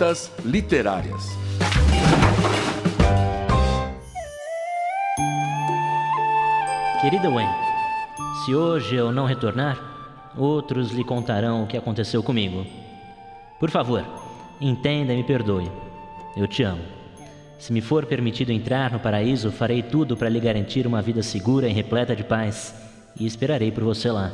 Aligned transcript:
Rotas 0.00 0.32
Literárias. 0.46 1.26
Querida 7.02 7.28
Wen, 7.28 7.46
se 8.42 8.54
hoje 8.54 8.96
eu 8.96 9.12
não 9.12 9.26
retornar, 9.26 9.78
outros 10.38 10.90
lhe 10.90 11.04
contarão 11.04 11.62
o 11.62 11.66
que 11.66 11.76
aconteceu 11.76 12.22
comigo. 12.22 12.64
Por 13.58 13.70
favor, 13.70 14.02
entenda 14.58 15.12
e 15.12 15.16
me 15.18 15.24
perdoe. 15.24 15.70
Eu 16.34 16.48
te 16.48 16.62
amo. 16.62 16.82
Se 17.58 17.70
me 17.70 17.82
for 17.82 18.06
permitido 18.06 18.52
entrar 18.52 18.92
no 18.92 19.00
paraíso, 19.00 19.52
farei 19.52 19.82
tudo 19.82 20.16
para 20.16 20.30
lhe 20.30 20.40
garantir 20.40 20.86
uma 20.86 21.02
vida 21.02 21.22
segura 21.22 21.68
e 21.68 21.74
repleta 21.74 22.16
de 22.16 22.24
paz, 22.24 22.74
e 23.18 23.26
esperarei 23.26 23.70
por 23.70 23.84
você 23.84 24.10
lá. 24.10 24.32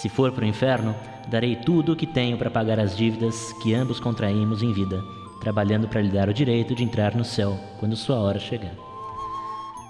Se 0.00 0.08
for 0.08 0.32
para 0.32 0.44
o 0.44 0.48
inferno, 0.48 0.94
darei 1.28 1.56
tudo 1.56 1.92
o 1.92 1.96
que 1.96 2.06
tenho 2.06 2.38
para 2.38 2.50
pagar 2.50 2.80
as 2.80 2.96
dívidas 2.96 3.52
que 3.62 3.74
ambos 3.74 4.00
contraímos 4.00 4.62
em 4.62 4.72
vida, 4.72 5.02
trabalhando 5.40 5.88
para 5.88 6.00
lhe 6.00 6.08
dar 6.08 6.28
o 6.28 6.34
direito 6.34 6.74
de 6.74 6.84
entrar 6.84 7.14
no 7.14 7.24
céu 7.24 7.58
quando 7.78 7.96
sua 7.96 8.16
hora 8.16 8.38
chegar. 8.38 8.72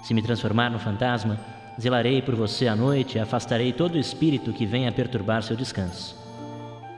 Se 0.03 0.13
me 0.13 0.21
transformar 0.21 0.69
no 0.69 0.79
fantasma, 0.79 1.39
Zelarei 1.79 2.21
por 2.21 2.35
você 2.35 2.67
à 2.67 2.75
noite 2.75 3.17
e 3.17 3.19
afastarei 3.19 3.71
todo 3.71 3.95
o 3.95 3.99
espírito 3.99 4.53
que 4.53 4.65
venha 4.65 4.91
perturbar 4.91 5.41
seu 5.41 5.55
descanso. 5.55 6.15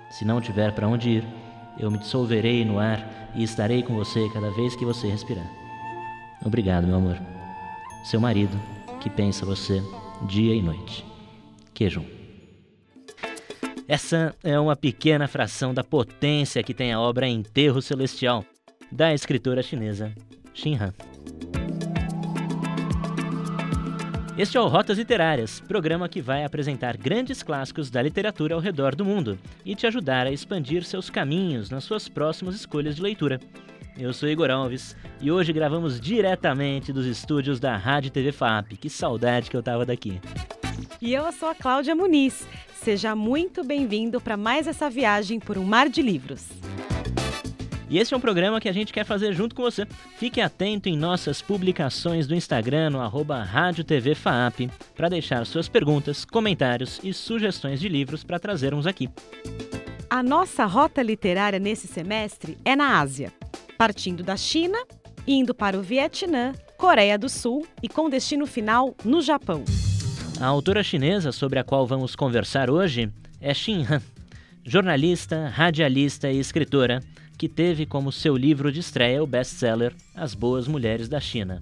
Se 0.10 0.26
não 0.26 0.42
tiver 0.42 0.72
para 0.74 0.88
onde 0.88 1.10
ir, 1.10 1.24
eu 1.78 1.90
me 1.90 1.98
dissolverei 1.98 2.66
no 2.66 2.80
ar 2.80 3.32
e 3.36 3.44
estarei 3.44 3.84
com 3.84 3.96
você 3.96 4.28
cada 4.34 4.52
vez 4.52 4.76
que 4.76 4.86
você 4.86 5.08
respirar. 5.08 5.50
Obrigado, 6.44 6.88
meu 6.88 6.98
amor. 6.98 7.18
Seu 8.04 8.20
marido, 8.20 8.60
que 9.00 9.10
pensa 9.10 9.46
você 9.46 9.82
dia 10.28 10.54
e 10.54 10.62
noite. 10.62 11.06
Queijo. 11.74 12.13
Essa 13.88 14.34
é 14.42 14.58
uma 14.58 14.78
pequena 14.78 15.28
fração 15.28 15.74
da 15.74 15.84
potência 15.84 16.64
que 16.64 16.74
tem 16.74 16.94
a 16.94 17.02
obra 17.02 17.28
Enterro 17.28 17.82
Celestial, 17.82 18.46
da 18.90 19.14
escritora 19.14 19.62
chinesa 19.62 20.14
Xin 20.54 20.76
Han. 20.76 20.94
Este 24.38 24.58
é 24.58 24.62
o 24.62 24.68
Rotas 24.68 24.98
Literárias, 24.98 25.60
programa 25.60 26.08
que 26.08 26.22
vai 26.22 26.46
apresentar 26.46 26.96
grandes 26.96 27.44
clássicos 27.44 27.92
da 27.92 28.02
literatura 28.02 28.56
ao 28.56 28.62
redor 28.62 28.96
do 28.96 29.04
mundo 29.04 29.38
e 29.66 29.76
te 29.76 29.86
ajudar 29.86 30.28
a 30.28 30.32
expandir 30.32 30.86
seus 30.86 31.10
caminhos 31.10 31.70
nas 31.70 31.84
suas 31.84 32.08
próximas 32.08 32.56
escolhas 32.56 32.96
de 32.96 33.02
leitura. 33.02 33.40
Eu 33.98 34.12
sou 34.12 34.28
Igor 34.28 34.50
Alves 34.50 34.96
e 35.22 35.32
hoje 35.32 35.54
gravamos 35.54 36.02
diretamente 36.02 36.92
dos 36.92 37.06
estúdios 37.06 37.60
da 37.60 37.78
Rádio 37.78 38.10
TV 38.10 38.32
FAP. 38.32 38.76
Que 38.78 38.90
saudade 38.90 39.50
que 39.50 39.56
eu 39.56 39.62
tava 39.62 39.86
daqui. 39.86 40.20
E 41.00 41.14
eu 41.14 41.32
sou 41.32 41.50
a 41.50 41.56
Cláudia 41.56 41.96
Muniz. 41.96 42.48
Seja 42.74 43.16
muito 43.16 43.64
bem-vindo 43.64 44.20
para 44.20 44.36
mais 44.36 44.68
essa 44.68 44.90
viagem 44.90 45.40
por 45.40 45.58
um 45.58 45.64
mar 45.64 45.90
de 45.90 46.02
livros. 46.02 46.50
E 47.88 48.00
esse 48.00 48.12
é 48.12 48.18
um 48.18 48.20
programa 48.20 48.60
que 48.60 48.68
a 48.68 48.74
gente 48.74 48.92
quer 48.92 49.06
fazer 49.06 49.34
junto 49.34 49.54
com 49.54 49.62
você. 49.62 49.86
Fique 50.18 50.42
atento 50.42 50.90
em 50.90 50.98
nossas 50.98 51.44
publicações 51.44 52.26
do 52.26 52.34
Instagram, 52.34 52.90
no 52.90 53.00
arroba 53.00 53.44
Rádio 53.44 53.84
TV 53.84 54.16
FAAP, 54.16 54.72
para 54.96 55.10
deixar 55.10 55.46
suas 55.46 55.70
perguntas, 55.70 56.26
comentários 56.26 57.00
e 57.04 57.14
sugestões 57.14 57.80
de 57.80 57.88
livros 57.88 58.24
para 58.24 58.40
trazermos 58.40 58.88
aqui. 58.88 59.08
A 60.10 60.24
nossa 60.24 60.66
rota 60.66 61.04
literária 61.04 61.60
nesse 61.60 61.88
semestre 61.88 62.58
é 62.66 62.76
na 62.76 63.00
Ásia, 63.00 63.32
partindo 63.84 64.24
da 64.24 64.38
China, 64.38 64.78
indo 65.28 65.54
para 65.54 65.78
o 65.78 65.82
Vietnã, 65.82 66.54
Coreia 66.78 67.18
do 67.18 67.28
Sul 67.28 67.68
e 67.82 67.90
com 67.90 68.10
destino 68.10 68.48
final 68.48 68.96
no 69.04 69.22
Japão. 69.22 69.62
A 70.40 70.46
autora 70.46 70.82
chinesa 70.82 71.34
sobre 71.34 71.60
a 71.60 71.66
qual 71.66 71.86
vamos 71.86 72.16
conversar 72.16 72.70
hoje 72.70 73.12
é 73.42 73.54
Xin 73.54 73.86
Han, 73.90 74.02
jornalista, 74.64 75.50
radialista 75.50 76.32
e 76.32 76.40
escritora 76.40 77.02
que 77.38 77.50
teve 77.50 77.86
como 77.86 78.10
seu 78.10 78.38
livro 78.38 78.72
de 78.72 78.80
estreia 78.80 79.22
o 79.22 79.28
best-seller 79.28 79.94
As 80.16 80.34
Boas 80.34 80.66
Mulheres 80.66 81.10
da 81.10 81.20
China. 81.20 81.62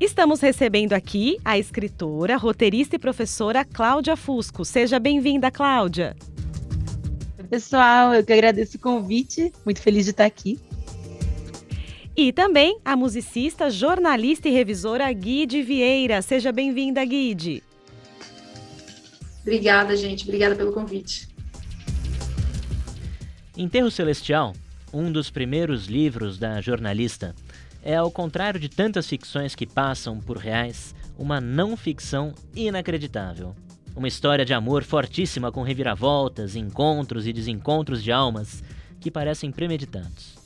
Estamos 0.00 0.40
recebendo 0.40 0.92
aqui 0.92 1.38
a 1.44 1.56
escritora, 1.56 2.36
roteirista 2.36 2.96
e 2.96 2.98
professora 2.98 3.64
Cláudia 3.64 4.16
Fusco. 4.16 4.64
Seja 4.64 4.98
bem-vinda, 4.98 5.52
Cláudia. 5.52 6.16
Oi, 7.38 7.44
pessoal, 7.44 8.12
eu 8.12 8.24
que 8.24 8.32
agradeço 8.32 8.76
o 8.76 8.80
convite, 8.80 9.52
muito 9.64 9.80
feliz 9.80 10.04
de 10.06 10.10
estar 10.10 10.24
aqui. 10.24 10.58
E 12.18 12.32
também 12.32 12.80
a 12.84 12.96
musicista, 12.96 13.70
jornalista 13.70 14.48
e 14.48 14.52
revisora 14.52 15.10
Guide 15.12 15.62
Vieira. 15.62 16.20
Seja 16.20 16.50
bem-vinda, 16.50 17.04
Guide. 17.04 17.62
Obrigada, 19.42 19.96
gente. 19.96 20.24
Obrigada 20.24 20.56
pelo 20.56 20.72
convite. 20.72 21.28
Enterro 23.56 23.90
Celestial 23.90 24.52
um 24.92 25.12
dos 25.12 25.30
primeiros 25.30 25.86
livros 25.86 26.38
da 26.38 26.60
jornalista, 26.60 27.34
é, 27.82 27.96
ao 27.96 28.10
contrário 28.10 28.58
de 28.58 28.68
tantas 28.68 29.06
ficções 29.06 29.54
que 29.54 29.66
passam 29.66 30.18
por 30.18 30.36
reais, 30.36 30.94
uma 31.18 31.40
não 31.40 31.76
ficção 31.76 32.34
inacreditável. 32.54 33.54
Uma 33.94 34.08
história 34.08 34.44
de 34.44 34.54
amor 34.54 34.84
fortíssima 34.84 35.50
com 35.50 35.62
reviravoltas, 35.62 36.54
encontros 36.54 37.26
e 37.26 37.32
desencontros 37.32 38.02
de 38.02 38.12
almas 38.12 38.62
que 39.00 39.10
parecem 39.10 39.50
premeditados. 39.50 40.37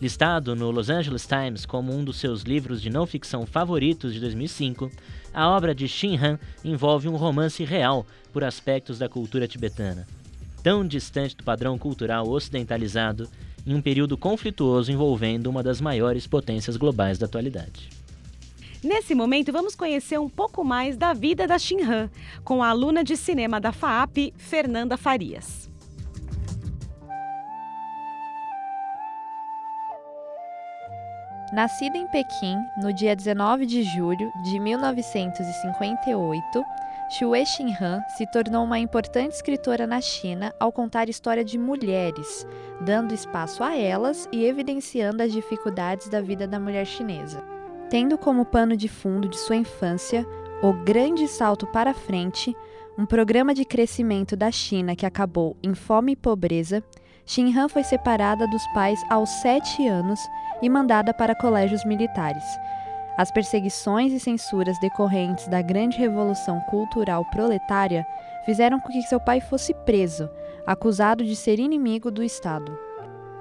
Listado 0.00 0.54
no 0.54 0.70
Los 0.70 0.90
Angeles 0.90 1.26
Times 1.26 1.64
como 1.64 1.94
um 1.94 2.04
dos 2.04 2.18
seus 2.18 2.42
livros 2.42 2.82
de 2.82 2.90
não 2.90 3.06
ficção 3.06 3.46
favoritos 3.46 4.12
de 4.12 4.20
2005, 4.20 4.90
a 5.32 5.48
obra 5.48 5.74
de 5.74 5.88
Shin 5.88 6.16
Han 6.16 6.38
envolve 6.62 7.08
um 7.08 7.16
romance 7.16 7.64
real 7.64 8.06
por 8.30 8.44
aspectos 8.44 8.98
da 8.98 9.08
cultura 9.08 9.48
tibetana, 9.48 10.06
tão 10.62 10.86
distante 10.86 11.34
do 11.34 11.44
padrão 11.44 11.78
cultural 11.78 12.28
ocidentalizado 12.28 13.26
em 13.66 13.74
um 13.74 13.80
período 13.80 14.18
conflituoso 14.18 14.92
envolvendo 14.92 15.48
uma 15.48 15.62
das 15.62 15.80
maiores 15.80 16.26
potências 16.26 16.76
globais 16.76 17.18
da 17.18 17.24
atualidade. 17.24 17.88
Nesse 18.84 19.14
momento, 19.14 19.50
vamos 19.50 19.74
conhecer 19.74 20.20
um 20.20 20.28
pouco 20.28 20.62
mais 20.62 20.96
da 20.96 21.14
vida 21.14 21.46
da 21.46 21.56
Han, 21.56 22.10
com 22.44 22.62
a 22.62 22.68
aluna 22.68 23.02
de 23.02 23.16
cinema 23.16 23.58
da 23.58 23.72
FAAP, 23.72 24.34
Fernanda 24.36 24.96
Farias. 24.98 25.68
Nascida 31.56 31.96
em 31.96 32.06
Pequim 32.06 32.58
no 32.76 32.92
dia 32.92 33.16
19 33.16 33.64
de 33.64 33.82
julho 33.82 34.30
de 34.42 34.60
1958, 34.60 36.64
Xue 37.08 37.46
Xinhan 37.46 38.02
se 38.14 38.30
tornou 38.30 38.62
uma 38.62 38.78
importante 38.78 39.32
escritora 39.32 39.86
na 39.86 40.02
China 40.02 40.52
ao 40.60 40.70
contar 40.70 41.08
história 41.08 41.42
de 41.42 41.56
mulheres, 41.56 42.46
dando 42.82 43.14
espaço 43.14 43.64
a 43.64 43.74
elas 43.74 44.28
e 44.30 44.44
evidenciando 44.44 45.22
as 45.22 45.32
dificuldades 45.32 46.10
da 46.10 46.20
vida 46.20 46.46
da 46.46 46.60
mulher 46.60 46.84
chinesa. 46.84 47.42
Tendo 47.88 48.18
como 48.18 48.44
pano 48.44 48.76
de 48.76 48.86
fundo 48.86 49.26
de 49.26 49.38
sua 49.38 49.56
infância 49.56 50.26
o 50.62 50.74
grande 50.74 51.26
salto 51.26 51.66
para 51.68 51.94
frente, 51.94 52.54
um 52.98 53.06
programa 53.06 53.54
de 53.54 53.64
crescimento 53.64 54.36
da 54.36 54.50
China 54.50 54.94
que 54.94 55.06
acabou 55.06 55.56
em 55.62 55.72
fome 55.72 56.12
e 56.12 56.16
pobreza, 56.16 56.84
Xinhan 57.24 57.70
foi 57.70 57.82
separada 57.82 58.46
dos 58.46 58.66
pais 58.74 59.02
aos 59.08 59.30
sete 59.40 59.88
anos 59.88 60.20
e 60.60 60.68
mandada 60.68 61.14
para 61.14 61.34
colégios 61.34 61.84
militares 61.84 62.44
as 63.16 63.30
perseguições 63.30 64.12
e 64.12 64.20
censuras 64.20 64.78
decorrentes 64.78 65.48
da 65.48 65.62
grande 65.62 65.96
revolução 65.96 66.60
cultural 66.68 67.24
proletária 67.24 68.06
fizeram 68.44 68.78
com 68.78 68.92
que 68.92 69.00
seu 69.02 69.18
pai 69.18 69.40
fosse 69.40 69.72
preso, 69.72 70.28
acusado 70.66 71.24
de 71.24 71.34
ser 71.34 71.58
inimigo 71.58 72.10
do 72.10 72.22
Estado. 72.22 72.78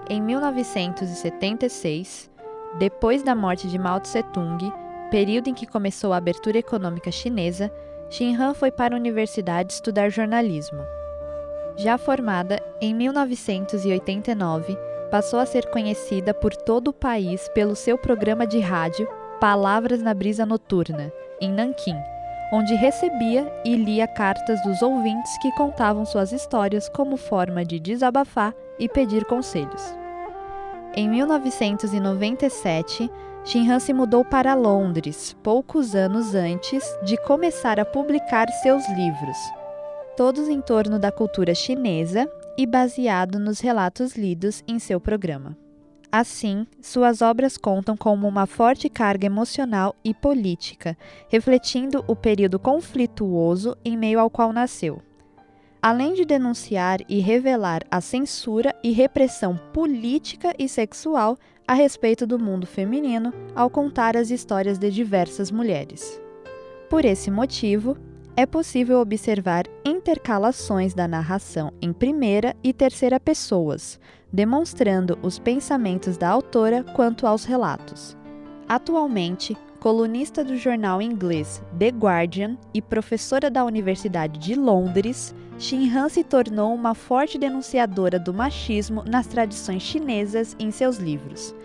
Em 0.09 0.21
1976, 0.21 2.31
depois 2.79 3.21
da 3.21 3.35
morte 3.35 3.67
de 3.67 3.77
Mao 3.77 3.99
Tse-tung, 3.99 4.71
período 5.11 5.49
em 5.49 5.53
que 5.53 5.67
começou 5.67 6.13
a 6.13 6.17
abertura 6.17 6.57
econômica 6.57 7.11
chinesa, 7.11 7.69
Xin 8.09 8.37
Han 8.37 8.53
foi 8.53 8.71
para 8.71 8.95
a 8.95 8.97
universidade 8.97 9.73
estudar 9.73 10.09
jornalismo. 10.09 10.79
Já 11.75 11.97
formada, 11.97 12.63
em 12.79 12.93
1989, 12.93 14.77
passou 15.15 15.39
a 15.39 15.45
ser 15.45 15.67
conhecida 15.67 16.33
por 16.33 16.53
todo 16.53 16.89
o 16.89 16.93
país 16.93 17.47
pelo 17.53 17.73
seu 17.73 17.97
programa 17.97 18.45
de 18.45 18.59
rádio 18.59 19.07
Palavras 19.39 20.01
na 20.01 20.13
Brisa 20.13 20.45
Noturna, 20.45 21.09
em 21.39 21.49
Nanquim, 21.49 21.95
onde 22.51 22.75
recebia 22.75 23.49
e 23.63 23.77
lia 23.77 24.09
cartas 24.09 24.61
dos 24.61 24.81
ouvintes 24.81 25.37
que 25.37 25.53
contavam 25.53 26.05
suas 26.05 26.33
histórias 26.33 26.89
como 26.89 27.15
forma 27.15 27.63
de 27.63 27.79
desabafar 27.79 28.53
e 28.77 28.89
pedir 28.89 29.23
conselhos. 29.23 29.95
Em 30.93 31.07
1997, 31.07 33.09
Shinhan 33.45 33.79
se 33.79 33.93
mudou 33.93 34.25
para 34.25 34.53
Londres, 34.53 35.33
poucos 35.41 35.95
anos 35.95 36.35
antes 36.35 36.83
de 37.03 37.15
começar 37.15 37.79
a 37.79 37.85
publicar 37.85 38.49
seus 38.61 38.85
livros, 38.89 39.37
todos 40.17 40.49
em 40.49 40.59
torno 40.59 40.99
da 40.99 41.09
cultura 41.09 41.55
chinesa 41.55 42.29
e 42.57 42.65
baseado 42.65 43.39
nos 43.39 43.59
relatos 43.59 44.15
lidos 44.15 44.63
em 44.67 44.79
seu 44.79 44.99
programa. 44.99 45.57
Assim, 46.11 46.65
suas 46.81 47.21
obras 47.21 47.57
contam 47.57 47.97
com 47.97 48.13
uma 48.13 48.45
forte 48.45 48.87
carga 48.89 49.25
emocional 49.25 49.93
e 50.03 50.13
política, 50.13 50.97
refletindo 51.27 52.05
o 52.07 52.15
período 52.15 52.57
conflituoso 52.57 53.75
em 53.83 53.97
meio 53.97 54.19
ao 54.19 54.29
qual 54.29 54.53
nasceu. 54.53 55.01
além 55.85 56.15
de 56.15 56.25
denunciar 56.25 56.99
e 57.07 57.19
revelar 57.19 57.83
a 57.91 58.01
censura 58.01 58.73
e 58.83 58.89
repressão 58.91 59.55
política 59.71 60.51
e 60.57 60.67
sexual 60.67 61.37
a 61.67 61.75
respeito 61.75 62.25
do 62.25 62.39
mundo 62.39 62.65
feminino 62.65 63.31
ao 63.55 63.69
contar 63.69 64.17
as 64.17 64.31
histórias 64.31 64.79
de 64.79 64.89
diversas 64.89 65.51
mulheres. 65.51 66.19
Por 66.89 67.05
esse 67.05 67.29
motivo, 67.29 67.95
é 68.37 68.45
possível 68.45 68.99
observar 68.99 69.65
intercalações 69.85 70.93
da 70.93 71.07
narração 71.07 71.71
em 71.81 71.93
primeira 71.93 72.55
e 72.63 72.73
terceira 72.73 73.19
pessoas, 73.19 73.99
demonstrando 74.31 75.17
os 75.21 75.39
pensamentos 75.39 76.17
da 76.17 76.29
autora 76.29 76.83
quanto 76.83 77.25
aos 77.25 77.45
relatos. 77.45 78.17
Atualmente, 78.67 79.55
colunista 79.79 80.43
do 80.43 80.57
jornal 80.57 81.01
inglês 81.01 81.63
The 81.77 81.89
Guardian 81.89 82.57
e 82.73 82.81
professora 82.81 83.49
da 83.49 83.63
Universidade 83.63 84.39
de 84.39 84.55
Londres, 84.55 85.33
Han 85.95 86.09
se 86.09 86.23
tornou 86.23 86.73
uma 86.73 86.93
forte 86.93 87.37
denunciadora 87.37 88.19
do 88.19 88.33
machismo 88.33 89.03
nas 89.05 89.27
tradições 89.27 89.81
chinesas 89.81 90.55
em 90.59 90.69
seus 90.69 90.97
livros, 90.97 91.55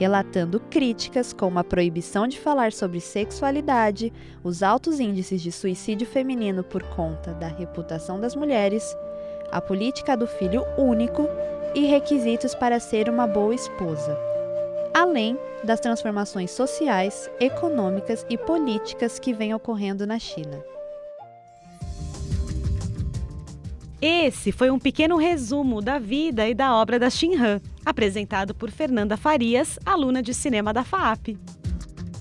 relatando 0.00 0.58
críticas 0.58 1.30
como 1.30 1.58
a 1.58 1.64
proibição 1.64 2.26
de 2.26 2.40
falar 2.40 2.72
sobre 2.72 3.02
sexualidade, 3.02 4.10
os 4.42 4.62
altos 4.62 4.98
índices 4.98 5.42
de 5.42 5.52
suicídio 5.52 6.06
feminino 6.06 6.64
por 6.64 6.82
conta 6.82 7.34
da 7.34 7.48
reputação 7.48 8.18
das 8.18 8.34
mulheres, 8.34 8.96
a 9.52 9.60
política 9.60 10.16
do 10.16 10.26
filho 10.26 10.64
único 10.78 11.28
e 11.74 11.84
requisitos 11.84 12.54
para 12.54 12.80
ser 12.80 13.10
uma 13.10 13.26
boa 13.26 13.54
esposa, 13.54 14.18
além 14.94 15.38
das 15.62 15.80
transformações 15.80 16.50
sociais, 16.50 17.30
econômicas 17.38 18.24
e 18.30 18.38
políticas 18.38 19.18
que 19.18 19.34
vêm 19.34 19.52
ocorrendo 19.52 20.06
na 20.06 20.18
China. 20.18 20.64
Esse 24.02 24.50
foi 24.50 24.70
um 24.70 24.78
pequeno 24.78 25.18
resumo 25.18 25.82
da 25.82 25.98
vida 25.98 26.48
e 26.48 26.54
da 26.54 26.74
obra 26.74 26.98
da 26.98 27.10
Xin 27.10 27.36
Han, 27.36 27.60
apresentado 27.84 28.54
por 28.54 28.70
Fernanda 28.70 29.14
Farias, 29.14 29.78
aluna 29.84 30.22
de 30.22 30.32
cinema 30.32 30.72
da 30.72 30.82
FAAP. 30.82 31.36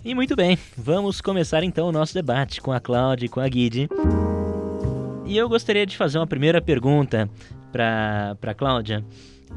E 0.04 0.14
muito 0.14 0.36
bem, 0.36 0.58
vamos 0.78 1.22
começar 1.22 1.64
então 1.64 1.88
o 1.88 1.92
nosso 1.92 2.14
debate 2.14 2.62
com 2.62 2.74
a 2.74 2.82
Cláudia 2.82 3.28
e 3.28 3.30
com 3.30 3.40
a 3.40 3.48
Guide. 3.48 3.88
E 5.26 5.38
eu 5.38 5.48
gostaria 5.48 5.86
de 5.86 5.96
fazer 5.96 6.18
uma 6.18 6.28
primeira 6.28 6.62
pergunta 6.62 7.30
para 7.72 8.36
a 8.42 8.54
Cláudia, 8.54 9.06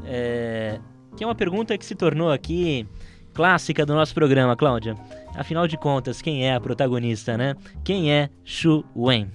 é, 0.05 0.79
que 1.17 1.25
é 1.25 1.27
uma 1.27 1.35
pergunta 1.35 1.77
que 1.77 1.85
se 1.85 1.95
tornou 1.95 2.31
aqui 2.31 2.87
clássica 3.33 3.85
do 3.85 3.93
nosso 3.93 4.13
programa, 4.13 4.55
Cláudia. 4.55 4.95
Afinal 5.35 5.67
de 5.67 5.77
contas, 5.77 6.21
quem 6.21 6.47
é 6.47 6.53
a 6.53 6.61
protagonista, 6.61 7.35
né? 7.35 7.55
Quem 7.83 8.13
é 8.13 8.29
Shu 8.45 8.85
Wen? 8.95 9.29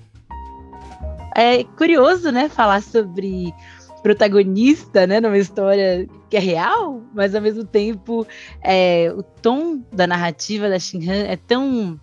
É 1.40 1.62
curioso, 1.62 2.32
né, 2.32 2.48
falar 2.48 2.82
sobre 2.82 3.54
protagonista, 4.02 5.06
né, 5.06 5.20
numa 5.20 5.38
história 5.38 6.04
que 6.28 6.36
é 6.36 6.40
real, 6.40 7.00
mas 7.14 7.32
ao 7.32 7.40
mesmo 7.40 7.64
tempo 7.64 8.26
é, 8.60 9.12
o 9.16 9.22
tom 9.22 9.80
da 9.92 10.04
narrativa 10.04 10.68
da 10.68 10.80
Shinhan 10.80 11.26
é 11.28 11.36
tão 11.36 12.00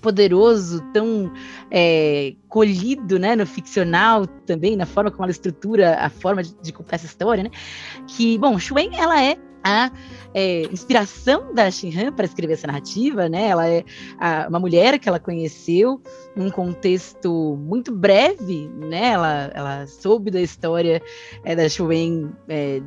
poderoso, 0.00 0.80
tão 0.92 1.32
é, 1.70 2.34
colhido, 2.48 3.16
né, 3.16 3.36
no 3.36 3.46
ficcional 3.46 4.26
também, 4.26 4.74
na 4.74 4.86
forma 4.86 5.08
como 5.08 5.22
ela 5.22 5.30
estrutura 5.30 5.94
a 6.00 6.10
forma 6.10 6.42
de, 6.42 6.52
de 6.60 6.72
contar 6.72 6.96
essa 6.96 7.06
história, 7.06 7.44
né, 7.44 7.50
que, 8.08 8.36
bom, 8.38 8.58
Shuen, 8.58 8.90
ela 8.96 9.22
é 9.22 9.36
a 9.64 9.90
é, 10.34 10.62
inspiração 10.64 11.54
da 11.54 11.70
Shinhan 11.70 12.12
para 12.12 12.26
escrever 12.26 12.52
essa 12.54 12.66
narrativa, 12.66 13.28
né? 13.28 13.48
Ela 13.48 13.68
é 13.68 13.84
a, 14.18 14.46
uma 14.48 14.60
mulher 14.60 14.98
que 14.98 15.08
ela 15.08 15.18
conheceu 15.18 16.00
num 16.36 16.50
contexto 16.50 17.56
muito 17.56 17.90
breve, 17.92 18.68
né? 18.76 19.12
Ela, 19.12 19.50
ela 19.54 19.86
soube 19.86 20.30
da 20.30 20.40
história 20.40 21.00
é, 21.44 21.56
da 21.56 21.68
Shuen 21.68 22.30
é, 22.48 22.82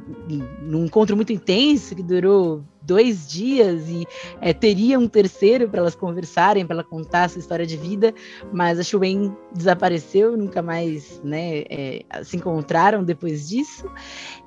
num 0.62 0.86
encontro 0.86 1.16
muito 1.16 1.34
intenso 1.34 1.96
que 1.96 2.04
durou 2.04 2.64
dois 2.88 3.28
dias 3.28 3.90
e 3.90 4.08
é, 4.40 4.54
teria 4.54 4.98
um 4.98 5.08
terceiro 5.08 5.68
para 5.68 5.82
elas 5.82 5.94
conversarem, 5.94 6.66
para 6.66 6.78
ela 6.78 6.84
contar 6.84 7.26
essa 7.26 7.38
história 7.38 7.68
de 7.68 7.76
vida, 7.76 8.14
mas 8.54 8.80
a 8.80 8.84
Shuen 8.84 9.36
desapareceu, 9.54 10.38
nunca 10.38 10.62
mais 10.62 11.22
né, 11.24 11.66
é, 11.70 12.06
se 12.24 12.38
encontraram 12.38 13.04
depois 13.04 13.50
disso. 13.50 13.92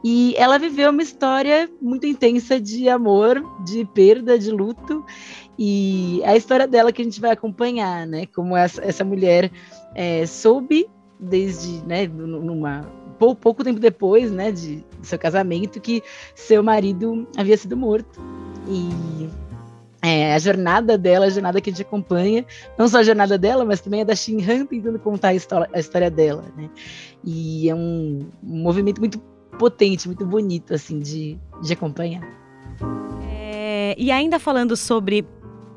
E 0.02 0.34
ela 0.38 0.58
viveu 0.58 0.90
uma 0.90 1.02
história 1.02 1.70
muito 1.82 2.06
intensa 2.06 2.58
de 2.58 2.88
amor, 2.88 3.42
de 3.64 3.84
perda, 3.84 4.38
de 4.38 4.50
luto. 4.50 5.04
E 5.58 6.22
a 6.24 6.34
história 6.34 6.66
dela 6.66 6.90
que 6.90 7.02
a 7.02 7.04
gente 7.04 7.20
vai 7.20 7.32
acompanhar, 7.32 8.06
né? 8.06 8.24
Como 8.34 8.56
essa, 8.56 8.82
essa 8.82 9.04
mulher 9.04 9.50
é, 9.94 10.24
soube 10.24 10.88
desde, 11.20 11.84
né, 11.86 12.06
numa 12.06 12.80
pouco, 13.34 13.62
tempo 13.62 13.78
depois, 13.78 14.30
né, 14.30 14.50
de, 14.50 14.76
de 15.00 15.06
seu 15.06 15.18
casamento, 15.18 15.80
que 15.80 16.02
seu 16.34 16.62
marido 16.62 17.28
havia 17.36 17.56
sido 17.56 17.76
morto. 17.76 18.20
E 18.66 19.28
é, 20.02 20.34
a 20.34 20.38
jornada 20.38 20.96
dela, 20.96 21.26
a 21.26 21.30
jornada 21.30 21.60
que 21.60 21.68
a 21.68 21.72
gente 21.72 21.82
acompanha, 21.82 22.44
não 22.78 22.88
só 22.88 22.98
a 22.98 23.02
jornada 23.02 23.36
dela, 23.36 23.64
mas 23.64 23.80
também 23.80 24.00
a 24.00 24.04
da 24.04 24.16
Shin 24.16 24.42
Han 24.42 24.64
tentando 24.64 24.98
contar 24.98 25.28
a 25.28 25.34
história, 25.34 25.68
a 25.72 25.78
história 25.78 26.10
dela, 26.10 26.44
né? 26.56 26.70
E 27.22 27.68
é 27.68 27.74
um, 27.74 28.26
um, 28.42 28.62
movimento 28.62 28.98
muito 28.98 29.18
potente, 29.58 30.08
muito 30.08 30.24
bonito, 30.24 30.72
assim, 30.72 30.98
de, 30.98 31.38
de 31.62 31.72
acompanhar. 31.74 32.22
É, 33.30 33.94
e 33.98 34.10
ainda 34.10 34.38
falando 34.38 34.74
sobre 34.74 35.26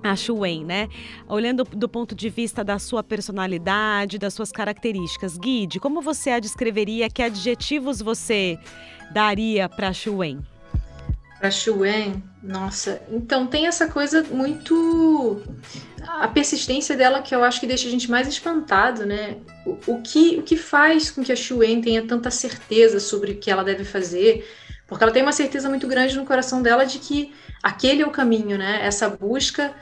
a 0.03 0.15
Wen, 0.31 0.65
né? 0.65 0.89
Olhando 1.27 1.63
do 1.63 1.87
ponto 1.87 2.13
de 2.13 2.29
vista 2.29 2.63
da 2.63 2.77
sua 2.77 3.03
personalidade, 3.03 4.17
das 4.17 4.33
suas 4.33 4.51
características, 4.51 5.37
Guide, 5.37 5.79
como 5.79 6.01
você 6.01 6.31
a 6.31 6.39
descreveria? 6.39 7.09
Que 7.09 7.23
adjetivos 7.23 8.01
você 8.01 8.59
daria 9.11 9.69
para 9.69 9.89
a 9.89 10.11
Wen? 10.11 10.39
Para 11.39 11.49
Wen, 11.73 12.23
nossa, 12.41 13.01
então 13.09 13.47
tem 13.47 13.67
essa 13.67 13.87
coisa 13.87 14.23
muito 14.23 15.41
a 16.07 16.27
persistência 16.27 16.95
dela 16.95 17.21
que 17.21 17.35
eu 17.35 17.43
acho 17.43 17.59
que 17.59 17.67
deixa 17.67 17.87
a 17.87 17.91
gente 17.91 18.09
mais 18.09 18.27
espantado, 18.27 19.05
né? 19.05 19.37
O, 19.65 19.93
o 19.93 20.01
que 20.01 20.37
o 20.39 20.43
que 20.43 20.55
faz 20.55 21.11
com 21.11 21.23
que 21.23 21.31
a 21.31 21.35
Wen 21.51 21.81
tenha 21.81 22.05
tanta 22.05 22.31
certeza 22.31 22.99
sobre 22.99 23.33
o 23.33 23.37
que 23.37 23.51
ela 23.51 23.63
deve 23.63 23.83
fazer? 23.83 24.49
Porque 24.87 25.03
ela 25.03 25.13
tem 25.13 25.23
uma 25.23 25.31
certeza 25.31 25.67
muito 25.69 25.87
grande 25.87 26.15
no 26.15 26.25
coração 26.25 26.61
dela 26.61 26.85
de 26.85 26.99
que 26.99 27.33
aquele 27.61 28.01
é 28.01 28.05
o 28.07 28.11
caminho, 28.11 28.57
né? 28.57 28.79
Essa 28.85 29.09
busca 29.09 29.73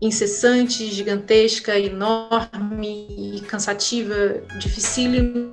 incessante, 0.00 0.86
gigantesca, 0.86 1.78
enorme 1.78 3.42
cansativa, 3.46 4.42
dificílima, 4.58 5.52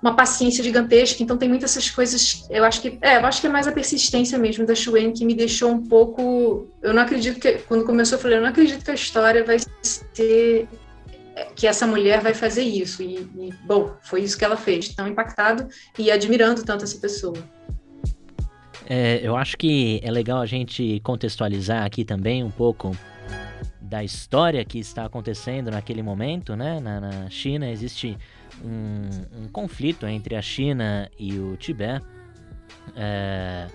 uma 0.00 0.14
paciência 0.14 0.64
gigantesca. 0.64 1.22
Então 1.22 1.36
tem 1.36 1.48
muitas 1.48 1.72
essas 1.72 1.90
coisas. 1.90 2.46
Eu 2.50 2.64
acho 2.64 2.80
que 2.80 2.98
é, 3.02 3.16
eu 3.16 3.26
acho 3.26 3.40
que 3.40 3.46
é 3.46 3.50
mais 3.50 3.68
a 3.68 3.72
persistência 3.72 4.38
mesmo 4.38 4.66
da 4.66 4.74
Shuen 4.74 5.12
que 5.12 5.24
me 5.24 5.34
deixou 5.34 5.70
um 5.70 5.86
pouco. 5.86 6.68
Eu 6.82 6.94
não 6.94 7.02
acredito 7.02 7.38
que 7.38 7.58
quando 7.68 7.84
começou 7.84 8.16
eu 8.16 8.22
falei, 8.22 8.38
eu 8.38 8.42
não 8.42 8.48
acredito 8.48 8.84
que 8.84 8.90
a 8.90 8.94
história 8.94 9.44
vai 9.44 9.58
ser 9.58 10.68
que 11.54 11.66
essa 11.66 11.86
mulher 11.86 12.20
vai 12.20 12.32
fazer 12.32 12.62
isso. 12.62 13.02
E, 13.02 13.28
e 13.36 13.52
bom, 13.64 13.94
foi 14.02 14.22
isso 14.22 14.38
que 14.38 14.44
ela 14.44 14.56
fez. 14.56 14.88
Tão 14.94 15.06
impactado 15.06 15.68
e 15.98 16.10
admirando 16.10 16.64
tanto 16.64 16.84
essa 16.84 16.98
pessoa. 16.98 17.36
É, 18.88 19.20
eu 19.22 19.36
acho 19.36 19.56
que 19.56 20.00
é 20.02 20.10
legal 20.10 20.40
a 20.40 20.46
gente 20.46 21.00
contextualizar 21.00 21.84
aqui 21.84 22.04
também 22.04 22.44
um 22.44 22.50
pouco 22.50 22.96
da 23.80 24.02
história 24.02 24.64
que 24.64 24.78
está 24.78 25.04
acontecendo 25.04 25.70
naquele 25.70 26.02
momento, 26.02 26.56
né? 26.56 26.80
Na, 26.80 27.00
na 27.00 27.30
China 27.30 27.68
existe 27.68 28.16
um, 28.64 29.42
um, 29.42 29.48
conflito 29.48 30.06
entre 30.06 30.36
a 30.36 30.42
China 30.42 31.10
e 31.18 31.38
o 31.38 31.56
Tibete, 31.56 32.04
é, 32.96 33.66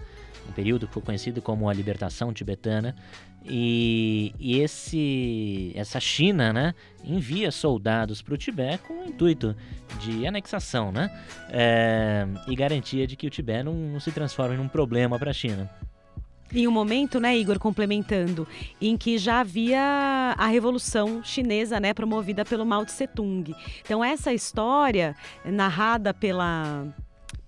um 0.49 0.51
período 0.53 0.87
que 0.87 0.93
foi 0.93 1.01
conhecido 1.01 1.41
como 1.41 1.69
a 1.69 1.73
libertação 1.73 2.33
tibetana, 2.33 2.95
e, 3.43 4.33
e, 4.39 4.59
esse, 4.59 5.71
essa 5.75 5.99
China 5.99 6.53
né, 6.53 6.75
envia 7.03 7.51
soldados 7.51 8.21
para 8.21 8.33
o 8.33 8.37
Tibete 8.37 8.83
com 8.83 8.93
o 8.93 9.05
intuito 9.05 9.55
de 9.99 10.27
anexação 10.27 10.91
né, 10.91 11.09
é, 11.49 12.27
e 12.47 12.55
garantia 12.55 13.07
de 13.07 13.15
que 13.15 13.25
o 13.25 13.29
Tibete 13.29 13.63
não, 13.63 13.73
não 13.73 13.99
se 13.99 14.11
transforme 14.11 14.55
num 14.55 14.67
problema 14.67 15.17
para 15.17 15.31
a 15.31 15.33
China. 15.33 15.69
Em 16.53 16.67
um 16.67 16.71
momento, 16.71 17.17
né, 17.17 17.35
Igor, 17.37 17.57
complementando, 17.57 18.45
em 18.81 18.97
que 18.97 19.17
já 19.17 19.39
havia 19.39 20.35
a 20.37 20.47
Revolução 20.47 21.23
Chinesa, 21.23 21.79
né, 21.79 21.93
promovida 21.93 22.43
pelo 22.43 22.65
Mao 22.65 22.85
Tse 22.85 23.07
Tung. 23.07 23.55
Então, 23.81 24.03
essa 24.03 24.33
história, 24.33 25.15
narrada 25.45 26.13
pela 26.13 26.87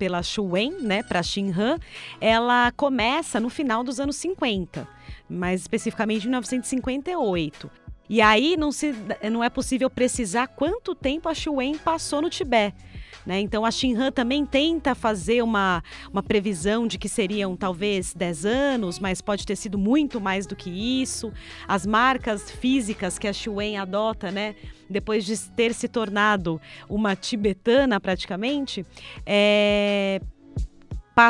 pela 0.03 0.21
Xu 0.21 0.43
né, 0.81 1.01
para 1.01 1.23
Xin 1.23 1.53
Han, 1.57 1.79
ela 2.19 2.73
começa 2.75 3.39
no 3.39 3.49
final 3.49 3.85
dos 3.85 4.01
anos 4.01 4.17
50 4.17 4.85
mais 5.29 5.61
especificamente 5.61 6.23
em 6.25 6.27
1958. 6.27 7.71
E 8.09 8.21
aí 8.21 8.57
não, 8.57 8.69
se, 8.69 8.93
não 9.31 9.41
é 9.41 9.49
possível 9.49 9.89
precisar 9.89 10.47
quanto 10.47 10.93
tempo 10.93 11.29
a 11.29 11.33
Wen 11.49 11.77
passou 11.77 12.21
no 12.21 12.29
Tibete. 12.29 12.75
Né? 13.25 13.39
Então 13.39 13.65
a 13.65 13.71
Shinhan 13.71 14.11
também 14.11 14.45
tenta 14.45 14.93
fazer 14.93 15.41
uma, 15.41 15.83
uma 16.11 16.21
previsão 16.21 16.85
de 16.85 16.97
que 16.97 17.07
seriam 17.07 17.55
talvez 17.55 18.13
10 18.13 18.45
anos, 18.45 18.99
mas 18.99 19.21
pode 19.21 19.45
ter 19.45 19.55
sido 19.55 19.77
muito 19.77 20.19
mais 20.19 20.45
do 20.45 20.55
que 20.55 20.69
isso. 21.01 21.31
As 21.67 21.85
marcas 21.85 22.51
físicas 22.51 23.17
que 23.17 23.27
a 23.27 23.33
Shuen 23.33 23.77
adota, 23.77 24.31
né? 24.31 24.55
depois 24.89 25.25
de 25.25 25.37
ter 25.51 25.73
se 25.73 25.87
tornado 25.87 26.61
uma 26.87 27.15
tibetana 27.15 27.99
praticamente, 27.99 28.85
é, 29.25 30.21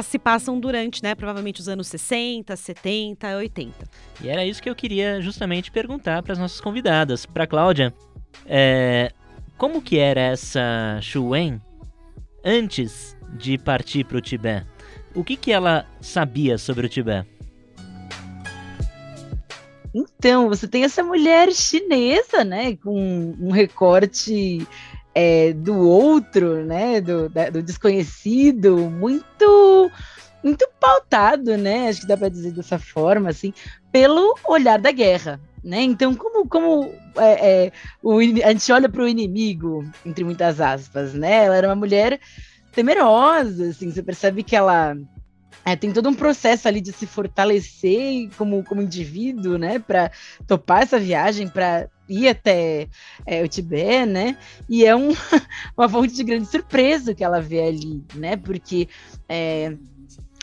se 0.04 0.20
passam 0.20 0.60
durante, 0.60 1.04
né, 1.04 1.16
provavelmente 1.16 1.60
os 1.60 1.68
anos 1.68 1.88
60, 1.88 2.56
70, 2.56 3.38
80. 3.38 3.90
E 4.22 4.30
era 4.30 4.46
isso 4.46 4.62
que 4.62 4.70
eu 4.70 4.76
queria 4.76 5.22
justamente 5.22 5.72
perguntar 5.72 6.22
para 6.24 6.34
as 6.34 6.40
nossas 6.40 6.62
convidadas. 6.62 7.26
Para 7.26 7.48
Cláudia, 7.48 7.94
é, 8.46 9.12
como 9.58 9.82
que 9.82 9.98
era 9.98 10.22
essa 10.22 11.00
Shuwen 11.02 11.62
antes 12.44 13.16
de 13.38 13.58
partir 13.58 14.06
para 14.06 14.18
o 14.18 14.22
Tibete? 14.22 14.68
O 15.16 15.24
que, 15.24 15.36
que 15.36 15.52
ela 15.52 15.86
sabia 16.02 16.58
sobre 16.58 16.86
o 16.86 16.90
Tibete? 16.90 17.30
Então, 19.94 20.50
você 20.50 20.68
tem 20.68 20.84
essa 20.84 21.04
mulher 21.04 21.52
chinesa, 21.52 22.44
né, 22.44 22.76
com 22.78 23.36
um 23.40 23.52
recorte 23.52 24.68
é, 25.14 25.54
do 25.54 25.78
outro, 25.78 26.66
né, 26.66 27.00
do, 27.00 27.30
da, 27.30 27.50
do 27.50 27.62
desconhecido, 27.62 28.78
muito 28.90 29.92
muito 30.44 30.68
pautado, 30.78 31.56
né? 31.58 31.88
Acho 31.88 32.02
que 32.02 32.08
dá 32.08 32.18
para 32.18 32.28
dizer 32.28 32.52
dessa 32.52 32.78
forma, 32.78 33.30
assim, 33.30 33.54
pelo 33.94 34.38
olhar 34.46 34.78
da 34.78 34.92
guerra, 34.92 35.40
né? 35.64 35.82
Então, 35.82 36.14
como, 36.14 36.48
como 36.48 36.94
é, 37.16 37.66
é, 37.66 37.72
o, 38.02 38.18
a 38.20 38.52
gente 38.52 38.72
olha 38.72 38.90
para 38.90 39.04
o 39.04 39.08
inimigo, 39.08 39.86
entre 40.06 40.24
muitas 40.24 40.60
aspas, 40.60 41.14
né? 41.14 41.46
Ela 41.46 41.56
era 41.56 41.68
uma 41.68 41.76
mulher 41.76 42.20
temerosa, 42.74 43.70
assim, 43.70 43.92
você 43.92 44.02
percebe 44.02 44.44
que 44.44 44.56
ela 44.56 44.96
é, 45.66 45.76
tem 45.76 45.92
todo 45.94 46.10
um 46.10 46.14
processo 46.14 46.68
ali 46.68 46.82
de 46.82 46.92
se 46.92 47.06
fortalecer 47.06 48.30
como, 48.38 48.64
como 48.64 48.82
indivíduo, 48.82 49.58
né, 49.58 49.80
para 49.80 50.12
topar 50.46 50.84
essa 50.84 51.00
viagem, 51.00 51.48
para 51.48 51.88
ir 52.10 52.28
até 52.28 52.88
é, 53.26 53.42
o 53.44 53.48
Tibete, 53.48 54.06
né, 54.06 54.38
e 54.68 54.86
é 54.86 54.96
um, 54.96 55.10
uma 55.78 55.88
fonte 55.88 56.14
de 56.14 56.24
grande 56.24 56.48
surpresa 56.48 57.14
que 57.14 57.24
ela 57.24 57.40
vê 57.40 57.62
ali, 57.62 58.04
né, 58.16 58.36
porque 58.36 58.90
é, 59.30 59.74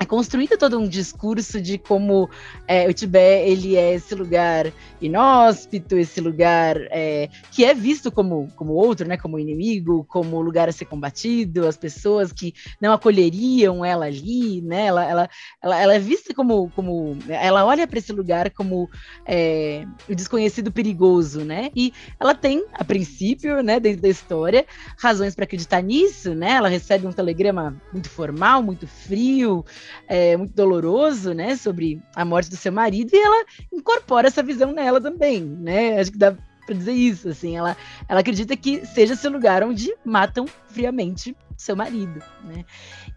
é 0.00 0.06
construído 0.06 0.56
todo 0.56 0.78
um 0.78 0.88
discurso 0.88 1.60
de 1.60 1.76
como 1.76 2.30
é, 2.66 2.88
o 2.88 2.94
Tibete 2.94 3.50
ele 3.50 3.76
é 3.76 3.94
esse 3.94 4.14
lugar 4.14 4.72
inóspito, 5.00 5.96
esse 5.96 6.20
lugar 6.20 6.76
é, 6.90 7.28
que 7.50 7.64
é 7.64 7.74
visto 7.74 8.12
como, 8.12 8.48
como 8.56 8.72
outro, 8.72 9.08
né, 9.08 9.16
como 9.16 9.38
inimigo, 9.38 10.04
como 10.08 10.40
lugar 10.40 10.68
a 10.68 10.72
ser 10.72 10.84
combatido, 10.84 11.66
as 11.66 11.76
pessoas 11.76 12.32
que 12.32 12.54
não 12.80 12.92
acolheriam 12.92 13.84
ela 13.84 14.06
ali, 14.06 14.60
né, 14.60 14.86
ela, 14.86 15.04
ela, 15.04 15.30
ela, 15.62 15.82
ela 15.82 15.94
é 15.94 15.98
vista 15.98 16.34
como, 16.34 16.70
como 16.70 17.16
ela 17.28 17.64
olha 17.64 17.86
para 17.86 17.98
esse 17.98 18.12
lugar 18.12 18.50
como 18.50 18.88
é, 19.24 19.86
o 20.08 20.14
desconhecido 20.14 20.70
perigoso, 20.70 21.44
né, 21.44 21.70
e 21.74 21.92
ela 22.18 22.34
tem, 22.34 22.64
a 22.74 22.84
princípio, 22.84 23.62
né, 23.62 23.80
dentro 23.80 24.02
da 24.02 24.08
história, 24.08 24.66
razões 24.98 25.34
para 25.34 25.44
acreditar 25.44 25.80
nisso, 25.82 26.34
né, 26.34 26.52
ela 26.52 26.68
recebe 26.68 27.06
um 27.06 27.12
telegrama 27.12 27.80
muito 27.92 28.10
formal, 28.10 28.62
muito 28.62 28.86
frio, 28.86 29.64
é, 30.08 30.36
muito 30.36 30.54
doloroso, 30.54 31.32
né, 31.32 31.56
sobre 31.56 32.02
a 32.14 32.24
morte 32.24 32.50
do 32.50 32.56
seu 32.56 32.72
marido, 32.72 33.10
e 33.14 33.18
ela 33.18 33.44
incorpora 33.72 34.28
essa 34.28 34.42
visão 34.42 34.72
nela 34.72 34.89
também, 34.98 35.42
né? 35.42 36.00
Acho 36.00 36.12
que 36.12 36.16
dá 36.16 36.34
para 36.64 36.74
dizer 36.74 36.92
isso, 36.92 37.28
assim, 37.28 37.56
ela, 37.56 37.76
ela 38.08 38.20
acredita 38.20 38.56
que 38.56 38.86
seja 38.86 39.14
esse 39.14 39.28
lugar 39.28 39.62
onde 39.62 39.92
matam 40.04 40.46
friamente 40.68 41.36
seu 41.56 41.76
marido, 41.76 42.22
né? 42.44 42.64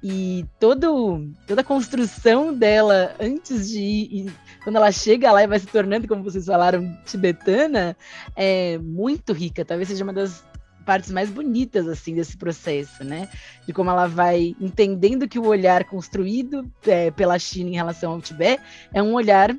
E 0.01 0.45
todo, 0.59 1.29
toda 1.47 1.61
a 1.61 1.63
construção 1.63 2.53
dela 2.53 3.15
antes 3.19 3.69
de 3.69 3.79
ir, 3.79 4.33
quando 4.63 4.75
ela 4.75 4.91
chega 4.91 5.31
lá 5.31 5.43
e 5.43 5.47
vai 5.47 5.59
se 5.59 5.67
tornando, 5.67 6.07
como 6.07 6.23
vocês 6.23 6.45
falaram, 6.45 6.97
tibetana, 7.05 7.95
é 8.35 8.77
muito 8.79 9.31
rica. 9.31 9.63
Talvez 9.63 9.87
seja 9.87 10.03
uma 10.03 10.11
das 10.11 10.43
partes 10.83 11.11
mais 11.11 11.29
bonitas 11.29 11.87
assim 11.87 12.15
desse 12.15 12.35
processo, 12.35 13.03
né? 13.03 13.29
De 13.65 13.71
como 13.71 13.89
ela 13.89 14.07
vai 14.07 14.55
entendendo 14.59 15.27
que 15.27 15.39
o 15.39 15.45
olhar 15.45 15.85
construído 15.85 16.69
é, 16.85 17.11
pela 17.11 17.39
China 17.39 17.69
em 17.69 17.75
relação 17.75 18.13
ao 18.13 18.21
Tibete 18.21 18.61
é 18.93 19.01
um 19.01 19.13
olhar 19.13 19.55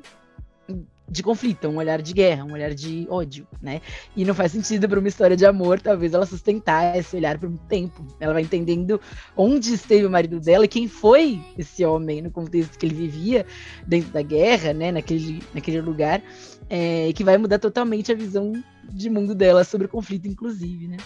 de 1.07 1.21
conflito, 1.21 1.67
um 1.67 1.77
olhar 1.77 2.01
de 2.01 2.13
guerra, 2.13 2.43
um 2.43 2.53
olhar 2.53 2.73
de 2.73 3.05
ódio, 3.09 3.47
né? 3.61 3.81
E 4.15 4.25
não 4.25 4.33
faz 4.33 4.51
sentido 4.51 4.89
para 4.89 4.99
uma 4.99 5.07
história 5.07 5.37
de 5.37 5.45
amor, 5.45 5.79
talvez 5.79 6.13
ela 6.13 6.25
sustentar 6.25 6.97
esse 6.97 7.15
olhar 7.15 7.37
por 7.37 7.47
um 7.47 7.57
tempo. 7.57 8.05
Ela 8.19 8.33
vai 8.33 8.41
entendendo 8.41 8.99
onde 9.37 9.73
esteve 9.73 10.05
o 10.05 10.09
marido 10.09 10.39
dela 10.39 10.65
e 10.65 10.67
quem 10.67 10.87
foi 10.87 11.39
esse 11.57 11.85
homem 11.85 12.21
no 12.21 12.31
contexto 12.31 12.77
que 12.77 12.85
ele 12.85 12.95
vivia 12.95 13.45
dentro 13.85 14.11
da 14.11 14.21
guerra, 14.21 14.73
né? 14.73 14.91
Naquele, 14.91 15.43
naquele 15.53 15.81
lugar, 15.81 16.23
é, 16.69 17.11
que 17.13 17.23
vai 17.23 17.37
mudar 17.37 17.59
totalmente 17.59 18.11
a 18.11 18.15
visão 18.15 18.53
de 18.91 19.09
mundo 19.09 19.35
dela 19.35 19.63
sobre 19.63 19.85
o 19.85 19.89
conflito, 19.89 20.27
inclusive, 20.27 20.87
né? 20.87 20.97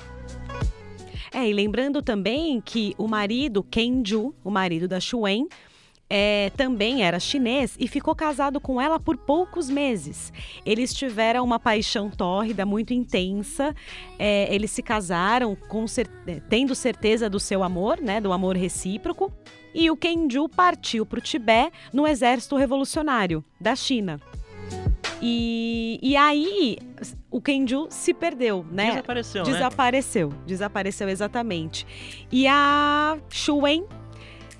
É, 1.31 1.47
e 1.47 1.53
lembrando 1.53 2.01
também 2.01 2.59
que 2.59 2.95
o 2.97 3.07
marido, 3.07 3.61
Kenju, 3.63 4.33
o 4.43 4.49
marido 4.49 4.87
da 4.87 4.99
Xuen, 4.99 5.47
é, 6.09 6.51
também 6.57 7.03
era 7.03 7.19
chinês 7.19 7.75
e 7.79 7.87
ficou 7.87 8.15
casado 8.15 8.59
com 8.59 8.81
ela 8.81 8.99
por 8.99 9.15
poucos 9.15 9.69
meses. 9.69 10.33
Eles 10.65 10.93
tiveram 10.93 11.43
uma 11.43 11.59
paixão 11.59 12.09
tórrida 12.09 12.65
muito 12.65 12.93
intensa. 12.93 13.75
É, 14.17 14.53
eles 14.53 14.71
se 14.71 14.81
casaram 14.81 15.55
com 15.55 15.87
cer 15.87 16.09
é, 16.25 16.41
tendo 16.49 16.73
certeza 16.73 17.29
do 17.29 17.39
seu 17.39 17.63
amor, 17.63 18.01
né, 18.01 18.19
do 18.19 18.33
amor 18.33 18.57
recíproco. 18.57 19.31
E 19.73 19.91
o 19.91 19.95
Kenju 19.95 20.49
partiu 20.49 21.05
para 21.05 21.19
o 21.19 21.21
Tibete 21.21 21.71
no 21.93 22.07
exército 22.07 22.55
revolucionário 22.55 23.43
da 23.61 23.75
China. 23.75 24.19
E, 25.21 25.99
e 26.01 26.15
aí 26.15 26.77
o 27.29 27.41
Kenju 27.41 27.87
se 27.89 28.13
perdeu, 28.13 28.65
né? 28.71 28.91
Desapareceu, 28.91 29.43
Desapareceu, 29.43 30.29
né? 30.29 30.35
desapareceu 30.47 31.09
exatamente. 31.09 31.85
E 32.31 32.47
a 32.47 33.17
Shuwen 33.29 33.85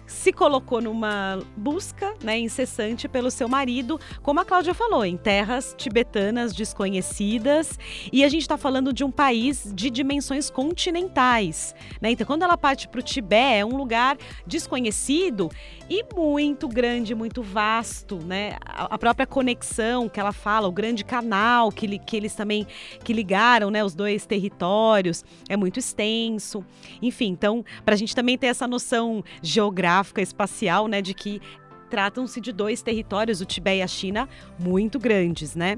se 0.09 0.33
colocou 0.33 0.81
numa 0.81 1.39
busca 1.55 2.13
né, 2.23 2.37
incessante 2.39 3.07
pelo 3.07 3.29
seu 3.29 3.47
marido, 3.47 3.99
como 4.23 4.39
a 4.39 4.45
Cláudia 4.45 4.73
falou, 4.73 5.05
em 5.05 5.15
terras 5.15 5.75
tibetanas 5.77 6.53
desconhecidas. 6.53 7.77
E 8.11 8.23
a 8.23 8.27
gente 8.29 8.41
está 8.41 8.57
falando 8.57 8.91
de 8.91 9.03
um 9.03 9.11
país 9.11 9.71
de 9.73 9.89
dimensões 9.89 10.49
continentais. 10.49 11.75
Né? 12.01 12.11
Então, 12.11 12.25
quando 12.25 12.41
ela 12.41 12.57
parte 12.57 12.87
para 12.87 12.99
o 12.99 13.03
Tibete, 13.03 13.59
é 13.59 13.65
um 13.65 13.77
lugar 13.77 14.17
desconhecido 14.45 15.49
e 15.89 16.03
muito 16.15 16.67
grande, 16.67 17.13
muito 17.13 17.43
vasto. 17.43 18.19
Né? 18.25 18.57
A 18.65 18.97
própria 18.97 19.27
conexão 19.27 20.09
que 20.09 20.19
ela 20.19 20.33
fala, 20.33 20.67
o 20.67 20.71
grande 20.71 21.05
canal 21.05 21.71
que, 21.71 21.99
que 21.99 22.17
eles 22.17 22.33
também 22.33 22.65
que 23.03 23.13
ligaram 23.13 23.69
né, 23.69 23.83
os 23.83 23.93
dois 23.93 24.25
territórios, 24.25 25.23
é 25.47 25.55
muito 25.55 25.79
extenso. 25.79 26.65
Enfim, 27.01 27.27
então, 27.27 27.63
para 27.85 27.93
a 27.93 27.97
gente 27.97 28.15
também 28.15 28.37
ter 28.37 28.47
essa 28.47 28.67
noção 28.67 29.23
geográfica 29.41 29.98
geográfica 29.99 30.21
espacial, 30.21 30.87
né, 30.87 31.01
de 31.01 31.13
que 31.13 31.41
tratam-se 31.89 32.39
de 32.39 32.51
dois 32.51 32.81
territórios, 32.81 33.41
o 33.41 33.45
Tibete 33.45 33.79
e 33.79 33.81
a 33.81 33.87
China, 33.87 34.29
muito 34.57 34.99
grandes, 34.99 35.55
né? 35.55 35.77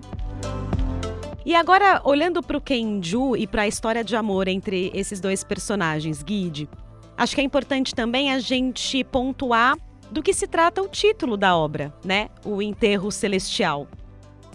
E 1.45 1.55
agora, 1.55 2.01
olhando 2.03 2.43
para 2.43 2.57
o 2.57 2.61
Kenju 2.61 3.35
e 3.35 3.47
para 3.47 3.63
a 3.63 3.67
história 3.67 4.03
de 4.03 4.15
amor 4.15 4.47
entre 4.47 4.91
esses 4.93 5.19
dois 5.19 5.43
personagens, 5.43 6.21
Guide, 6.21 6.69
acho 7.17 7.33
que 7.33 7.41
é 7.41 7.43
importante 7.43 7.95
também 7.95 8.31
a 8.31 8.39
gente 8.39 9.03
pontuar 9.05 9.77
do 10.11 10.21
que 10.21 10.33
se 10.33 10.45
trata 10.45 10.81
o 10.81 10.87
título 10.87 11.37
da 11.37 11.55
obra, 11.55 11.93
né? 12.03 12.27
O 12.45 12.61
Enterro 12.61 13.09
Celestial. 13.11 13.87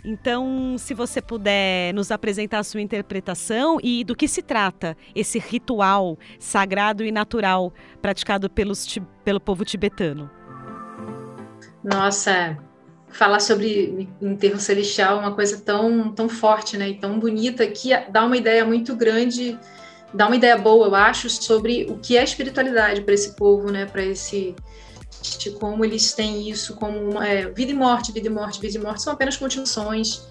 Então, 0.04 0.76
se 0.78 0.94
você 0.94 1.20
puder 1.20 1.92
nos 1.92 2.12
apresentar 2.12 2.60
a 2.60 2.64
sua 2.64 2.80
interpretação 2.80 3.78
e 3.82 4.04
do 4.04 4.14
que 4.14 4.28
se 4.28 4.40
trata 4.40 4.96
esse 5.14 5.38
ritual 5.40 6.16
sagrado 6.38 7.02
e 7.02 7.10
natural 7.10 7.72
praticado 8.00 8.48
pelos, 8.48 8.86
pelo 9.26 9.40
povo 9.40 9.64
tibetano. 9.64 10.30
Nossa, 11.82 12.56
falar 13.08 13.40
sobre 13.40 14.08
enterro 14.22 14.60
celestial 14.60 15.16
é 15.16 15.20
uma 15.20 15.34
coisa 15.34 15.60
tão, 15.60 16.12
tão 16.12 16.28
forte 16.28 16.76
né, 16.76 16.90
e 16.90 16.94
tão 16.94 17.18
bonita 17.18 17.66
que 17.66 17.90
dá 18.08 18.24
uma 18.24 18.36
ideia 18.36 18.64
muito 18.64 18.94
grande, 18.94 19.58
dá 20.14 20.28
uma 20.28 20.36
ideia 20.36 20.56
boa, 20.56 20.86
eu 20.86 20.94
acho, 20.94 21.28
sobre 21.28 21.88
o 21.90 21.98
que 21.98 22.16
é 22.16 22.22
espiritualidade 22.22 23.00
para 23.00 23.14
esse 23.14 23.34
povo, 23.34 23.72
né, 23.72 23.84
para 23.84 24.04
esse 24.04 24.54
como 25.58 25.84
eles 25.84 26.14
têm 26.14 26.48
isso 26.48 26.76
como 26.76 27.20
é, 27.20 27.50
vida 27.50 27.72
e 27.72 27.74
morte, 27.74 28.12
vida 28.12 28.28
e 28.28 28.30
morte, 28.30 28.60
vida 28.60 28.78
e 28.78 28.80
morte, 28.80 29.02
são 29.02 29.12
apenas 29.12 29.36
continuações. 29.36 30.24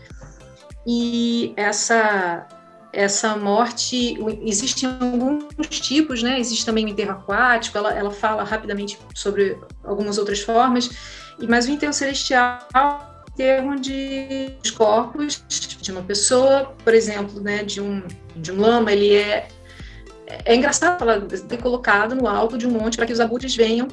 E 0.87 1.51
essa 1.57 2.47
essa 2.95 3.35
morte, 3.35 4.17
existem 4.41 4.89
alguns 4.89 5.67
tipos, 5.67 6.23
né? 6.23 6.39
Existe 6.39 6.65
também 6.65 6.85
o 6.85 6.89
enterro 6.89 7.11
aquático, 7.11 7.77
ela, 7.77 7.93
ela 7.93 8.11
fala 8.11 8.43
rapidamente 8.43 8.97
sobre 9.13 9.57
algumas 9.83 10.17
outras 10.17 10.39
formas, 10.39 10.89
mas 11.47 11.67
o 11.67 11.71
enterro 11.71 11.93
celestial 11.93 12.67
é 12.73 13.15
termo 13.35 13.77
de 13.77 14.53
os 14.63 14.71
corpos 14.71 15.43
de 15.81 15.91
uma 15.91 16.01
pessoa, 16.01 16.73
por 16.85 16.93
exemplo, 16.93 17.41
né, 17.41 17.63
de 17.63 17.81
um, 17.81 18.01
de 18.33 18.53
um 18.53 18.61
lama, 18.61 18.93
ele 18.93 19.13
é 19.13 19.49
é, 20.27 20.53
é 20.53 20.55
engraçado 20.55 21.01
ela 21.03 21.21
ter 21.21 21.57
colocado 21.57 22.15
no 22.15 22.27
alto 22.27 22.57
de 22.57 22.67
um 22.67 22.71
monte 22.71 22.97
para 22.97 23.05
que 23.05 23.13
os 23.13 23.19
abutres 23.19 23.55
venham 23.55 23.87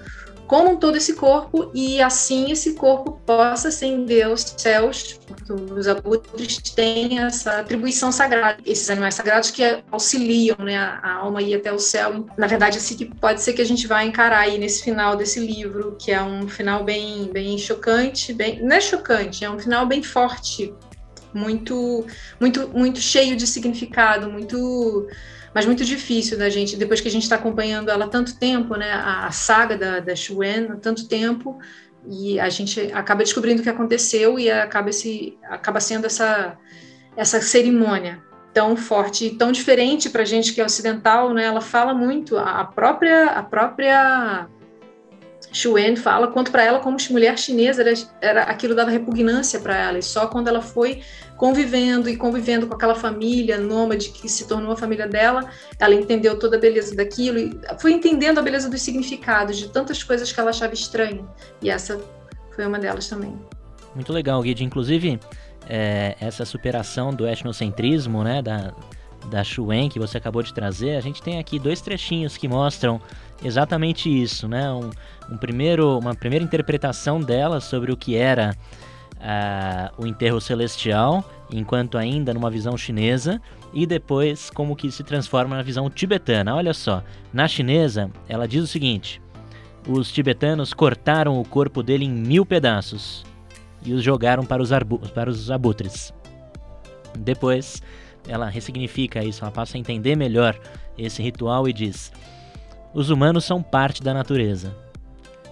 como 0.53 0.77
todo 0.77 0.99
esse 0.99 1.15
corpo 1.15 1.71
e 1.75 2.03
assim 2.03 2.53
esse 2.53 2.75
corpo 2.75 3.13
possa 3.25 3.69
ascender 3.69 4.27
aos 4.27 4.43
céus, 4.59 5.19
porque 5.27 5.51
os 5.51 5.89
abutres 5.89 6.59
têm 6.59 7.21
essa 7.21 7.61
atribuição 7.61 8.13
sagrada, 8.13 8.59
esses 8.67 8.91
animais 8.91 9.15
sagrados 9.15 9.51
que 9.51 9.83
auxiliam 9.91 10.59
né, 10.59 10.77
a 10.77 11.11
alma 11.11 11.41
ir 11.41 11.55
até 11.55 11.73
o 11.73 11.79
céu. 11.79 12.27
Na 12.37 12.47
verdade, 12.47 12.77
assim 12.77 12.95
que 12.95 13.07
pode 13.07 13.41
ser 13.41 13.55
que 13.55 13.63
a 13.63 13.65
gente 13.65 13.87
vá 13.87 14.05
encarar 14.05 14.41
aí 14.41 14.59
nesse 14.59 14.83
final 14.83 15.17
desse 15.17 15.41
livro, 15.41 15.97
que 15.99 16.13
é 16.13 16.23
um 16.23 16.47
final 16.47 16.85
bem, 16.85 17.31
bem 17.33 17.57
chocante, 17.57 18.35
bem, 18.35 18.63
não 18.63 18.77
é 18.77 18.81
chocante, 18.83 19.47
é 19.47 19.51
um 19.51 19.59
final 19.59 19.87
bem 19.87 20.03
forte, 20.03 20.75
muito, 21.33 22.05
muito, 22.39 22.69
muito 22.69 23.01
cheio 23.01 23.37
de 23.37 23.47
significado, 23.47 24.31
muito 24.31 25.09
mas 25.55 25.67
muito 25.67 25.85
difícil 25.85 26.39
da 26.39 26.49
gente, 26.49 26.77
depois 26.77 27.01
que 27.01 27.09
a 27.09 27.11
gente 27.11 27.25
está 27.25 27.37
acompanhando 27.37 27.91
ela 27.91 28.09
tanto 28.09 28.39
tempo, 28.39 28.77
né, 28.77 28.91
a, 28.93 29.31
saga 29.31 29.77
da, 29.77 30.01
da 30.01 30.17
Shuen 30.17 30.69
há 30.71 30.77
tanto 30.77 31.07
tempo, 31.07 31.59
e 32.09 32.41
a 32.41 32.49
gente 32.49 32.81
acaba 32.93 33.23
descobrindo 33.23 33.61
o 33.61 33.63
que 33.63 33.71
aconteceu 33.71 34.39
e 34.39 34.51
acaba, 34.51 34.91
esse, 34.91 35.39
acaba 35.45 35.79
sendo 35.79 36.07
essa, 36.07 36.59
essa 37.17 37.41
cerimônia 37.41 38.21
tão 38.53 38.77
forte, 38.77 39.31
tão 39.31 39.53
diferente 39.53 40.11
para 40.11 40.23
a 40.23 40.27
gente 40.27 40.53
que 40.53 40.61
é 40.61 40.65
ocidental, 40.65 41.33
né? 41.33 41.45
Ela 41.45 41.61
fala 41.61 41.95
muito 41.95 42.37
a 42.37 42.65
própria 42.65 43.27
a 43.27 43.43
própria 43.43 44.47
Xuen 45.53 45.97
fala 45.97 46.29
quanto 46.29 46.51
para 46.51 46.65
ela 46.65 46.81
como 46.81 46.97
mulher 47.11 47.39
chinesa 47.39 47.83
era, 47.83 47.93
era 48.21 48.43
aquilo 48.45 48.75
dava 48.75 48.91
repugnância 48.91 49.61
para 49.61 49.77
ela 49.77 49.99
e 49.99 50.03
só 50.03 50.27
quando 50.27 50.49
ela 50.49 50.63
foi 50.63 51.03
convivendo 51.37 52.09
e 52.09 52.17
convivendo 52.17 52.67
com 52.67 52.75
aquela 52.75 52.95
família 52.95 53.59
nômade 53.59 54.11
que 54.11 54.29
se 54.29 54.47
tornou 54.47 54.73
a 54.73 54.77
família 54.77 55.07
dela, 55.09 55.51
ela 55.79 55.95
entendeu 55.95 56.39
toda 56.39 56.57
a 56.57 56.61
beleza 56.61 56.95
daquilo 56.95 57.39
e 57.39 57.61
foi 57.79 57.93
entendendo 57.93 58.39
a 58.39 58.43
beleza 58.43 58.71
dos 58.71 58.81
significados 58.81 59.59
de 59.59 59.69
tantas 59.69 60.03
coisas 60.03 60.33
que 60.33 60.39
ela 60.39 60.51
achava 60.51 60.73
estranha. 60.73 61.25
E 61.61 61.69
essa 61.69 62.01
foi 62.55 62.65
uma 62.65 62.79
delas 62.79 63.09
também. 63.09 63.37
Muito 63.95 64.13
legal, 64.13 64.41
Guide. 64.41 64.65
Inclusive, 64.65 65.19
é, 65.69 66.17
essa 66.21 66.45
superação 66.45 67.13
do 67.13 67.27
etnocentrismo, 67.27 68.23
né, 68.23 68.41
da, 68.41 68.73
da 69.31 69.45
Xuen 69.45 69.89
que 69.89 69.99
você 69.99 70.19
acabou 70.19 70.43
de 70.43 70.55
trazer, 70.55 70.97
a 70.97 71.01
gente 71.01 71.23
tem 71.23 71.39
aqui 71.39 71.59
dois 71.59 71.81
trechinhos 71.81 72.37
que 72.37 72.49
mostram 72.49 73.01
exatamente 73.45 74.09
isso, 74.09 74.49
né? 74.49 74.71
Um, 74.73 74.91
um 75.31 75.37
primeiro, 75.37 75.99
uma 75.99 76.15
primeira 76.15 76.45
interpretação 76.45 77.21
dela 77.21 77.61
sobre 77.61 77.93
o 77.93 77.97
que 77.97 78.17
era 78.17 78.57
uh, 79.17 80.03
o 80.03 80.07
enterro 80.07 80.41
celestial, 80.41 81.25
enquanto 81.51 81.97
ainda 81.97 82.35
numa 82.35 82.51
visão 82.51 82.77
chinesa, 82.77 83.41
e 83.73 83.87
depois 83.87 84.51
como 84.51 84.77
que 84.77 84.91
se 84.91 85.03
transforma 85.03 85.57
na 85.57 85.63
visão 85.63 85.89
tibetana. 85.89 86.55
Olha 86.55 86.75
só, 86.75 87.03
na 87.33 87.49
chinesa 87.49 88.11
ela 88.29 88.47
diz 88.47 88.63
o 88.63 88.67
seguinte: 88.67 89.21
os 89.89 90.13
tibetanos 90.13 90.73
cortaram 90.73 91.41
o 91.41 91.45
corpo 91.45 91.83
dele 91.83 92.05
em 92.05 92.13
mil 92.13 92.45
pedaços 92.45 93.25
e 93.85 93.93
os 93.93 94.03
jogaram 94.03 94.45
para 94.45 94.63
os, 94.63 94.71
para 95.15 95.31
os 95.31 95.51
abutres. 95.51 96.13
Depois 97.19 97.83
ela 98.29 98.49
ressignifica 98.49 99.25
isso, 99.25 99.43
ela 99.43 99.51
passa 99.51 99.77
a 99.77 99.81
entender 99.81 100.17
melhor 100.17 100.59
esse 100.97 101.23
ritual 101.23 101.69
e 101.69 101.73
diz: 101.73 102.13
os 102.95 103.11
humanos 103.11 103.45
são 103.45 103.63
parte 103.63 104.03
da 104.03 104.13
natureza. 104.13 104.77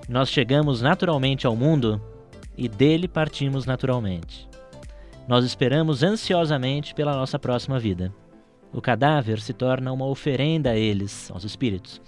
Nós 0.08 0.28
chegamos 0.28 0.82
naturalmente 0.82 1.46
ao 1.46 1.56
mundo 1.56 2.00
e 2.56 2.68
dele 2.68 3.08
partimos 3.08 3.64
naturalmente. 3.64 4.48
Nós 5.26 5.44
esperamos 5.44 6.02
ansiosamente 6.02 6.94
pela 6.94 7.14
nossa 7.14 7.38
próxima 7.38 7.78
vida. 7.78 8.12
O 8.72 8.80
cadáver 8.80 9.40
se 9.40 9.52
torna 9.52 9.92
uma 9.92 10.06
oferenda 10.06 10.70
a 10.70 10.76
eles, 10.76 11.30
aos 11.30 11.44
espíritos, 11.44 12.00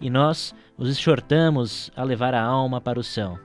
e 0.00 0.08
nós 0.08 0.54
os 0.76 0.88
exortamos 0.88 1.90
a 1.96 2.02
levar 2.04 2.34
a 2.34 2.42
alma 2.42 2.80
para 2.80 3.00
o 3.00 3.04
céu. 3.04 3.38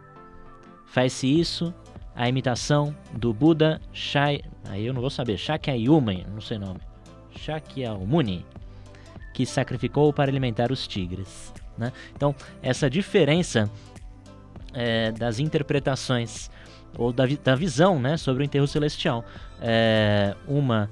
Faz-se 0.86 1.28
isso 1.28 1.74
a 2.16 2.30
imitação 2.30 2.96
do 3.14 3.34
Buda 3.34 3.82
Shai, 3.92 4.42
aí 4.70 4.86
eu 4.86 4.94
não 4.94 5.02
vou 5.02 5.10
saber, 5.10 5.38
Shakyamuni, 5.38 6.26
não 6.32 6.40
sei 6.40 6.58
o 6.58 6.60
nome, 6.60 6.80
Shakyamuni, 7.32 8.46
que 9.34 9.46
sacrificou 9.46 10.14
para 10.14 10.32
alimentar 10.32 10.72
os 10.72 10.88
tigres. 10.88 11.54
Né? 11.78 11.92
Então, 12.16 12.36
essa 12.62 12.90
diferença 12.90 13.70
é, 14.74 15.12
das 15.12 15.40
interpretações 15.40 16.50
ou 16.98 17.12
da, 17.12 17.26
da, 17.44 17.56
visão 17.56 18.00
né, 18.00 18.18
sobre 18.18 18.44
o 18.44 18.46
enterro 18.46 18.68
celestial. 18.68 19.26
É, 19.62 20.36
uma 20.48 20.90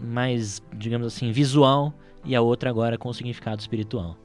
mais, 0.00 0.62
digamos 0.74 1.06
assim, 1.06 1.30
visual 1.32 1.92
e 2.24 2.34
a 2.34 2.40
outra 2.40 2.70
agora 2.70 2.98
com 2.98 3.12
significado 3.12 3.60
espiritual. 3.60 4.16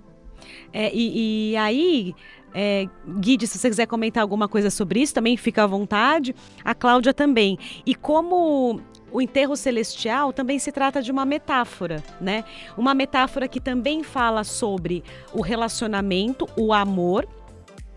É, 0.71 0.93
e, 0.93 1.51
e, 1.51 1.58
aí, 1.58 2.13
é, 2.54 2.88
Guide, 3.19 3.47
se 3.47 3.58
você 3.58 3.69
quiser 3.69 3.86
comentar 3.86 4.21
alguma 4.21 4.47
coisa 4.47 4.69
sobre 4.69 5.01
isso, 5.01 5.13
também 5.13 5.38
fica 5.38 5.63
à 5.63 5.67
vontade. 5.67 6.36
A 6.63 6.75
Cláudia 6.75 7.13
também. 7.13 7.58
E 7.86 7.95
como 7.95 8.82
o 9.15 9.21
enterro 9.21 9.56
celestial 9.56 10.34
também 10.34 10.60
se 10.60 10.73
trata 10.73 11.01
de 11.01 11.10
uma 11.10 11.23
metáfora, 11.23 12.04
né? 12.19 12.43
Uma 12.78 12.93
metáfora 12.93 13.47
que 13.47 13.62
também 13.62 14.04
fala 14.04 14.43
sobre 14.43 15.06
o 15.32 15.39
relacionamento, 15.39 16.49
o 16.58 16.73
amor 16.73 17.25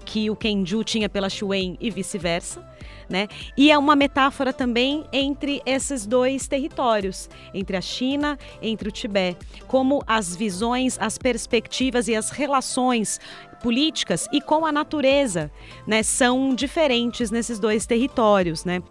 que 0.04 0.30
o 0.30 0.36
Kenju 0.36 0.84
tinha 0.84 1.08
pela 1.08 1.28
Xuen 1.28 1.76
e 1.80 1.90
vice-versa. 1.90 2.64
Né? 3.10 3.26
E 3.56 3.70
é 3.70 3.78
uma 3.78 3.96
metáfora 3.96 4.52
também 4.52 5.06
entre 5.12 5.62
esses 5.64 6.06
dois 6.06 6.46
territórios, 6.46 7.28
entre 7.54 7.76
a 7.76 7.80
China, 7.80 8.38
entre 8.60 8.88
o 8.88 8.92
Tibete, 8.92 9.44
como 9.66 10.02
as 10.06 10.36
visões, 10.36 10.98
as 11.00 11.16
perspectivas 11.16 12.06
e 12.06 12.14
as 12.14 12.30
relações 12.30 13.18
políticas 13.62 14.28
e 14.30 14.40
com 14.40 14.64
a 14.64 14.70
natureza, 14.70 15.50
né, 15.86 16.02
são 16.02 16.54
diferentes 16.54 17.30
nesses 17.30 17.58
dois 17.58 17.86
territórios, 17.86 18.64
né? 18.64 18.82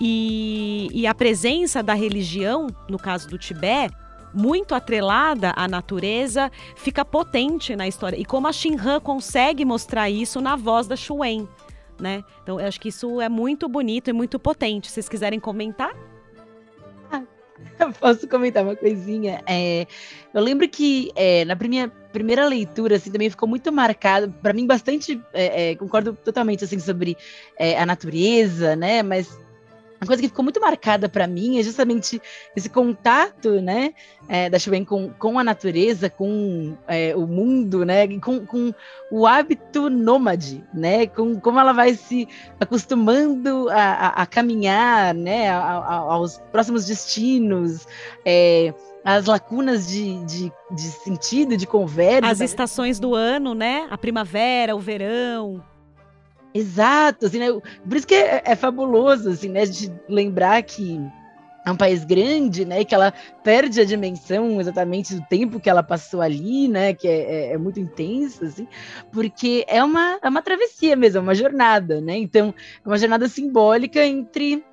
E, 0.00 0.88
e 0.92 1.06
a 1.06 1.14
presença 1.14 1.82
da 1.82 1.94
religião, 1.94 2.66
no 2.88 2.98
caso 2.98 3.28
do 3.28 3.38
Tibete, 3.38 3.94
muito 4.34 4.74
atrelada 4.74 5.52
à 5.56 5.66
natureza, 5.66 6.50
fica 6.76 7.04
potente 7.04 7.74
na 7.74 7.88
história. 7.88 8.16
E 8.16 8.24
como 8.24 8.46
a 8.46 8.52
Shinhan 8.52 9.00
consegue 9.00 9.64
mostrar 9.64 10.10
isso 10.10 10.40
na 10.40 10.56
voz 10.56 10.86
da 10.86 10.96
Xuen, 10.96 11.48
né? 11.98 12.22
Então, 12.42 12.60
eu 12.60 12.66
acho 12.66 12.78
que 12.78 12.90
isso 12.90 13.20
é 13.20 13.28
muito 13.28 13.68
bonito 13.68 14.10
e 14.10 14.12
muito 14.12 14.38
potente. 14.38 14.90
Vocês 14.90 15.08
quiserem 15.08 15.40
comentar? 15.40 15.94
Posso 18.00 18.28
comentar 18.28 18.62
uma 18.62 18.76
coisinha? 18.76 19.42
É, 19.46 19.86
eu 20.32 20.42
lembro 20.42 20.68
que 20.68 21.10
é, 21.14 21.44
na 21.44 21.56
primeira, 21.56 21.90
primeira 22.12 22.46
leitura, 22.46 22.96
assim, 22.96 23.10
também 23.10 23.30
ficou 23.30 23.48
muito 23.48 23.72
marcado, 23.72 24.32
para 24.42 24.52
mim, 24.52 24.66
bastante, 24.66 25.20
é, 25.32 25.70
é, 25.70 25.74
concordo 25.76 26.12
totalmente, 26.12 26.64
assim, 26.64 26.78
sobre 26.78 27.16
é, 27.58 27.78
a 27.78 27.86
natureza, 27.86 28.76
né, 28.76 29.02
mas 29.02 29.38
uma 30.00 30.06
coisa 30.06 30.22
que 30.22 30.28
ficou 30.28 30.42
muito 30.42 30.60
marcada 30.60 31.08
para 31.08 31.26
mim 31.26 31.58
é 31.58 31.62
justamente 31.62 32.20
esse 32.54 32.68
contato, 32.68 33.60
né, 33.60 33.94
é, 34.28 34.50
da 34.50 34.58
Chuen 34.58 34.84
com, 34.84 35.10
com 35.10 35.38
a 35.38 35.44
natureza, 35.44 36.10
com 36.10 36.76
é, 36.86 37.14
o 37.16 37.26
mundo, 37.26 37.84
né, 37.84 38.06
com, 38.18 38.44
com 38.44 38.74
o 39.10 39.26
hábito 39.26 39.88
nômade, 39.88 40.62
né, 40.72 41.06
com 41.06 41.40
como 41.40 41.58
ela 41.58 41.72
vai 41.72 41.94
se 41.94 42.28
acostumando 42.60 43.68
a, 43.70 43.74
a, 43.74 44.08
a 44.22 44.26
caminhar, 44.26 45.14
né, 45.14 45.48
a, 45.50 45.58
aos 45.58 46.38
próximos 46.52 46.86
destinos, 46.86 47.86
é, 48.24 48.74
as 49.04 49.26
lacunas 49.26 49.86
de, 49.86 50.24
de, 50.24 50.52
de, 50.72 50.82
sentido, 50.82 51.56
de 51.56 51.66
conversa. 51.66 52.30
As 52.30 52.40
estações 52.40 52.98
do 52.98 53.14
ano, 53.14 53.54
né, 53.54 53.86
a 53.90 53.96
primavera, 53.96 54.74
o 54.74 54.80
verão. 54.80 55.62
Exato, 56.56 57.26
assim, 57.26 57.38
né? 57.38 57.46
Por 57.86 57.96
isso 57.96 58.06
que 58.06 58.14
é, 58.14 58.42
é 58.44 58.56
fabuloso, 58.56 59.28
assim, 59.30 59.48
né? 59.48 59.66
De 59.66 59.92
lembrar 60.08 60.62
que 60.62 61.00
é 61.66 61.70
um 61.70 61.76
país 61.76 62.04
grande, 62.04 62.64
né? 62.64 62.84
Que 62.84 62.94
ela 62.94 63.12
perde 63.42 63.80
a 63.80 63.84
dimensão 63.84 64.60
exatamente 64.60 65.14
do 65.14 65.22
tempo 65.26 65.60
que 65.60 65.68
ela 65.68 65.82
passou 65.82 66.22
ali, 66.22 66.68
né? 66.68 66.94
Que 66.94 67.08
é, 67.08 67.20
é, 67.20 67.52
é 67.52 67.58
muito 67.58 67.80
intenso, 67.80 68.44
assim, 68.44 68.66
porque 69.12 69.64
é 69.68 69.82
uma, 69.82 70.18
é 70.22 70.28
uma 70.28 70.40
travessia 70.40 70.96
mesmo, 70.96 71.18
é 71.18 71.22
uma 71.22 71.34
jornada, 71.34 72.00
né? 72.00 72.16
Então, 72.16 72.54
é 72.84 72.88
uma 72.88 72.98
jornada 72.98 73.28
simbólica 73.28 74.04
entre 74.04 74.64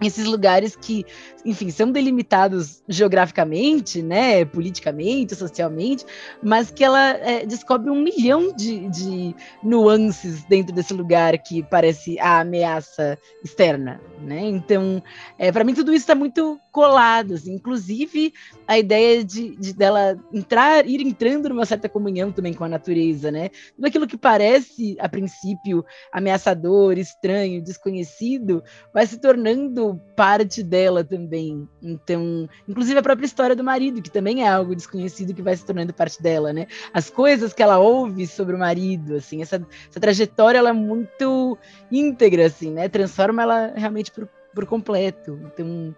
esses 0.00 0.24
lugares 0.24 0.74
que, 0.74 1.04
enfim, 1.44 1.70
são 1.70 1.92
delimitados 1.92 2.82
geograficamente, 2.88 4.02
né, 4.02 4.44
politicamente, 4.44 5.34
socialmente, 5.34 6.04
mas 6.42 6.70
que 6.70 6.82
ela 6.82 7.10
é, 7.18 7.44
descobre 7.44 7.90
um 7.90 8.00
milhão 8.02 8.54
de, 8.54 8.88
de, 8.88 9.34
nuances 9.62 10.42
dentro 10.44 10.74
desse 10.74 10.94
lugar 10.94 11.36
que 11.38 11.62
parece 11.62 12.18
a 12.18 12.40
ameaça 12.40 13.18
externa, 13.44 14.00
né? 14.20 14.40
Então, 14.42 15.02
é, 15.38 15.52
para 15.52 15.64
mim 15.64 15.74
tudo 15.74 15.92
isso 15.92 16.02
está 16.02 16.14
muito 16.14 16.58
colados. 16.70 17.46
Inclusive, 17.46 18.32
a 18.66 18.78
ideia 18.78 19.24
de, 19.24 19.56
de 19.56 19.72
dela 19.72 20.18
entrar, 20.32 20.86
ir 20.86 21.00
entrando 21.00 21.48
numa 21.48 21.66
certa 21.66 21.88
comunhão 21.88 22.32
também 22.32 22.54
com 22.54 22.64
a 22.64 22.68
natureza, 22.68 23.30
né? 23.30 23.50
Tudo 23.74 23.86
aquilo 23.86 24.06
que 24.06 24.16
parece, 24.16 24.96
a 25.00 25.08
princípio, 25.08 25.84
ameaçador, 26.12 26.98
estranho, 26.98 27.62
desconhecido, 27.62 28.62
vai 28.92 29.06
se 29.06 29.18
tornando 29.18 30.00
parte 30.16 30.62
dela 30.62 31.04
também. 31.04 31.68
Então, 31.82 32.48
inclusive 32.68 32.98
a 32.98 33.02
própria 33.02 33.26
história 33.26 33.56
do 33.56 33.64
marido, 33.64 34.02
que 34.02 34.10
também 34.10 34.44
é 34.44 34.48
algo 34.48 34.74
desconhecido 34.74 35.34
que 35.34 35.42
vai 35.42 35.56
se 35.56 35.64
tornando 35.64 35.92
parte 35.92 36.22
dela, 36.22 36.52
né? 36.52 36.66
As 36.92 37.10
coisas 37.10 37.52
que 37.52 37.62
ela 37.62 37.78
ouve 37.78 38.26
sobre 38.26 38.54
o 38.54 38.58
marido, 38.58 39.16
assim, 39.16 39.42
essa, 39.42 39.64
essa 39.88 40.00
trajetória 40.00 40.58
ela 40.58 40.70
é 40.70 40.74
muito 40.74 41.58
íntegra, 41.90 42.46
assim, 42.46 42.70
né? 42.70 42.88
Transforma 42.88 43.42
ela 43.42 43.72
realmente 43.74 44.10
por 44.10 44.28
por 44.54 44.66
completo. 44.66 45.38
Então, 45.46 45.94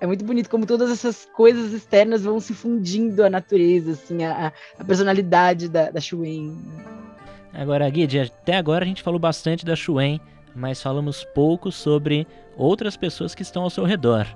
é 0.00 0.06
muito 0.06 0.24
bonito 0.24 0.48
como 0.48 0.66
todas 0.66 0.90
essas 0.90 1.26
coisas 1.34 1.72
externas 1.72 2.24
vão 2.24 2.40
se 2.40 2.54
fundindo 2.54 3.24
à 3.24 3.30
natureza, 3.30 3.92
assim, 3.92 4.24
a, 4.24 4.52
a 4.78 4.84
personalidade 4.84 5.68
da, 5.68 5.90
da 5.90 6.00
Shuen. 6.00 6.56
Agora, 7.52 7.88
Guide, 7.88 8.20
até 8.20 8.56
agora 8.56 8.84
a 8.84 8.88
gente 8.88 9.02
falou 9.02 9.18
bastante 9.18 9.64
da 9.64 9.74
Shuen, 9.74 10.20
mas 10.54 10.82
falamos 10.82 11.24
pouco 11.34 11.72
sobre 11.72 12.26
outras 12.56 12.96
pessoas 12.96 13.34
que 13.34 13.42
estão 13.42 13.62
ao 13.62 13.70
seu 13.70 13.84
redor, 13.84 14.26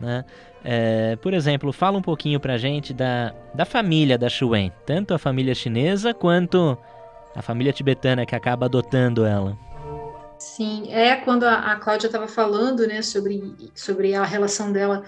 né? 0.00 0.24
É, 0.62 1.16
por 1.16 1.32
exemplo, 1.32 1.72
fala 1.72 1.96
um 1.96 2.02
pouquinho 2.02 2.38
pra 2.38 2.58
gente 2.58 2.92
da, 2.92 3.34
da 3.54 3.64
família 3.64 4.18
da 4.18 4.28
Shuen, 4.28 4.70
tanto 4.84 5.14
a 5.14 5.18
família 5.18 5.54
chinesa 5.54 6.12
quanto 6.12 6.76
a 7.34 7.40
família 7.40 7.72
tibetana 7.72 8.26
que 8.26 8.34
acaba 8.34 8.66
adotando 8.66 9.24
ela. 9.24 9.56
Sim, 10.40 10.90
é 10.90 11.16
quando 11.16 11.44
a, 11.44 11.72
a 11.72 11.76
Cláudia 11.76 12.06
estava 12.06 12.26
falando, 12.26 12.86
né, 12.86 13.02
sobre, 13.02 13.54
sobre 13.74 14.14
a 14.14 14.24
relação 14.24 14.72
dela 14.72 15.04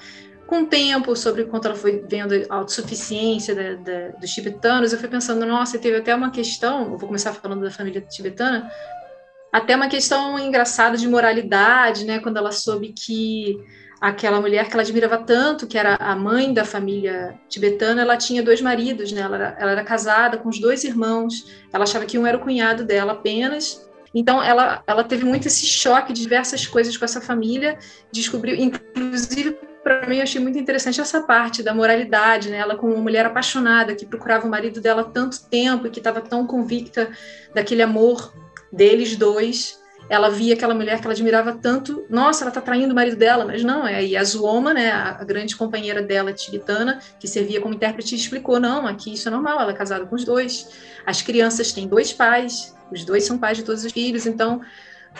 com 0.47 0.61
o 0.61 0.66
tempo, 0.66 1.16
sobre 1.16 1.47
quanto 1.47 1.68
ela 1.68 1.75
foi 1.75 2.05
vendo 2.07 2.35
a 2.51 2.57
autossuficiência 2.57 3.55
da, 3.55 3.75
da, 3.77 4.09
dos 4.18 4.31
tibetanos, 4.31 4.92
eu 4.92 4.99
fui 4.99 5.09
pensando, 5.09 5.47
nossa, 5.47 5.79
teve 5.79 5.97
até 5.97 6.14
uma 6.14 6.31
questão, 6.31 6.83
eu 6.83 6.99
vou 6.99 7.09
começar 7.09 7.33
falando 7.33 7.62
da 7.62 7.71
família 7.71 8.03
tibetana, 8.03 8.71
até 9.51 9.75
uma 9.75 9.88
questão 9.88 10.38
engraçada 10.38 10.99
de 10.99 11.09
moralidade, 11.09 12.05
né, 12.05 12.18
quando 12.18 12.37
ela 12.37 12.53
soube 12.53 12.92
que 12.92 13.57
aquela 14.03 14.38
mulher 14.38 14.66
que 14.68 14.75
ela 14.75 14.83
admirava 14.83 15.16
tanto, 15.16 15.66
que 15.66 15.79
era 15.79 15.95
a 15.97 16.14
mãe 16.14 16.53
da 16.53 16.66
família 16.66 17.40
tibetana, 17.49 18.03
ela 18.03 18.18
tinha 18.18 18.42
dois 18.42 18.61
maridos, 18.61 19.11
né, 19.12 19.23
ela 19.23 19.37
era, 19.37 19.57
ela 19.59 19.71
era 19.71 19.85
casada 19.85 20.37
com 20.37 20.51
os 20.51 20.61
dois 20.61 20.85
irmãos, 20.85 21.51
ela 21.73 21.85
achava 21.85 22.05
que 22.05 22.18
um 22.18 22.27
era 22.27 22.37
o 22.37 22.40
cunhado 22.40 22.85
dela 22.85 23.12
apenas, 23.12 23.90
então, 24.14 24.42
ela, 24.42 24.83
ela 24.87 25.05
teve 25.05 25.25
muito 25.25 25.48
esse 25.48 25.66
choque 25.66 26.12
de 26.12 26.20
diversas 26.20 26.66
coisas 26.66 26.96
com 26.96 27.05
essa 27.05 27.20
família, 27.20 27.79
descobriu, 28.12 28.55
inclusive, 28.55 29.59
para 29.83 30.07
mim, 30.07 30.16
eu 30.16 30.22
achei 30.22 30.40
muito 30.40 30.59
interessante 30.59 31.01
essa 31.01 31.22
parte 31.22 31.62
da 31.62 31.75
moralidade, 31.75 32.51
né? 32.51 32.59
Ela, 32.59 32.77
como 32.77 32.94
uma 32.94 33.03
mulher 33.03 33.27
apaixonada, 33.27 33.94
que 33.94 34.07
procurava 34.07 34.46
o 34.46 34.51
marido 34.51 34.81
dela 34.81 35.05
tanto 35.05 35.44
tempo 35.48 35.87
e 35.87 35.90
que 35.90 35.98
estava 35.98 36.20
tão 36.20 36.46
convicta 36.46 37.11
daquele 37.55 37.83
amor 37.83 38.33
deles 38.70 39.16
dois, 39.16 39.82
ela 40.12 40.29
via 40.29 40.53
aquela 40.53 40.75
mulher 40.75 41.01
que 41.01 41.07
ela 41.07 41.14
admirava 41.14 41.55
tanto, 41.55 42.05
nossa, 42.11 42.44
ela 42.44 42.51
está 42.51 42.61
traindo 42.61 42.92
o 42.92 42.94
marido 42.94 43.16
dela, 43.16 43.46
mas 43.46 43.64
não, 43.64 43.88
é 43.88 43.94
a 43.94 44.01
Yasuoma, 44.01 44.75
né, 44.75 44.92
a, 44.92 45.25
grande 45.25 45.57
companheira 45.57 46.03
dela, 46.03 46.35
tibetana, 46.35 47.01
que 47.18 47.27
servia 47.27 47.62
como 47.62 47.72
intérprete, 47.72 48.14
explicou, 48.14 48.61
não, 48.61 48.87
aqui 48.87 49.14
isso 49.14 49.27
é 49.27 49.31
normal, 49.31 49.59
ela 49.59 49.70
é 49.70 49.75
casada 49.75 50.05
com 50.05 50.14
os 50.14 50.22
dois, 50.22 50.68
as 51.07 51.22
crianças 51.22 51.72
têm 51.72 51.88
dois 51.88 52.12
pais, 52.12 52.77
os 52.92 53.07
dois 53.07 53.25
são 53.25 53.38
pais 53.38 53.57
de 53.57 53.64
todos 53.64 53.87
os 53.87 53.90
filhos, 53.90 54.27
então 54.27 54.61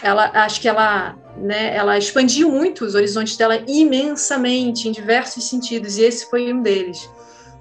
ela 0.02 0.31
acho 0.44 0.61
que 0.61 0.68
ela, 0.68 1.16
né, 1.38 1.74
ela 1.74 1.96
expandiu 1.96 2.50
muito 2.50 2.85
os 2.85 2.94
horizontes 2.94 3.35
dela 3.35 3.64
imensamente 3.66 4.90
em 4.90 4.92
diversos 4.92 5.48
sentidos 5.48 5.96
e 5.96 6.02
esse 6.02 6.28
foi 6.28 6.52
um 6.52 6.61
deles. 6.61 7.09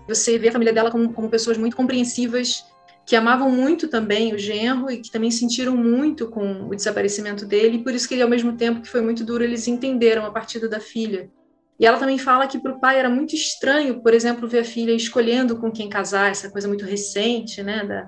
Você 0.06 0.38
vê 0.38 0.50
a 0.50 0.52
família 0.52 0.74
dela 0.74 0.91
como, 0.91 1.13
como 1.13 1.30
pessoas 1.30 1.58
muito 1.58 1.78
compreensivas, 1.78 2.65
que 3.12 3.15
amavam 3.17 3.52
muito 3.52 3.89
também 3.89 4.34
o 4.34 4.38
genro 4.38 4.89
e 4.89 5.02
que 5.02 5.12
também 5.12 5.30
sentiram 5.30 5.76
muito 5.76 6.30
com 6.30 6.69
o 6.69 6.74
desaparecimento 6.74 7.45
dele, 7.45 7.76
e 7.76 7.84
por 7.84 7.93
isso 7.93 8.08
que 8.08 8.13
ele, 8.13 8.24
ao 8.24 8.30
mesmo 8.30 8.56
tempo 8.56 8.80
que 8.80 8.88
foi 8.88 9.02
muito 9.02 9.26
duro, 9.26 9.43
eles 9.43 9.67
entenderam 9.67 10.26
a 10.26 10.32
partida 10.32 10.65
da 10.69 10.80
filha. 10.80 11.30
E 11.78 11.86
ela 11.86 11.97
também 11.97 12.17
fala 12.17 12.47
que 12.47 12.58
para 12.58 12.71
o 12.71 12.80
pai 12.80 12.97
era 12.97 13.10
muito 13.10 13.36
estranho, 13.36 14.02
por 14.02 14.13
exemplo, 14.13 14.47
ver 14.47 14.60
a 14.60 14.63
filha 14.63 14.93
escolhendo 14.93 15.58
com 15.58 15.69
quem 15.69 15.89
casar, 15.89 16.32
essa 16.32 16.50
coisa 16.50 16.69
muito 16.69 16.86
recente, 16.86 17.62
né, 17.62 17.84
da, 17.84 18.08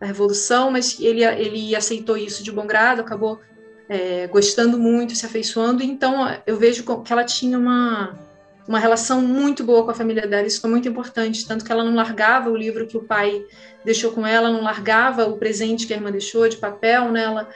da 0.00 0.06
Revolução, 0.06 0.70
mas 0.70 0.98
ele, 0.98 1.22
ele 1.22 1.76
aceitou 1.76 2.16
isso 2.16 2.42
de 2.42 2.50
bom 2.50 2.66
grado, 2.66 3.02
acabou 3.02 3.38
é, 3.86 4.26
gostando 4.28 4.78
muito, 4.78 5.14
se 5.14 5.26
afeiçoando, 5.26 5.82
então 5.82 6.26
eu 6.46 6.56
vejo 6.56 6.84
que 7.04 7.12
ela 7.12 7.24
tinha 7.24 7.58
uma, 7.58 8.18
uma 8.66 8.78
relação 8.78 9.20
muito 9.20 9.64
boa 9.64 9.84
com 9.84 9.90
a 9.90 9.94
família 9.94 10.26
dela, 10.26 10.46
isso 10.46 10.60
foi 10.60 10.70
muito 10.70 10.88
importante, 10.88 11.46
tanto 11.46 11.64
que 11.64 11.72
ela 11.72 11.84
não 11.84 11.94
largava 11.94 12.50
o 12.50 12.56
livro 12.56 12.86
que 12.86 12.96
o 12.96 13.02
pai 13.02 13.44
deixou 13.84 14.12
com 14.12 14.26
ela, 14.26 14.50
não 14.50 14.62
largava 14.62 15.26
o 15.26 15.36
presente 15.36 15.86
que 15.86 15.92
a 15.92 15.96
irmã 15.96 16.10
deixou 16.10 16.48
de 16.48 16.56
papel 16.56 17.10
nela, 17.10 17.48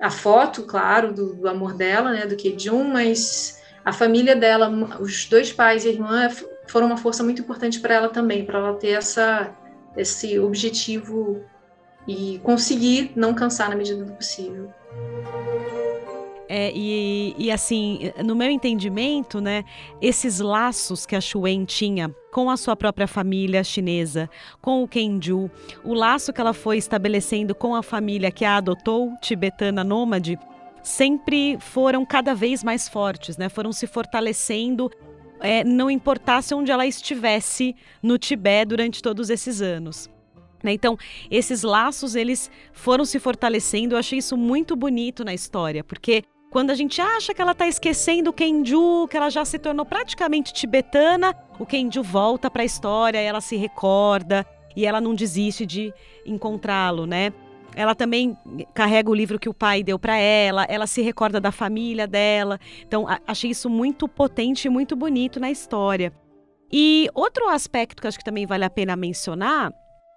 a 0.00 0.10
foto, 0.10 0.62
claro, 0.64 1.12
do, 1.12 1.34
do 1.34 1.48
amor 1.48 1.74
dela, 1.74 2.12
né, 2.12 2.26
do 2.26 2.36
Kejun, 2.36 2.84
mas 2.84 3.60
a 3.84 3.92
família 3.92 4.36
dela, 4.36 4.70
os 5.00 5.26
dois 5.26 5.52
pais 5.52 5.84
e 5.84 5.88
a 5.88 5.92
irmã 5.92 6.28
foram 6.66 6.86
uma 6.86 6.96
força 6.96 7.22
muito 7.22 7.42
importante 7.42 7.80
para 7.80 7.94
ela 7.94 8.08
também, 8.08 8.44
para 8.44 8.58
ela 8.58 8.74
ter 8.74 8.90
essa, 8.90 9.54
esse 9.96 10.38
objetivo 10.38 11.42
e 12.06 12.40
conseguir 12.42 13.12
não 13.14 13.34
cansar 13.34 13.68
na 13.68 13.76
medida 13.76 14.04
do 14.04 14.12
possível. 14.12 14.72
É, 16.52 16.72
e, 16.74 17.32
e, 17.38 17.48
assim, 17.48 18.10
no 18.24 18.34
meu 18.34 18.50
entendimento, 18.50 19.40
né, 19.40 19.64
esses 20.02 20.40
laços 20.40 21.06
que 21.06 21.14
a 21.14 21.20
Xuen 21.20 21.64
tinha 21.64 22.12
com 22.32 22.50
a 22.50 22.56
sua 22.56 22.74
própria 22.74 23.06
família 23.06 23.62
chinesa, 23.62 24.28
com 24.60 24.82
o 24.82 24.88
Kenju, 24.88 25.48
o 25.84 25.94
laço 25.94 26.32
que 26.32 26.40
ela 26.40 26.52
foi 26.52 26.76
estabelecendo 26.76 27.54
com 27.54 27.72
a 27.72 27.84
família 27.84 28.32
que 28.32 28.44
a 28.44 28.56
adotou, 28.56 29.12
tibetana 29.22 29.84
nômade, 29.84 30.36
sempre 30.82 31.56
foram 31.60 32.04
cada 32.04 32.34
vez 32.34 32.64
mais 32.64 32.88
fortes, 32.88 33.36
né? 33.36 33.48
Foram 33.48 33.72
se 33.72 33.86
fortalecendo, 33.86 34.90
é, 35.38 35.62
não 35.62 35.88
importasse 35.88 36.52
onde 36.52 36.72
ela 36.72 36.84
estivesse 36.84 37.76
no 38.02 38.18
Tibete 38.18 38.70
durante 38.70 39.00
todos 39.00 39.30
esses 39.30 39.62
anos. 39.62 40.10
Né? 40.64 40.72
Então, 40.72 40.98
esses 41.30 41.62
laços 41.62 42.16
eles 42.16 42.50
foram 42.72 43.04
se 43.04 43.20
fortalecendo. 43.20 43.94
Eu 43.94 44.00
achei 44.00 44.18
isso 44.18 44.36
muito 44.36 44.74
bonito 44.74 45.24
na 45.24 45.32
história, 45.32 45.84
porque 45.84 46.24
quando 46.50 46.70
a 46.70 46.74
gente 46.74 47.00
acha 47.00 47.32
que 47.32 47.40
ela 47.40 47.52
está 47.52 47.68
esquecendo 47.68 48.30
o 48.30 48.32
Kenju, 48.32 49.06
que 49.08 49.16
ela 49.16 49.30
já 49.30 49.44
se 49.44 49.58
tornou 49.58 49.86
praticamente 49.86 50.52
tibetana, 50.52 51.34
o 51.58 51.64
Kenju 51.64 52.02
volta 52.02 52.50
para 52.50 52.62
a 52.62 52.64
história, 52.64 53.18
ela 53.18 53.40
se 53.40 53.56
recorda 53.56 54.44
e 54.76 54.84
ela 54.84 55.00
não 55.00 55.14
desiste 55.14 55.64
de 55.64 55.94
encontrá-lo, 56.26 57.06
né? 57.06 57.32
Ela 57.76 57.94
também 57.94 58.36
carrega 58.74 59.08
o 59.08 59.14
livro 59.14 59.38
que 59.38 59.48
o 59.48 59.54
pai 59.54 59.84
deu 59.84 59.96
para 59.96 60.16
ela, 60.16 60.64
ela 60.68 60.88
se 60.88 61.02
recorda 61.02 61.40
da 61.40 61.52
família 61.52 62.06
dela. 62.06 62.58
Então, 62.84 63.06
achei 63.26 63.50
isso 63.50 63.70
muito 63.70 64.08
potente 64.08 64.66
e 64.66 64.70
muito 64.70 64.96
bonito 64.96 65.38
na 65.38 65.52
história. 65.52 66.12
E 66.72 67.08
outro 67.14 67.48
aspecto 67.48 68.02
que 68.02 68.08
acho 68.08 68.18
que 68.18 68.24
também 68.24 68.44
vale 68.44 68.64
a 68.64 68.70
pena 68.70 68.96
mencionar 68.96 69.72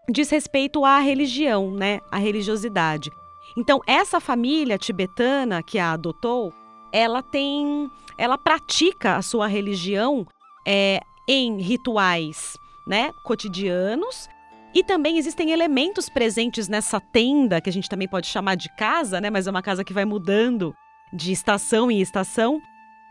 diz 0.10 0.30
respeito 0.30 0.84
à 0.84 1.00
religião, 1.00 1.72
né? 1.72 2.00
À 2.12 2.18
religiosidade. 2.18 3.10
Então, 3.56 3.82
essa 3.86 4.20
família 4.20 4.78
tibetana 4.78 5.62
que 5.62 5.78
a 5.78 5.92
adotou, 5.92 6.54
ela 6.92 7.22
tem, 7.22 7.90
ela 8.18 8.38
pratica 8.38 9.16
a 9.16 9.22
sua 9.22 9.48
religião 9.48 10.26
é, 10.66 11.00
em 11.28 11.60
rituais, 11.62 12.58
né, 12.88 13.12
cotidianos. 13.24 14.28
E 14.74 14.84
também 14.84 15.18
existem 15.20 15.52
elementos 15.52 16.10
presentes 16.10 16.68
nessa 16.68 17.00
tenda 17.00 17.62
que 17.62 17.70
a 17.70 17.74
gente 17.74 17.90
também 17.90 18.08
pode 18.08 18.26
chamar 18.26 18.56
de 18.56 18.70
casa, 18.76 19.22
né? 19.22 19.30
Mas 19.30 19.46
é 19.46 19.52
uma 19.52 19.62
casa 19.62 19.84
que 19.84 19.94
vai 19.94 20.04
mudando 20.04 20.74
de 21.14 21.32
estação 21.32 21.92
em 21.92 22.02
estação. 22.02 22.60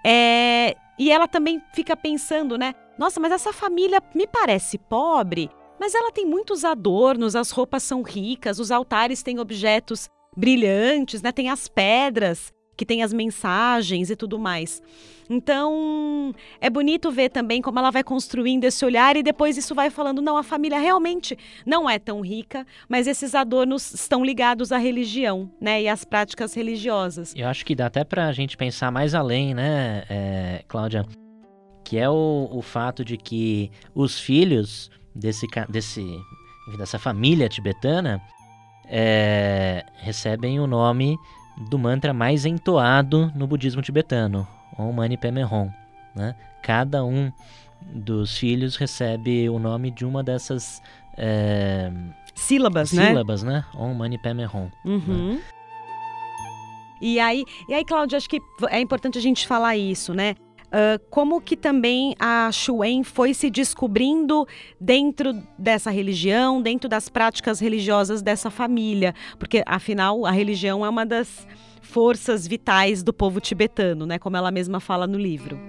É, 0.04 0.76
e 0.98 1.10
ela 1.10 1.28
também 1.28 1.62
fica 1.72 1.96
pensando, 1.96 2.58
né? 2.58 2.74
Nossa, 2.98 3.20
mas 3.20 3.30
essa 3.30 3.52
família 3.52 4.02
me 4.12 4.26
parece 4.26 4.76
pobre, 4.76 5.48
mas 5.78 5.94
ela 5.94 6.12
tem 6.12 6.26
muitos 6.26 6.64
adornos, 6.64 7.36
as 7.36 7.50
roupas 7.50 7.82
são 7.82 8.02
ricas, 8.02 8.58
os 8.58 8.70
altares 8.70 9.22
têm 9.22 9.38
objetos 9.38 10.10
brilhantes, 10.36 11.22
né? 11.22 11.32
Tem 11.32 11.48
as 11.48 11.68
pedras 11.68 12.52
que 12.76 12.86
tem 12.86 13.02
as 13.02 13.12
mensagens 13.12 14.10
e 14.10 14.16
tudo 14.16 14.38
mais. 14.38 14.82
Então, 15.30 16.34
é 16.60 16.68
bonito 16.68 17.10
ver 17.10 17.30
também 17.30 17.62
como 17.62 17.78
ela 17.78 17.90
vai 17.90 18.02
construindo 18.02 18.64
esse 18.64 18.84
olhar 18.84 19.16
e 19.16 19.22
depois 19.22 19.56
isso 19.56 19.74
vai 19.74 19.88
falando, 19.88 20.20
não, 20.20 20.36
a 20.36 20.42
família 20.42 20.78
realmente 20.78 21.38
não 21.64 21.88
é 21.88 21.98
tão 21.98 22.20
rica, 22.20 22.66
mas 22.88 23.06
esses 23.06 23.34
adornos 23.34 23.94
estão 23.94 24.24
ligados 24.24 24.72
à 24.72 24.78
religião, 24.78 25.50
né, 25.60 25.82
e 25.82 25.88
às 25.88 26.04
práticas 26.04 26.54
religiosas. 26.54 27.32
Eu 27.36 27.48
acho 27.48 27.64
que 27.64 27.74
dá 27.74 27.86
até 27.86 28.04
para 28.04 28.26
a 28.26 28.32
gente 28.32 28.56
pensar 28.56 28.90
mais 28.90 29.14
além, 29.14 29.54
né, 29.54 30.04
é, 30.10 30.64
Cláudia, 30.68 31.06
que 31.84 31.98
é 31.98 32.10
o, 32.10 32.48
o 32.50 32.60
fato 32.60 33.04
de 33.04 33.16
que 33.16 33.70
os 33.94 34.18
filhos 34.18 34.90
desse, 35.14 35.46
desse, 35.68 36.04
dessa 36.76 36.98
família 36.98 37.48
tibetana 37.48 38.20
é, 38.94 39.86
recebem 39.96 40.60
o 40.60 40.66
nome 40.66 41.18
do 41.56 41.78
mantra 41.78 42.12
mais 42.12 42.44
entoado 42.44 43.32
no 43.34 43.46
budismo 43.46 43.80
tibetano, 43.80 44.46
Om 44.78 44.92
Mani 44.92 45.16
Padme 45.16 45.44
Hum. 45.44 45.70
Né? 46.14 46.34
Cada 46.62 47.02
um 47.02 47.32
dos 47.82 48.36
filhos 48.36 48.76
recebe 48.76 49.48
o 49.48 49.58
nome 49.58 49.90
de 49.90 50.04
uma 50.04 50.22
dessas 50.22 50.82
é, 51.16 51.90
sílabas, 52.34 52.90
sílabas, 52.90 52.92
né? 52.92 53.08
Sílabas, 53.08 53.42
né? 53.42 53.64
On, 53.74 53.94
Mani, 53.94 54.18
Padme, 54.18 54.46
Hum. 54.46 54.70
Uhum. 54.84 55.32
Né? 55.34 55.42
E 57.00 57.18
aí, 57.18 57.44
e 57.68 57.74
aí, 57.74 57.84
Cláudia, 57.84 58.16
acho 58.16 58.28
que 58.28 58.40
é 58.70 58.78
importante 58.78 59.18
a 59.18 59.20
gente 59.20 59.46
falar 59.46 59.76
isso, 59.76 60.14
né? 60.14 60.36
Uh, 60.72 60.98
como 61.10 61.38
que 61.38 61.54
também 61.54 62.14
a 62.18 62.50
Xuen 62.50 63.04
foi 63.04 63.34
se 63.34 63.50
descobrindo 63.50 64.48
dentro 64.80 65.34
dessa 65.58 65.90
religião, 65.90 66.62
dentro 66.62 66.88
das 66.88 67.10
práticas 67.10 67.60
religiosas 67.60 68.22
dessa 68.22 68.50
família, 68.50 69.14
porque 69.38 69.62
afinal 69.66 70.24
a 70.24 70.30
religião 70.30 70.82
é 70.82 70.88
uma 70.88 71.04
das 71.04 71.46
forças 71.82 72.46
vitais 72.46 73.02
do 73.02 73.12
povo 73.12 73.38
tibetano, 73.38 74.06
né? 74.06 74.18
Como 74.18 74.34
ela 74.34 74.50
mesma 74.50 74.80
fala 74.80 75.06
no 75.06 75.18
livro. 75.18 75.60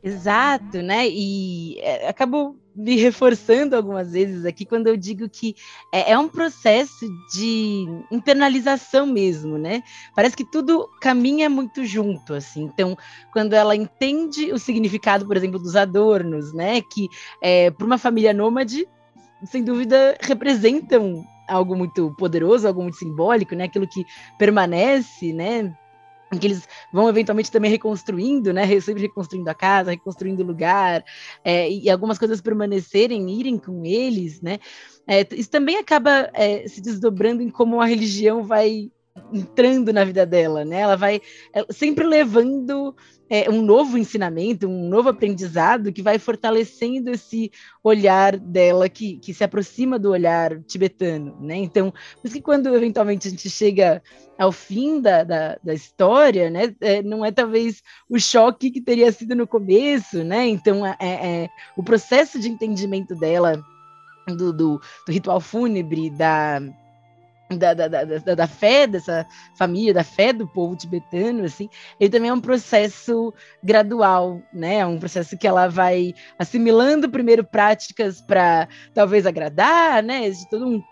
Exato, 0.00 0.80
né? 0.80 1.08
E 1.08 1.76
é, 1.80 2.08
acabou 2.08 2.56
me 2.80 2.96
reforçando 2.96 3.76
algumas 3.76 4.12
vezes 4.12 4.44
aqui 4.44 4.64
quando 4.64 4.86
eu 4.86 4.96
digo 4.96 5.28
que 5.28 5.54
é, 5.92 6.12
é, 6.12 6.18
um 6.18 6.28
processo 6.28 7.06
de 7.32 7.86
internalização 8.10 9.06
mesmo, 9.06 9.58
né? 9.58 9.82
Parece 10.14 10.36
que 10.36 10.44
tudo 10.44 10.88
caminha 11.00 11.50
muito 11.50 11.84
junto, 11.84 12.32
assim. 12.32 12.62
Então, 12.62 12.96
quando 13.32 13.52
ela 13.52 13.76
entende 13.76 14.50
o 14.52 14.58
significado, 14.58 15.26
por 15.26 15.36
exemplo, 15.36 15.58
dos 15.58 15.76
adornos, 15.76 16.54
né? 16.54 16.80
Que 16.80 17.08
é, 17.42 17.70
para 17.70 17.86
uma 17.86 17.98
família 17.98 18.32
nômade, 18.32 18.88
sem 19.44 19.62
dúvida, 19.62 20.16
representam 20.20 21.22
algo 21.46 21.76
muito 21.76 22.14
poderoso, 22.16 22.66
algo 22.66 22.82
muito 22.82 22.96
simbólico, 22.96 23.54
né? 23.54 23.64
Aquilo 23.64 23.86
que 23.86 24.06
permanece, 24.38 25.32
né? 25.32 25.74
Em 26.32 26.38
que 26.38 26.46
eles 26.46 26.68
vão 26.92 27.08
eventualmente 27.08 27.50
também 27.50 27.70
reconstruindo, 27.70 28.52
né? 28.52 28.80
Sempre 28.80 29.02
reconstruindo 29.02 29.48
a 29.50 29.54
casa, 29.54 29.90
reconstruindo 29.90 30.42
o 30.42 30.46
lugar, 30.46 31.04
é, 31.44 31.70
e 31.70 31.90
algumas 31.90 32.18
coisas 32.18 32.40
permanecerem, 32.40 33.30
irem 33.30 33.58
com 33.58 33.84
eles, 33.84 34.40
né? 34.40 34.58
É, 35.06 35.26
isso 35.32 35.50
também 35.50 35.76
acaba 35.78 36.30
é, 36.34 36.66
se 36.68 36.80
desdobrando 36.80 37.42
em 37.42 37.50
como 37.50 37.80
a 37.80 37.86
religião 37.86 38.44
vai 38.44 38.90
entrando 39.32 39.92
na 39.92 40.04
vida 40.04 40.24
dela, 40.24 40.64
né? 40.64 40.80
Ela 40.80 40.96
vai 40.96 41.20
é, 41.52 41.64
sempre 41.72 42.04
levando 42.04 42.94
é, 43.28 43.48
um 43.48 43.62
novo 43.62 43.96
ensinamento, 43.96 44.66
um 44.68 44.88
novo 44.88 45.08
aprendizado 45.08 45.92
que 45.92 46.02
vai 46.02 46.18
fortalecendo 46.18 47.10
esse 47.10 47.50
olhar 47.82 48.36
dela 48.36 48.88
que, 48.88 49.18
que 49.18 49.32
se 49.32 49.44
aproxima 49.44 49.98
do 49.98 50.10
olhar 50.10 50.60
tibetano, 50.62 51.36
né? 51.40 51.56
Então, 51.56 51.90
por 51.90 52.26
isso 52.26 52.34
que 52.36 52.42
quando 52.42 52.74
eventualmente 52.74 53.28
a 53.28 53.30
gente 53.30 53.48
chega 53.48 54.02
ao 54.38 54.50
fim 54.50 55.00
da, 55.00 55.22
da, 55.22 55.58
da 55.62 55.74
história, 55.74 56.50
né? 56.50 56.74
É, 56.80 57.02
não 57.02 57.24
é 57.24 57.30
talvez 57.30 57.82
o 58.08 58.18
choque 58.18 58.70
que 58.70 58.80
teria 58.80 59.12
sido 59.12 59.34
no 59.34 59.46
começo, 59.46 60.24
né? 60.24 60.46
Então, 60.48 60.84
é, 60.86 60.96
é 61.00 61.48
o 61.76 61.82
processo 61.82 62.38
de 62.38 62.48
entendimento 62.48 63.14
dela 63.14 63.62
do, 64.26 64.52
do, 64.52 64.80
do 65.06 65.12
ritual 65.12 65.40
fúnebre, 65.40 66.10
da 66.10 66.60
da, 67.56 67.74
da, 67.74 67.88
da, 67.88 68.34
da, 68.34 68.46
fé 68.46 68.86
dessa 68.86 69.26
família, 69.56 69.92
da 69.92 70.04
fé 70.04 70.32
do 70.32 70.46
povo 70.46 70.76
tibetano, 70.76 71.44
assim, 71.44 71.68
ele 71.98 72.10
também 72.10 72.30
é 72.30 72.32
um 72.32 72.40
processo 72.40 73.34
gradual, 73.62 74.40
né? 74.52 74.76
É 74.76 74.86
um 74.86 74.98
processo 74.98 75.36
que 75.36 75.46
ela 75.46 75.68
vai 75.68 76.14
assimilando 76.38 77.10
primeiro 77.10 77.44
práticas 77.44 78.20
para 78.20 78.68
talvez 78.94 79.26
agradar, 79.26 80.02
né? 80.02 80.26
Existe 80.26 80.50
todo 80.50 80.66
um, 80.66 80.82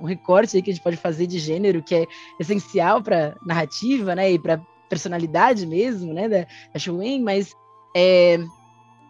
um 0.00 0.06
recorte 0.06 0.56
aí 0.56 0.62
que 0.62 0.70
a 0.70 0.74
gente 0.74 0.82
pode 0.82 0.96
fazer 0.96 1.26
de 1.26 1.38
gênero 1.38 1.82
que 1.82 1.94
é 1.94 2.06
essencial 2.40 3.02
para 3.02 3.36
narrativa, 3.44 4.14
né? 4.14 4.32
E 4.32 4.38
para 4.38 4.60
personalidade 4.88 5.66
mesmo, 5.66 6.14
né? 6.14 6.28
Da, 6.28 6.46
da 6.72 6.78
Shuen, 6.78 7.22
mas 7.22 7.54
é, 7.94 8.38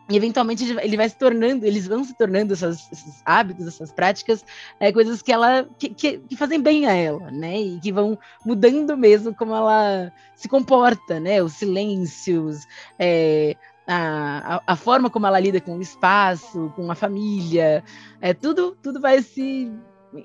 e 0.08 0.16
eventualmente 0.16 0.64
ele 0.82 0.96
vai 0.96 1.08
se 1.08 1.16
tornando, 1.16 1.64
eles 1.64 1.86
vão 1.86 2.04
se 2.04 2.16
tornando 2.16 2.52
essas, 2.52 2.90
esses 2.92 3.22
hábitos, 3.24 3.66
essas 3.66 3.90
práticas, 3.90 4.44
é, 4.78 4.92
coisas 4.92 5.22
que 5.22 5.32
ela 5.32 5.66
que, 5.78 5.88
que, 5.88 6.18
que, 6.18 6.36
fazem 6.36 6.60
bem 6.60 6.86
a 6.86 6.92
ela, 6.92 7.30
né? 7.30 7.58
E 7.58 7.80
que 7.80 7.90
vão 7.90 8.18
mudando 8.44 8.96
mesmo 8.96 9.34
como 9.34 9.54
ela 9.54 10.12
se 10.34 10.46
comporta, 10.46 11.18
né? 11.18 11.42
Os 11.42 11.54
silêncios, 11.54 12.66
é, 12.98 13.56
a, 13.86 14.62
a, 14.66 14.76
forma 14.76 15.08
como 15.08 15.26
ela 15.26 15.40
lida 15.40 15.60
com 15.60 15.78
o 15.78 15.82
espaço, 15.82 16.70
com 16.76 16.90
a 16.90 16.94
família, 16.94 17.82
é, 18.20 18.34
tudo, 18.34 18.76
tudo 18.82 19.00
vai 19.00 19.22
se 19.22 19.72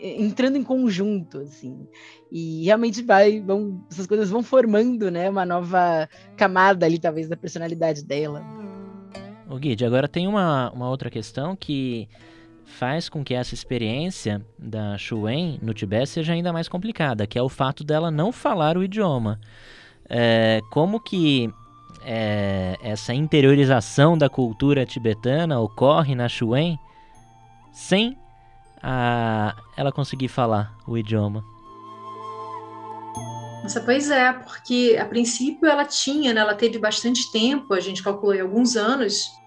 entrando 0.01 0.55
em 0.55 0.63
conjunto, 0.63 1.39
assim, 1.39 1.87
e 2.31 2.65
realmente 2.65 3.01
vai, 3.01 3.41
vão, 3.41 3.83
essas 3.89 4.05
coisas 4.05 4.29
vão 4.29 4.43
formando, 4.43 5.09
né, 5.09 5.29
uma 5.29 5.45
nova 5.45 6.07
camada 6.37 6.85
ali, 6.85 6.99
talvez, 6.99 7.27
da 7.27 7.35
personalidade 7.35 8.03
dela. 8.03 8.45
O 9.49 9.57
Guide, 9.57 9.83
agora 9.83 10.07
tem 10.07 10.27
uma, 10.27 10.69
uma 10.71 10.87
outra 10.89 11.09
questão 11.09 11.55
que 11.55 12.07
faz 12.63 13.09
com 13.09 13.23
que 13.23 13.33
essa 13.33 13.55
experiência 13.55 14.45
da 14.57 14.95
Xuen 14.95 15.59
no 15.59 15.73
Tibete 15.73 16.09
seja 16.09 16.33
ainda 16.33 16.53
mais 16.53 16.67
complicada, 16.67 17.25
que 17.25 17.37
é 17.37 17.41
o 17.41 17.49
fato 17.49 17.83
dela 17.83 18.11
não 18.11 18.31
falar 18.31 18.77
o 18.77 18.83
idioma. 18.83 19.39
É, 20.07 20.61
como 20.69 20.99
que 20.99 21.51
é, 22.05 22.77
essa 22.83 23.11
interiorização 23.11 24.15
da 24.15 24.29
cultura 24.29 24.85
tibetana 24.85 25.59
ocorre 25.59 26.13
na 26.13 26.29
Xuen 26.29 26.77
sem 27.73 28.15
a, 28.83 29.55
ela 29.75 29.91
conseguir 29.91 30.27
falar 30.27 30.77
o 30.87 30.95
idioma? 30.95 31.43
Nossa, 33.63 33.81
pois 33.81 34.09
é, 34.11 34.31
porque 34.31 34.97
a 34.99 35.05
princípio 35.05 35.67
ela 35.67 35.85
tinha, 35.85 36.33
né, 36.33 36.39
ela 36.39 36.55
teve 36.55 36.77
bastante 36.77 37.31
tempo, 37.31 37.73
a 37.73 37.79
gente 37.79 38.01
calculou 38.01 38.39
alguns 38.39 38.77
anos, 38.77 39.38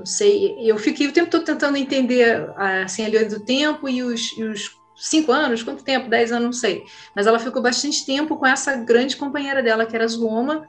não 0.00 0.06
sei, 0.06 0.56
eu 0.60 0.78
fiquei 0.78 1.06
o 1.06 1.12
tempo 1.12 1.30
todo 1.30 1.44
tentando 1.44 1.76
entender 1.76 2.50
assim, 2.56 3.04
a 3.04 3.08
linha 3.08 3.28
do 3.28 3.40
tempo 3.40 3.88
e 3.88 4.02
os, 4.02 4.32
e 4.36 4.42
os 4.42 4.76
cinco 4.96 5.30
anos, 5.30 5.62
quanto 5.62 5.84
tempo? 5.84 6.08
Dez 6.08 6.32
anos, 6.32 6.44
não 6.44 6.52
sei. 6.52 6.84
Mas 7.14 7.26
ela 7.26 7.38
ficou 7.38 7.62
bastante 7.62 8.04
tempo 8.04 8.36
com 8.36 8.46
essa 8.46 8.76
grande 8.76 9.16
companheira 9.16 9.62
dela, 9.62 9.86
que 9.86 9.94
era 9.94 10.08
Zuoma, 10.08 10.66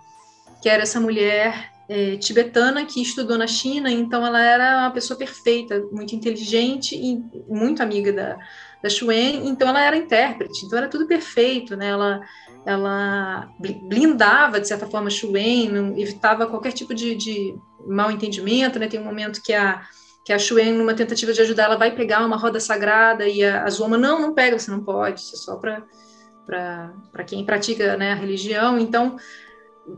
que 0.61 0.69
era 0.69 0.83
essa 0.83 0.99
mulher 0.99 1.71
é, 1.89 2.15
tibetana 2.17 2.85
que 2.85 3.01
estudou 3.01 3.37
na 3.37 3.47
China, 3.47 3.91
então 3.91 4.25
ela 4.25 4.41
era 4.41 4.79
uma 4.79 4.91
pessoa 4.91 5.17
perfeita, 5.17 5.83
muito 5.91 6.15
inteligente 6.15 6.95
e 6.95 7.21
muito 7.47 7.81
amiga 7.81 8.13
da, 8.13 8.37
da 8.81 8.89
Xuen, 8.89 9.47
então 9.47 9.67
ela 9.67 9.81
era 9.81 9.97
intérprete, 9.97 10.65
então 10.65 10.77
era 10.77 10.87
tudo 10.87 11.05
perfeito, 11.05 11.75
né? 11.75 11.87
Ela, 11.87 12.21
ela 12.65 13.49
blindava, 13.59 14.59
de 14.59 14.67
certa 14.67 14.87
forma, 14.87 15.09
Xuen, 15.09 15.99
evitava 15.99 16.47
qualquer 16.47 16.71
tipo 16.71 16.93
de, 16.93 17.15
de 17.15 17.55
mal 17.87 18.11
entendimento, 18.11 18.79
né? 18.79 18.87
Tem 18.87 18.99
um 18.99 19.05
momento 19.05 19.41
que 19.41 19.53
a 19.53 19.81
que 20.23 20.31
a 20.31 20.39
Xuen, 20.39 20.73
numa 20.73 20.93
tentativa 20.93 21.33
de 21.33 21.41
ajudar, 21.41 21.63
ela 21.63 21.77
vai 21.77 21.95
pegar 21.95 22.25
uma 22.25 22.37
roda 22.37 22.59
sagrada 22.59 23.27
e 23.27 23.43
a, 23.43 23.63
a 23.63 23.69
Zoma, 23.69 23.97
não, 23.97 24.21
não 24.21 24.33
pega, 24.33 24.57
você 24.57 24.69
não 24.69 24.83
pode, 24.83 25.19
isso 25.19 25.35
é 25.35 25.37
só 25.37 25.55
para 25.57 27.23
quem 27.25 27.45
pratica 27.45 27.97
né, 27.97 28.11
a 28.11 28.15
religião. 28.15 28.77
Então, 28.77 29.17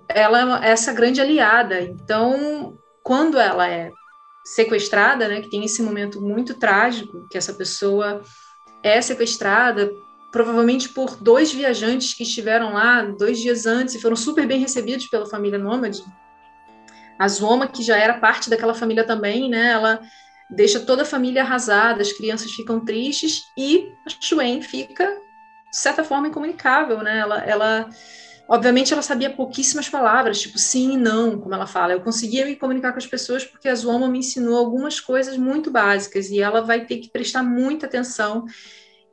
ela 0.08 0.66
é 0.66 0.70
essa 0.70 0.94
grande 0.94 1.20
aliada. 1.20 1.82
Então, 1.82 2.78
quando 3.04 3.38
ela 3.38 3.70
é 3.70 3.92
sequestrada, 4.46 5.28
né, 5.28 5.42
que 5.42 5.50
tem 5.50 5.66
esse 5.66 5.82
momento 5.82 6.22
muito 6.22 6.54
trágico, 6.54 7.28
que 7.30 7.38
essa 7.38 7.54
pessoa 7.54 8.22
é 8.82 9.02
sequestrada, 9.02 9.92
provavelmente 10.32 10.90
por 10.90 11.18
dois 11.18 11.52
viajantes 11.52 12.14
que 12.14 12.24
estiveram 12.24 12.74
lá 12.74 13.04
dois 13.04 13.40
dias 13.40 13.66
antes 13.66 13.96
e 13.96 14.02
foram 14.02 14.16
super 14.16 14.48
bem 14.48 14.60
recebidos 14.60 15.08
pela 15.08 15.26
família 15.26 15.60
nômade, 15.60 16.02
a 17.18 17.28
Zoma, 17.28 17.68
que 17.68 17.84
já 17.84 17.98
era 17.98 18.16
parte 18.16 18.50
daquela 18.50 18.74
família 18.74 19.04
também, 19.04 19.50
né? 19.50 19.72
Ela 19.72 20.02
deixa 20.50 20.80
toda 20.80 21.04
a 21.04 21.06
família 21.06 21.42
arrasada, 21.42 22.02
as 22.02 22.14
crianças 22.14 22.52
ficam 22.52 22.80
tristes 22.80 23.44
e 23.58 23.92
a 24.06 24.10
Xuen 24.10 24.62
fica, 24.62 25.06
de 25.70 25.78
certa 25.78 26.04
forma, 26.04 26.28
incomunicável, 26.28 27.02
né? 27.02 27.20
Ela, 27.20 27.40
ela, 27.44 27.90
obviamente, 28.48 28.94
ela 28.94 29.02
sabia 29.02 29.30
pouquíssimas 29.30 29.90
palavras, 29.90 30.42
tipo 30.42 30.58
sim 30.58 30.94
e 30.94 30.98
não, 30.98 31.40
como 31.40 31.56
ela 31.56 31.68
fala. 31.68 31.94
Eu 31.94 32.02
conseguia 32.02 32.46
me 32.46 32.56
comunicar 32.56 32.92
com 32.92 33.00
as 33.00 33.08
pessoas 33.08 33.44
porque 33.44 33.68
a 33.68 33.76
Zoma 33.76 34.08
me 34.08 34.20
ensinou 34.20 34.58
algumas 34.58 35.00
coisas 35.00 35.38
muito 35.38 35.72
básicas 35.72 36.30
e 36.30 36.40
ela 36.40 36.62
vai 36.62 36.86
ter 36.86 36.98
que 36.98 37.10
prestar 37.10 37.44
muita 37.44 37.86
atenção 37.86 38.46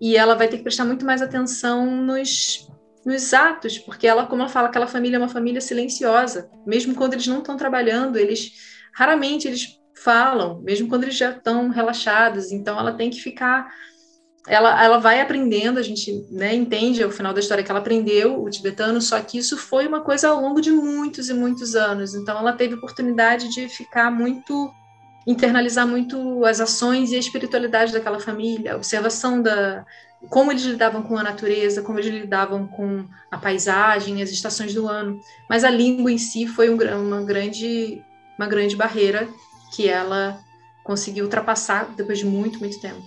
e 0.01 0.17
ela 0.17 0.35
vai 0.35 0.49
ter 0.49 0.59
que 0.59 0.63
prestar 0.63 0.85
muito 0.85 1.05
mais 1.05 1.21
atenção 1.21 1.87
nos 1.87 2.69
nos 3.05 3.33
atos, 3.33 3.79
porque 3.79 4.07
ela, 4.07 4.27
como 4.27 4.43
ela 4.43 4.51
fala, 4.51 4.69
aquela 4.69 4.87
família 4.87 5.17
é 5.17 5.19
uma 5.19 5.29
família 5.29 5.61
silenciosa. 5.61 6.51
Mesmo 6.67 6.95
quando 6.95 7.15
eles 7.15 7.27
não 7.27 7.39
estão 7.39 7.57
trabalhando, 7.57 8.19
eles 8.19 8.53
raramente 8.95 9.49
eles 9.49 9.81
falam, 9.95 10.61
mesmo 10.63 10.89
quando 10.89 11.05
eles 11.05 11.17
já 11.17 11.31
estão 11.31 11.69
relaxados. 11.69 12.53
Então 12.53 12.79
ela 12.79 12.93
tem 12.93 13.11
que 13.11 13.21
ficar 13.21 13.71
ela, 14.47 14.83
ela 14.83 14.99
vai 14.99 15.21
aprendendo, 15.21 15.79
a 15.79 15.83
gente 15.83 16.27
né, 16.31 16.55
entende 16.55 17.03
ao 17.03 17.11
final 17.11 17.33
da 17.33 17.41
história 17.41 17.63
que 17.63 17.71
ela 17.71 17.81
aprendeu 17.81 18.43
o 18.43 18.49
tibetano, 18.49 19.01
só 19.01 19.21
que 19.21 19.39
isso 19.39 19.57
foi 19.57 19.87
uma 19.87 20.01
coisa 20.01 20.29
ao 20.29 20.41
longo 20.41 20.61
de 20.61 20.73
muitos 20.73 21.29
e 21.29 21.35
muitos 21.35 21.75
anos. 21.75 22.15
Então 22.15 22.39
ela 22.39 22.53
teve 22.53 22.75
oportunidade 22.75 23.49
de 23.51 23.69
ficar 23.69 24.11
muito 24.11 24.73
internalizar 25.27 25.87
muito 25.87 26.45
as 26.47 26.61
ações 26.61 27.13
e 27.13 27.17
a 27.17 27.19
espiritualidade 27.19 27.93
daquela 27.93 28.19
família, 28.19 28.73
a 28.73 28.77
observação 28.77 29.43
da, 29.43 29.85
como 30.29 30.53
eles 30.53 30.63
lidavam 30.63 31.03
com 31.03 31.17
a 31.17 31.23
natureza, 31.23 31.83
como 31.83 31.99
eles 31.99 32.13
lidavam 32.13 32.67
com 32.67 33.05
a 33.31 33.39
paisagem, 33.39 34.23
as 34.23 34.31
estações 34.31 34.75
do 34.75 34.87
ano. 34.87 35.21
Mas 35.49 35.65
a 35.65 35.71
língua 35.71 36.13
em 36.13 36.19
si 36.19 36.47
foi 36.47 36.69
um, 36.69 36.77
uma, 36.77 37.23
grande, 37.23 38.03
uma 38.39 38.47
grande 38.47 38.77
barreira 38.77 39.29
que 39.75 39.89
ela 39.89 40.39
conseguiu 40.85 41.25
ultrapassar 41.25 41.95
depois 41.97 42.19
de 42.19 42.27
muito, 42.27 42.59
muito 42.59 42.81
tempo. 42.81 43.03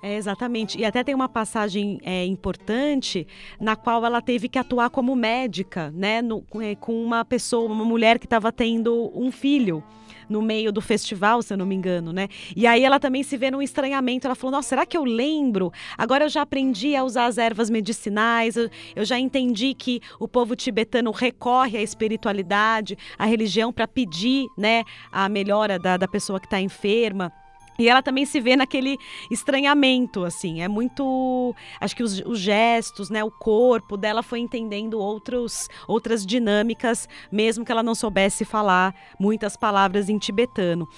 É, 0.00 0.16
exatamente. 0.16 0.78
E 0.78 0.84
até 0.84 1.02
tem 1.02 1.14
uma 1.14 1.28
passagem 1.28 2.00
é, 2.04 2.24
importante 2.24 3.26
na 3.60 3.74
qual 3.74 4.04
ela 4.06 4.22
teve 4.22 4.48
que 4.48 4.58
atuar 4.58 4.90
como 4.90 5.14
médica, 5.16 5.90
né? 5.90 6.22
No, 6.22 6.44
é, 6.60 6.76
com 6.76 7.02
uma 7.02 7.24
pessoa, 7.24 7.70
uma 7.70 7.84
mulher 7.84 8.18
que 8.18 8.26
estava 8.26 8.52
tendo 8.52 9.10
um 9.14 9.32
filho 9.32 9.82
no 10.28 10.42
meio 10.42 10.72
do 10.72 10.80
festival, 10.80 11.42
se 11.42 11.52
eu 11.52 11.56
não 11.56 11.66
me 11.66 11.74
engano, 11.74 12.12
né? 12.12 12.28
E 12.54 12.66
aí 12.66 12.84
ela 12.84 13.00
também 13.00 13.22
se 13.22 13.36
vê 13.36 13.50
num 13.50 13.62
estranhamento. 13.62 14.26
Ela 14.26 14.34
falou: 14.34 14.52
Nossa, 14.52 14.68
será 14.68 14.86
que 14.86 14.96
eu 14.96 15.04
lembro? 15.04 15.72
Agora 15.96 16.24
eu 16.24 16.28
já 16.28 16.42
aprendi 16.42 16.94
a 16.94 17.04
usar 17.04 17.26
as 17.26 17.38
ervas 17.38 17.70
medicinais, 17.70 18.56
eu, 18.56 18.68
eu 18.94 19.04
já 19.04 19.18
entendi 19.18 19.74
que 19.74 20.00
o 20.18 20.28
povo 20.28 20.54
tibetano 20.54 21.10
recorre 21.10 21.78
à 21.78 21.82
espiritualidade, 21.82 22.96
à 23.18 23.24
religião 23.24 23.72
para 23.72 23.88
pedir, 23.88 24.46
né, 24.56 24.84
a 25.10 25.28
melhora 25.28 25.78
da, 25.78 25.96
da 25.96 26.08
pessoa 26.08 26.38
que 26.40 26.46
está 26.46 26.60
enferma. 26.60 27.32
E 27.80 27.88
ela 27.88 28.02
também 28.02 28.26
se 28.26 28.40
vê 28.40 28.56
naquele 28.56 28.98
estranhamento, 29.30 30.24
assim, 30.24 30.62
é 30.62 30.66
muito, 30.66 31.54
acho 31.80 31.94
que 31.94 32.02
os, 32.02 32.18
os, 32.26 32.40
gestos, 32.40 33.08
né, 33.08 33.22
o 33.22 33.30
corpo 33.30 33.96
dela 33.96 34.20
foi 34.20 34.40
entendendo 34.40 34.98
outros, 34.98 35.68
outras 35.86 36.26
dinâmicas, 36.26 37.08
mesmo 37.30 37.64
que 37.64 37.70
ela 37.70 37.84
não 37.84 37.94
soubesse 37.94 38.44
falar 38.44 38.92
muitas 39.16 39.56
palavras 39.56 40.08
em 40.08 40.18
tibetano. 40.18 40.88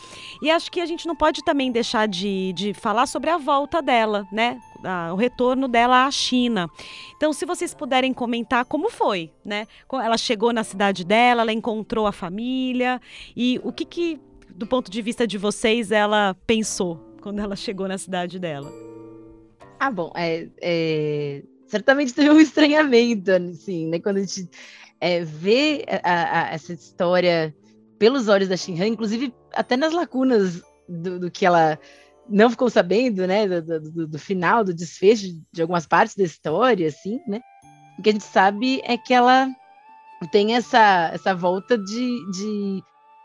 E 0.41 0.51
acho 0.51 0.73
que 0.73 0.81
a 0.81 0.87
gente 0.87 1.07
não 1.07 1.15
pode 1.15 1.45
também 1.45 1.71
deixar 1.71 2.09
de, 2.09 2.55
de 2.55 2.73
falar 2.73 3.05
sobre 3.05 3.29
a 3.29 3.37
volta 3.37 3.83
dela, 3.83 4.27
né, 4.33 4.59
o 5.13 5.17
retorno 5.17 5.69
dela 5.69 6.07
à 6.07 6.11
China. 6.11 6.67
Então, 7.15 7.31
se 7.35 7.45
vocês 7.45 7.75
puderem 7.75 8.15
comentar 8.15 8.65
como 8.65 8.89
foi, 8.89 9.31
né, 9.45 9.67
ela 9.93 10.17
chegou 10.17 10.51
na 10.51 10.65
cidade 10.65 11.05
dela, 11.05 11.43
ela 11.43 11.53
encontrou 11.53 12.07
a 12.07 12.13
família 12.13 12.99
e 13.37 13.61
o 13.63 13.71
que 13.71 13.85
que 13.85 14.30
do 14.55 14.67
ponto 14.67 14.91
de 14.91 15.03
vista 15.03 15.27
de 15.27 15.39
vocês, 15.39 15.91
ela 15.91 16.35
pensou 16.47 16.97
quando 17.21 17.41
ela 17.41 17.57
chegou 17.57 17.87
na 17.89 17.99
cidade 17.99 18.39
dela? 18.39 18.71
Ah, 19.79 19.91
bom, 19.91 20.13
é, 20.15 20.49
é, 20.61 21.43
certamente 21.67 22.13
teve 22.13 22.31
um 22.31 22.41
estranhamento, 22.41 23.31
assim, 23.31 23.89
né? 23.89 23.99
Quando 23.99 24.19
a 24.19 24.21
gente 24.21 24.49
é, 25.01 25.25
vê 25.25 25.85
a, 26.03 26.41
a, 26.41 26.55
essa 26.55 26.73
história 26.73 27.55
pelos 27.99 28.29
olhos 28.29 28.49
da 28.49 28.57
Shinhan, 28.57 28.89
inclusive 28.89 29.33
até 29.55 29.77
nas 29.77 29.93
lacunas 29.93 30.63
do, 30.89 31.19
do, 31.21 31.31
que 31.31 31.47
ela 31.47 31.79
não 32.29 32.51
ficou 32.51 32.69
sabendo, 32.69 33.27
né? 33.27 33.47
Do, 33.49 33.81
do, 33.81 34.07
do, 34.09 34.19
final, 34.19 34.65
do 34.65 34.75
desfecho 34.75 35.29
de 35.53 35.63
algumas 35.63 35.87
partes 35.87 36.17
da 36.17 36.25
história, 36.25 36.89
assim, 36.89 37.21
né? 37.27 37.41
O 37.99 38.03
que 38.03 38.11
a 38.11 38.13
gente 38.13 38.25
sabe 38.25 38.81
é 38.85 38.97
que 38.97 39.15
ela 39.15 39.49
tem 40.31 40.55
essa, 40.55 41.11
essa 41.13 41.35
volta 41.35 41.79
de, 41.79 42.31
de 42.33 42.83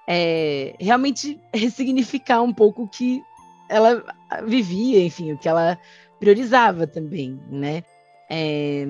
é, 0.07 0.75
realmente 0.79 1.39
ressignificar 1.53 2.41
um 2.41 2.53
pouco 2.53 2.83
o 2.83 2.87
que 2.87 3.23
ela 3.69 4.03
vivia, 4.45 5.03
enfim, 5.03 5.33
o 5.33 5.37
que 5.37 5.49
ela 5.49 5.77
priorizava 6.19 6.85
também, 6.85 7.39
né? 7.49 7.83
É, 8.29 8.85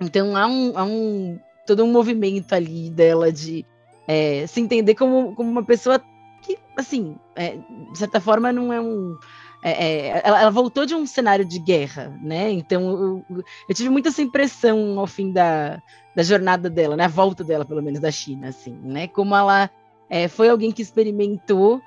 então 0.00 0.36
há 0.36 0.46
um, 0.46 0.78
há 0.78 0.84
um 0.84 1.38
todo 1.66 1.84
um 1.84 1.92
movimento 1.92 2.52
ali 2.52 2.90
dela 2.90 3.32
de 3.32 3.64
é, 4.06 4.46
se 4.46 4.60
entender 4.60 4.94
como, 4.94 5.34
como 5.34 5.50
uma 5.50 5.64
pessoa 5.64 6.02
que, 6.42 6.58
assim, 6.76 7.16
é, 7.36 7.56
de 7.92 7.98
certa 7.98 8.20
forma 8.20 8.52
não 8.52 8.72
é 8.72 8.80
um 8.80 9.16
é, 9.62 9.70
é, 9.70 10.22
ela, 10.24 10.40
ela, 10.40 10.50
voltou 10.50 10.86
de 10.86 10.94
um 10.94 11.06
cenário 11.06 11.44
de 11.44 11.58
guerra, 11.58 12.16
né? 12.22 12.50
Então 12.50 12.90
eu, 13.28 13.44
eu, 13.68 13.74
tive 13.74 13.90
muita 13.90 14.08
essa 14.08 14.22
impressão 14.22 14.98
ao 14.98 15.06
fim 15.06 15.30
da, 15.32 15.82
da 16.16 16.22
jornada 16.22 16.70
dela, 16.70 16.96
né? 16.96 17.04
A 17.04 17.08
volta 17.08 17.44
dela, 17.44 17.64
pelo 17.64 17.82
menos, 17.82 18.00
da 18.00 18.10
China, 18.10 18.48
assim, 18.48 18.72
né? 18.82 19.06
Como 19.06 19.36
ela 19.36 19.70
é, 20.10 20.26
foi 20.26 20.48
alguém 20.48 20.72
que 20.72 20.82
experimentou 20.82 21.80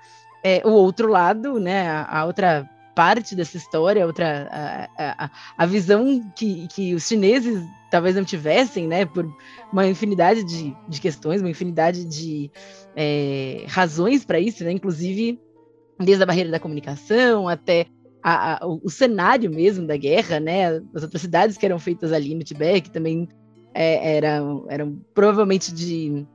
é, 0.43 0.61
o 0.65 0.71
outro 0.71 1.09
lado, 1.09 1.59
né, 1.59 1.87
a, 1.87 2.19
a, 2.19 2.25
outra 2.25 2.69
parte 2.95 3.35
dessa 3.35 3.57
história, 3.57 4.05
outra 4.05 4.47
a, 4.97 5.25
a, 5.25 5.31
a, 5.57 5.65
visão 5.65 6.21
que, 6.35 6.67
que 6.67 6.93
os 6.95 7.05
chineses 7.07 7.63
talvez 7.91 8.15
não 8.15 8.23
tivessem, 8.23 8.87
né, 8.87 9.05
por 9.05 9.27
uma 9.71 9.85
infinidade 9.87 10.43
de, 10.43 10.75
de 10.87 11.01
questões, 11.01 11.41
uma 11.41 11.49
infinidade 11.49 12.05
de 12.05 12.49
é, 12.95 13.65
razões 13.67 14.23
para 14.23 14.39
isso, 14.39 14.63
né, 14.63 14.71
inclusive 14.71 15.39
desde 15.99 16.23
a 16.23 16.25
barreira 16.25 16.49
da 16.49 16.59
comunicação 16.59 17.47
até 17.47 17.87
a, 18.21 18.63
a, 18.63 18.67
o, 18.67 18.89
cenário 18.89 19.51
mesmo 19.51 19.85
da 19.85 19.97
guerra, 19.97 20.39
né, 20.39 20.81
as 20.93 21.03
atrocidades 21.03 21.57
que 21.57 21.65
eram 21.65 21.77
feitas 21.77 22.13
ali 22.13 22.33
no 22.33 22.43
Tibete, 22.43 22.83
que 22.83 22.91
também 22.91 23.27
é, 23.73 24.17
eram, 24.17 24.65
eram 24.69 24.99
provavelmente 25.13 25.73
de 25.73 26.25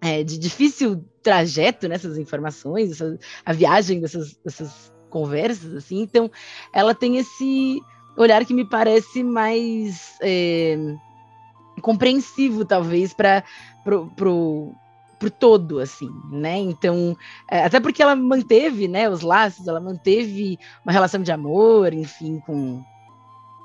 é, 0.00 0.22
de 0.22 0.38
difícil 0.38 1.04
trajeto 1.26 1.88
nessas 1.88 2.16
informações, 2.16 2.92
essa, 2.92 3.18
a 3.44 3.52
viagem 3.52 4.00
dessas, 4.00 4.38
dessas 4.44 4.92
conversas, 5.10 5.74
assim. 5.74 6.00
Então, 6.00 6.30
ela 6.72 6.94
tem 6.94 7.16
esse 7.16 7.80
olhar 8.16 8.44
que 8.44 8.54
me 8.54 8.64
parece 8.64 9.24
mais 9.24 10.16
é, 10.22 10.78
compreensivo, 11.82 12.64
talvez, 12.64 13.12
para 13.12 13.42
pro 13.82 14.72
todo, 15.40 15.80
assim, 15.80 16.08
né? 16.30 16.58
Então, 16.58 17.16
é, 17.50 17.64
até 17.64 17.80
porque 17.80 18.00
ela 18.00 18.14
manteve, 18.14 18.86
né, 18.86 19.10
os 19.10 19.22
laços, 19.22 19.66
ela 19.66 19.80
manteve 19.80 20.56
uma 20.84 20.92
relação 20.92 21.20
de 21.20 21.32
amor, 21.32 21.92
enfim, 21.92 22.38
com 22.46 22.84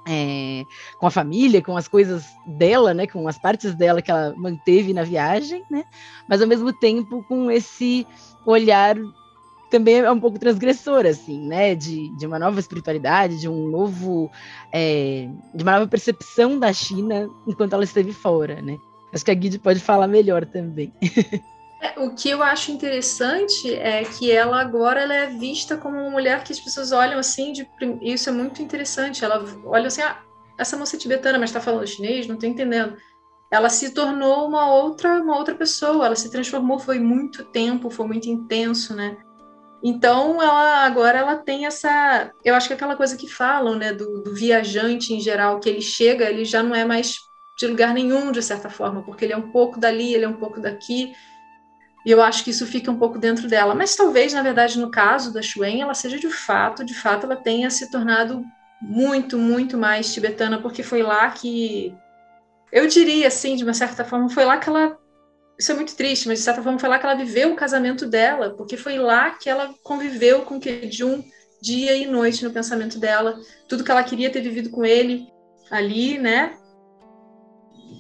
é, 0.07 0.65
com 0.97 1.07
a 1.07 1.11
família, 1.11 1.61
com 1.61 1.77
as 1.77 1.87
coisas 1.87 2.25
dela, 2.45 2.93
né, 2.93 3.07
com 3.07 3.27
as 3.27 3.37
partes 3.37 3.75
dela 3.75 4.01
que 4.01 4.11
ela 4.11 4.33
manteve 4.35 4.93
na 4.93 5.03
viagem, 5.03 5.63
né, 5.69 5.83
mas 6.27 6.41
ao 6.41 6.47
mesmo 6.47 6.73
tempo 6.73 7.23
com 7.23 7.51
esse 7.51 8.05
olhar 8.45 8.95
também 9.69 9.99
é 9.99 10.11
um 10.11 10.19
pouco 10.19 10.37
transgressor, 10.37 11.05
assim, 11.05 11.47
né, 11.47 11.73
de, 11.75 12.09
de 12.17 12.27
uma 12.27 12.37
nova 12.37 12.59
espiritualidade, 12.59 13.39
de 13.39 13.47
um 13.47 13.67
novo, 13.69 14.29
é, 14.71 15.29
de 15.55 15.63
uma 15.63 15.73
nova 15.73 15.87
percepção 15.87 16.59
da 16.59 16.73
China 16.73 17.29
enquanto 17.47 17.73
ela 17.73 17.83
esteve 17.83 18.11
fora, 18.11 18.61
né. 18.61 18.77
Acho 19.13 19.25
que 19.25 19.31
a 19.31 19.33
Guide 19.33 19.59
pode 19.59 19.79
falar 19.79 20.07
melhor 20.07 20.45
também. 20.45 20.91
É, 21.81 21.99
o 21.99 22.13
que 22.13 22.29
eu 22.29 22.43
acho 22.43 22.71
interessante 22.71 23.73
é 23.73 24.03
que 24.03 24.31
ela 24.31 24.61
agora 24.61 25.01
ela 25.01 25.15
é 25.15 25.25
vista 25.25 25.75
como 25.75 25.97
uma 25.97 26.11
mulher 26.11 26.43
que 26.43 26.53
as 26.53 26.59
pessoas 26.59 26.91
olham 26.91 27.17
assim, 27.17 27.51
de, 27.51 27.67
isso 28.03 28.29
é 28.29 28.31
muito 28.31 28.61
interessante. 28.61 29.25
Ela 29.25 29.43
olha 29.65 29.87
assim, 29.87 30.03
ah, 30.03 30.21
essa 30.59 30.77
moça 30.77 30.95
é 30.95 30.99
tibetana, 30.99 31.39
mas 31.39 31.49
está 31.49 31.59
falando 31.59 31.87
chinês, 31.87 32.27
não 32.27 32.35
estou 32.35 32.47
entendendo. 32.47 32.95
Ela 33.49 33.67
se 33.67 33.93
tornou 33.95 34.47
uma 34.47 34.71
outra, 34.71 35.21
uma 35.21 35.35
outra 35.35 35.55
pessoa. 35.55 36.05
Ela 36.05 36.15
se 36.15 36.29
transformou, 36.29 36.77
foi 36.77 36.99
muito 36.99 37.43
tempo, 37.45 37.89
foi 37.89 38.05
muito 38.05 38.29
intenso, 38.29 38.95
né? 38.95 39.17
Então, 39.83 40.39
ela 40.39 40.85
agora 40.85 41.17
ela 41.17 41.35
tem 41.35 41.65
essa, 41.65 42.31
eu 42.45 42.53
acho 42.53 42.67
que 42.67 42.73
é 42.73 42.75
aquela 42.75 42.95
coisa 42.95 43.17
que 43.17 43.27
falam, 43.27 43.75
né, 43.75 43.91
do, 43.91 44.21
do 44.21 44.35
viajante 44.35 45.11
em 45.11 45.19
geral, 45.19 45.59
que 45.59 45.67
ele 45.67 45.81
chega, 45.81 46.29
ele 46.29 46.45
já 46.45 46.61
não 46.61 46.75
é 46.75 46.85
mais 46.85 47.15
de 47.57 47.65
lugar 47.65 47.91
nenhum 47.91 48.31
de 48.31 48.43
certa 48.43 48.69
forma, 48.69 49.01
porque 49.01 49.25
ele 49.25 49.33
é 49.33 49.37
um 49.37 49.51
pouco 49.51 49.79
dali, 49.79 50.13
ele 50.13 50.25
é 50.25 50.27
um 50.27 50.37
pouco 50.37 50.59
daqui 50.61 51.13
e 52.05 52.11
eu 52.11 52.21
acho 52.21 52.43
que 52.43 52.49
isso 52.49 52.65
fica 52.65 52.91
um 52.91 52.97
pouco 52.97 53.17
dentro 53.17 53.47
dela. 53.47 53.75
Mas 53.75 53.95
talvez, 53.95 54.33
na 54.33 54.41
verdade, 54.41 54.79
no 54.79 54.89
caso 54.89 55.31
da 55.31 55.41
Xuen, 55.41 55.81
ela 55.81 55.93
seja 55.93 56.17
de 56.17 56.29
fato, 56.29 56.83
de 56.83 56.93
fato, 56.93 57.25
ela 57.25 57.35
tenha 57.35 57.69
se 57.69 57.89
tornado 57.91 58.43
muito, 58.81 59.37
muito 59.37 59.77
mais 59.77 60.11
tibetana, 60.13 60.59
porque 60.59 60.81
foi 60.81 61.03
lá 61.03 61.29
que. 61.29 61.93
Eu 62.71 62.87
diria, 62.87 63.27
assim, 63.27 63.55
de 63.55 63.63
uma 63.63 63.73
certa 63.73 64.03
forma, 64.03 64.29
foi 64.29 64.45
lá 64.45 64.57
que 64.57 64.69
ela. 64.69 64.97
Isso 65.59 65.71
é 65.71 65.75
muito 65.75 65.95
triste, 65.95 66.27
mas 66.27 66.39
de 66.39 66.45
certa 66.45 66.63
forma 66.63 66.79
foi 66.79 66.89
lá 66.89 66.97
que 66.97 67.05
ela 67.05 67.13
viveu 67.13 67.51
o 67.51 67.55
casamento 67.55 68.07
dela, 68.07 68.55
porque 68.57 68.75
foi 68.75 68.97
lá 68.97 69.29
que 69.31 69.47
ela 69.47 69.75
conviveu 69.83 70.41
com 70.41 70.59
Kejun 70.59 71.23
dia 71.61 71.95
e 71.95 72.07
noite 72.07 72.43
no 72.43 72.51
pensamento 72.51 72.97
dela. 72.97 73.39
Tudo 73.69 73.83
que 73.83 73.91
ela 73.91 74.03
queria 74.03 74.31
ter 74.31 74.41
vivido 74.41 74.71
com 74.71 74.83
ele 74.83 75.27
ali, 75.69 76.17
né? 76.17 76.57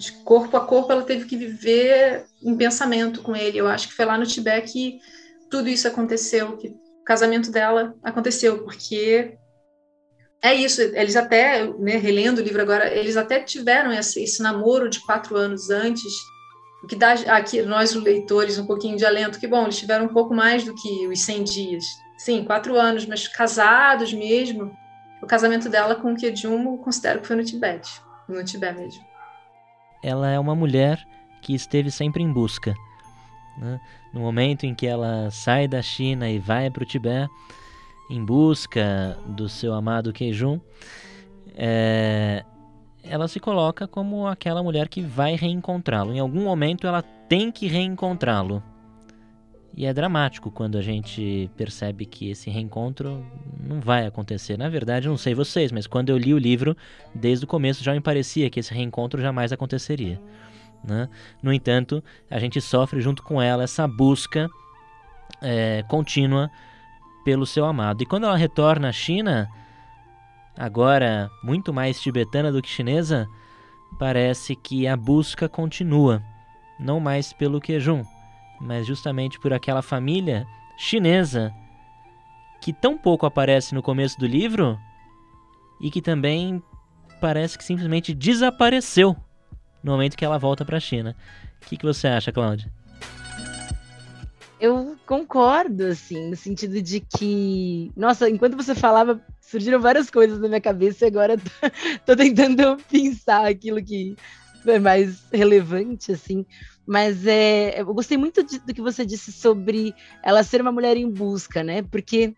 De 0.01 0.11
corpo 0.23 0.57
a 0.57 0.65
corpo, 0.65 0.91
ela 0.91 1.03
teve 1.03 1.25
que 1.25 1.37
viver 1.37 2.25
em 2.43 2.57
pensamento 2.57 3.21
com 3.21 3.35
ele. 3.35 3.59
Eu 3.59 3.67
acho 3.67 3.87
que 3.87 3.93
foi 3.93 4.05
lá 4.05 4.17
no 4.17 4.25
Tibete 4.25 4.73
que 4.73 4.99
tudo 5.49 5.69
isso 5.69 5.87
aconteceu, 5.87 6.57
que 6.57 6.69
o 6.69 7.03
casamento 7.05 7.51
dela 7.51 7.93
aconteceu, 8.03 8.63
porque 8.63 9.37
é 10.41 10.55
isso, 10.55 10.81
eles 10.81 11.15
até, 11.15 11.65
né, 11.77 11.97
relendo 11.97 12.39
o 12.39 12.41
livro 12.41 12.61
agora, 12.61 12.91
eles 12.91 13.15
até 13.15 13.39
tiveram 13.39 13.93
esse, 13.93 14.23
esse 14.23 14.41
namoro 14.41 14.89
de 14.89 14.99
quatro 15.01 15.37
anos 15.37 15.69
antes, 15.69 16.11
o 16.83 16.87
que 16.87 16.95
dá 16.95 17.13
aqui, 17.27 17.61
nós 17.61 17.93
leitores, 17.93 18.57
um 18.57 18.65
pouquinho 18.65 18.97
de 18.97 19.05
alento, 19.05 19.39
que 19.39 19.47
bom, 19.47 19.63
eles 19.63 19.77
tiveram 19.77 20.05
um 20.05 20.13
pouco 20.13 20.33
mais 20.33 20.63
do 20.63 20.73
que 20.73 21.07
os 21.07 21.21
100 21.21 21.43
dias. 21.43 21.83
Sim, 22.17 22.43
quatro 22.43 22.75
anos, 22.75 23.05
mas 23.05 23.27
casados 23.27 24.11
mesmo. 24.13 24.75
O 25.21 25.27
casamento 25.27 25.69
dela 25.69 25.95
com 25.95 26.13
o 26.13 26.17
Kejum, 26.17 26.77
considero 26.77 27.21
que 27.21 27.27
foi 27.27 27.35
no 27.35 27.43
Tibete, 27.43 27.91
no 28.27 28.43
Tibete 28.43 28.79
mesmo 28.79 29.10
ela 30.03 30.29
é 30.29 30.39
uma 30.39 30.55
mulher 30.55 31.05
que 31.41 31.53
esteve 31.53 31.91
sempre 31.91 32.23
em 32.23 32.31
busca. 32.31 32.75
Né? 33.57 33.79
No 34.13 34.21
momento 34.21 34.65
em 34.65 34.73
que 34.73 34.87
ela 34.87 35.29
sai 35.31 35.67
da 35.67 35.81
China 35.81 36.29
e 36.29 36.39
vai 36.39 36.69
para 36.69 36.83
o 36.83 36.85
Tibete, 36.85 37.31
em 38.09 38.23
busca 38.23 39.17
do 39.25 39.47
seu 39.47 39.73
amado 39.73 40.11
Queijum, 40.11 40.59
é, 41.55 42.43
ela 43.03 43.27
se 43.27 43.39
coloca 43.39 43.87
como 43.87 44.27
aquela 44.27 44.61
mulher 44.61 44.87
que 44.89 45.01
vai 45.01 45.35
reencontrá-lo. 45.35 46.13
Em 46.13 46.19
algum 46.19 46.43
momento 46.43 46.85
ela 46.85 47.01
tem 47.01 47.51
que 47.51 47.67
reencontrá-lo. 47.67 48.61
E 49.73 49.85
é 49.85 49.93
dramático 49.93 50.51
quando 50.51 50.77
a 50.77 50.81
gente 50.81 51.49
percebe 51.55 52.05
que 52.05 52.29
esse 52.29 52.49
reencontro 52.49 53.25
não 53.57 53.79
vai 53.79 54.05
acontecer. 54.05 54.57
Na 54.57 54.67
verdade, 54.67 55.07
não 55.07 55.17
sei 55.17 55.33
vocês, 55.33 55.71
mas 55.71 55.87
quando 55.87 56.09
eu 56.09 56.17
li 56.17 56.33
o 56.33 56.37
livro, 56.37 56.75
desde 57.15 57.45
o 57.45 57.47
começo 57.47 57.83
já 57.83 57.93
me 57.93 58.01
parecia 58.01 58.49
que 58.49 58.59
esse 58.59 58.73
reencontro 58.73 59.21
jamais 59.21 59.53
aconteceria. 59.53 60.19
Né? 60.83 61.07
No 61.41 61.53
entanto, 61.53 62.03
a 62.29 62.37
gente 62.37 62.59
sofre 62.59 62.99
junto 62.99 63.23
com 63.23 63.41
ela 63.41 63.63
essa 63.63 63.87
busca 63.87 64.49
é, 65.41 65.83
contínua 65.87 66.51
pelo 67.23 67.45
seu 67.45 67.65
amado. 67.65 68.03
E 68.03 68.05
quando 68.05 68.25
ela 68.25 68.35
retorna 68.35 68.89
à 68.89 68.91
China, 68.91 69.49
agora 70.57 71.29
muito 71.43 71.71
mais 71.71 72.01
tibetana 72.01 72.51
do 72.51 72.61
que 72.61 72.69
chinesa, 72.69 73.27
parece 73.97 74.55
que 74.55 74.87
a 74.87 74.97
busca 74.97 75.47
continua, 75.47 76.21
não 76.79 76.99
mais 76.99 77.31
pelo 77.31 77.61
Quejum, 77.61 78.03
mas 78.61 78.85
justamente 78.85 79.39
por 79.39 79.51
aquela 79.51 79.81
família 79.81 80.45
chinesa 80.77 81.53
que 82.61 82.71
tão 82.71 82.97
pouco 82.97 83.25
aparece 83.25 83.73
no 83.73 83.81
começo 83.81 84.19
do 84.19 84.27
livro 84.27 84.77
e 85.79 85.89
que 85.89 86.01
também 86.01 86.61
parece 87.19 87.57
que 87.57 87.63
simplesmente 87.63 88.13
desapareceu 88.13 89.15
no 89.83 89.91
momento 89.91 90.15
que 90.15 90.23
ela 90.23 90.37
volta 90.37 90.63
para 90.63 90.77
a 90.77 90.79
China. 90.79 91.15
O 91.61 91.65
que, 91.67 91.77
que 91.77 91.85
você 91.85 92.07
acha, 92.07 92.31
Cláudia? 92.31 92.71
Eu 94.59 94.95
concordo, 95.07 95.87
assim, 95.87 96.29
no 96.29 96.35
sentido 96.35 96.79
de 96.83 96.99
que, 96.99 97.91
nossa, 97.97 98.29
enquanto 98.29 98.55
você 98.55 98.75
falava, 98.75 99.19
surgiram 99.41 99.79
várias 99.81 100.11
coisas 100.11 100.39
na 100.39 100.47
minha 100.47 100.61
cabeça 100.61 101.05
e 101.05 101.07
agora 101.07 101.35
tô, 102.05 102.05
tô 102.05 102.15
tentando 102.15 102.77
pensar 102.87 103.47
aquilo 103.47 103.83
que 103.83 104.15
é 104.67 104.77
mais 104.77 105.23
relevante, 105.33 106.11
assim. 106.11 106.45
Mas 106.85 107.25
é, 107.25 107.79
eu 107.79 107.93
gostei 107.93 108.17
muito 108.17 108.43
de, 108.43 108.59
do 108.59 108.73
que 108.73 108.81
você 108.81 109.05
disse 109.05 109.31
sobre 109.31 109.93
ela 110.23 110.43
ser 110.43 110.61
uma 110.61 110.71
mulher 110.71 110.97
em 110.97 111.09
busca, 111.09 111.63
né? 111.63 111.83
Porque 111.83 112.35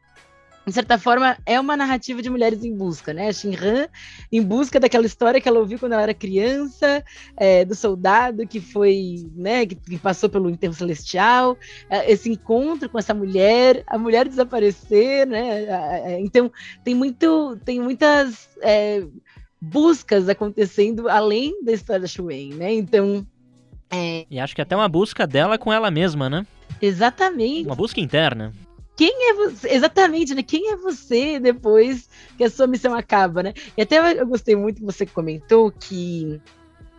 de 0.66 0.72
certa 0.72 0.98
forma, 0.98 1.38
é 1.46 1.60
uma 1.60 1.76
narrativa 1.76 2.22
de 2.22 2.30
mulheres 2.30 2.64
em 2.64 2.74
busca, 2.74 3.14
né? 3.14 3.28
A 3.28 3.34
Shinran 3.34 3.88
em 4.32 4.42
busca 4.42 4.80
daquela 4.80 5.06
história 5.06 5.42
que 5.42 5.48
ela 5.48 5.60
ouviu 5.60 5.78
quando 5.78 5.92
ela 5.92 6.04
era 6.04 6.14
criança, 6.14 7.04
é, 7.36 7.66
do 7.66 7.76
soldado 7.76 8.48
que 8.48 8.62
foi, 8.62 9.30
né, 9.36 9.66
que, 9.66 9.76
que 9.76 9.98
passou 9.98 10.30
pelo 10.30 10.50
enterro 10.50 10.74
celestial, 10.74 11.58
é, 11.90 12.10
esse 12.10 12.30
encontro 12.30 12.90
com 12.90 12.98
essa 12.98 13.14
mulher, 13.14 13.84
a 13.88 13.98
mulher 13.98 14.28
desaparecer, 14.28 15.28
né? 15.28 16.22
Então 16.22 16.52
tem 16.84 16.96
muito, 16.96 17.58
tem 17.66 17.80
muitas 17.82 18.50
é, 18.62 19.06
buscas 19.60 20.30
acontecendo 20.30 21.10
além 21.10 21.62
da 21.64 21.74
história 21.74 22.02
da 22.02 22.08
Shuwen, 22.08 22.54
né? 22.54 22.74
Então 22.74 23.28
é... 23.96 24.26
e 24.30 24.40
acho 24.40 24.56
que 24.56 24.62
até 24.62 24.76
uma 24.76 24.90
busca 24.90 25.26
dela 25.26 25.58
com 25.58 25.72
ela 25.72 25.90
mesma, 25.92 26.30
né? 26.30 26.46
Exatamente. 26.82 27.66
Uma 27.66 27.76
busca 27.76 28.00
interna 28.00 28.54
quem 28.96 29.30
é 29.30 29.34
você? 29.34 29.70
Exatamente, 29.70 30.36
né? 30.36 30.44
Quem 30.44 30.72
é 30.72 30.76
você 30.76 31.40
depois 31.40 32.08
que 32.38 32.44
a 32.44 32.50
sua 32.50 32.68
missão 32.68 32.94
acaba, 32.94 33.42
né? 33.42 33.54
E 33.76 33.82
até 33.82 34.20
eu 34.20 34.28
gostei 34.28 34.56
muito 34.56 34.78
que 34.78 34.86
você 34.86 35.06
comentou 35.06 35.72
que 35.72 36.40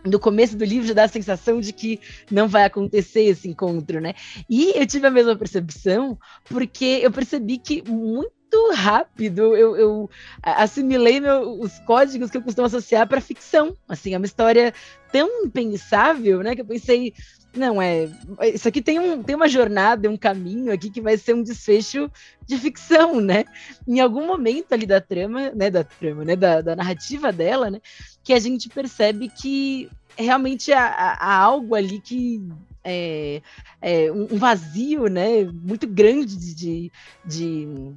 no 0.05 0.19
começo 0.19 0.55
do 0.55 0.63
livro 0.63 0.87
já 0.87 0.93
dá 0.93 1.03
a 1.03 1.07
sensação 1.07 1.59
de 1.59 1.73
que 1.73 1.99
não 2.29 2.47
vai 2.47 2.65
acontecer 2.65 3.23
esse 3.23 3.49
encontro, 3.49 3.99
né? 3.99 4.13
E 4.49 4.71
eu 4.75 4.85
tive 4.85 5.07
a 5.07 5.11
mesma 5.11 5.35
percepção, 5.35 6.17
porque 6.45 6.99
eu 7.01 7.11
percebi 7.11 7.57
que 7.57 7.81
muito 7.89 8.34
rápido 8.73 9.55
eu, 9.55 9.75
eu 9.75 10.09
assimilei 10.41 11.19
meu, 11.19 11.59
os 11.59 11.79
códigos 11.79 12.29
que 12.29 12.37
eu 12.37 12.41
costumo 12.41 12.67
associar 12.67 13.07
para 13.07 13.21
ficção. 13.21 13.75
Assim, 13.87 14.13
é 14.13 14.17
uma 14.17 14.25
história 14.25 14.73
tão 15.11 15.45
impensável, 15.45 16.41
né? 16.41 16.55
Que 16.55 16.61
eu 16.61 16.65
pensei, 16.65 17.13
não, 17.55 17.81
é. 17.81 18.09
Isso 18.53 18.67
aqui 18.67 18.81
tem, 18.81 18.99
um, 18.99 19.23
tem 19.23 19.35
uma 19.35 19.47
jornada, 19.47 20.09
um 20.09 20.17
caminho 20.17 20.73
aqui 20.73 20.89
que 20.89 21.01
vai 21.01 21.17
ser 21.17 21.33
um 21.33 21.43
desfecho 21.43 22.11
de 22.45 22.57
ficção, 22.57 23.19
né? 23.21 23.45
Em 23.87 23.99
algum 23.99 24.27
momento 24.27 24.73
ali 24.73 24.85
da 24.85 24.99
trama, 24.99 25.51
né? 25.51 25.69
Da 25.69 25.83
trama, 25.83 26.25
né? 26.25 26.35
Da, 26.35 26.61
da 26.61 26.75
narrativa 26.75 27.31
dela, 27.31 27.71
né? 27.71 27.79
Que 28.23 28.33
a 28.33 28.39
gente 28.39 28.69
percebe 28.69 29.29
que 29.29 29.89
realmente 30.17 30.71
há, 30.71 31.17
há 31.19 31.37
algo 31.37 31.75
ali 31.75 31.99
que 31.99 32.41
é, 32.83 33.41
é, 33.81 34.11
um 34.11 34.37
vazio, 34.37 35.07
né? 35.07 35.43
Muito 35.45 35.87
grande 35.87 36.37
de, 36.55 36.91
de 37.25 37.95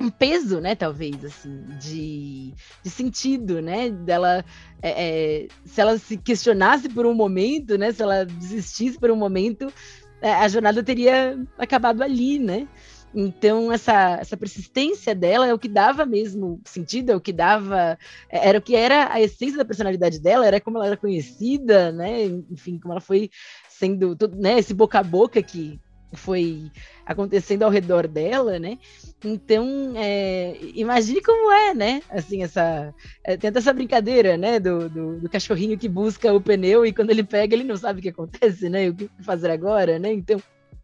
um 0.00 0.10
peso, 0.10 0.60
né, 0.60 0.74
talvez, 0.74 1.24
assim, 1.24 1.64
de, 1.80 2.54
de 2.82 2.90
sentido, 2.90 3.60
né, 3.60 3.90
dela, 3.90 4.44
é, 4.80 4.90
é, 4.90 5.48
se 5.64 5.80
ela 5.80 5.98
se 5.98 6.16
questionasse 6.16 6.88
por 6.88 7.04
um 7.04 7.14
momento, 7.14 7.76
né, 7.76 7.92
se 7.92 8.02
ela 8.02 8.24
desistisse 8.24 8.98
por 8.98 9.10
um 9.10 9.16
momento, 9.16 9.72
é, 10.20 10.32
a 10.32 10.48
jornada 10.48 10.82
teria 10.82 11.38
acabado 11.58 12.02
ali, 12.02 12.38
né, 12.38 12.68
então 13.12 13.72
essa, 13.72 14.18
essa 14.20 14.36
persistência 14.36 15.14
dela 15.14 15.46
é 15.46 15.54
o 15.54 15.58
que 15.58 15.68
dava 15.68 16.04
mesmo 16.06 16.60
sentido, 16.64 17.10
é 17.10 17.16
o 17.16 17.20
que 17.20 17.32
dava, 17.32 17.98
é, 18.30 18.48
era 18.48 18.58
o 18.58 18.62
que 18.62 18.76
era 18.76 19.12
a 19.12 19.20
essência 19.20 19.58
da 19.58 19.64
personalidade 19.64 20.20
dela, 20.20 20.46
era 20.46 20.60
como 20.60 20.78
ela 20.78 20.86
era 20.86 20.96
conhecida, 20.96 21.90
né, 21.90 22.24
enfim, 22.50 22.78
como 22.78 22.92
ela 22.92 23.00
foi 23.00 23.30
sendo, 23.68 24.16
né, 24.36 24.58
esse 24.58 24.74
boca 24.74 25.00
a 25.00 25.02
boca 25.02 25.42
que 25.42 25.80
foi 26.12 26.70
acontecendo 27.04 27.62
ao 27.62 27.70
redor 27.70 28.06
dela, 28.06 28.58
né? 28.58 28.78
Então, 29.24 29.92
é, 29.96 30.56
imagine 30.74 31.20
como 31.22 31.50
é, 31.50 31.74
né? 31.74 32.02
Assim, 32.08 32.42
essa. 32.42 32.94
É, 33.24 33.36
tenta 33.36 33.58
essa 33.58 33.72
brincadeira, 33.72 34.36
né? 34.36 34.60
Do, 34.60 34.88
do, 34.88 35.20
do, 35.20 35.28
cachorrinho 35.28 35.78
que 35.78 35.88
busca 35.88 36.32
o 36.32 36.40
pneu 36.40 36.86
e 36.86 36.92
quando 36.92 37.10
ele 37.10 37.24
pega, 37.24 37.54
ele 37.54 37.64
não 37.64 37.76
sabe 37.76 38.00
o 38.00 38.02
que 38.02 38.08
acontece, 38.10 38.68
né? 38.68 38.88
O 38.88 38.94
que 38.94 39.10
fazer 39.22 39.50
agora, 39.50 39.98
né? 39.98 40.12
Então, 40.12 40.40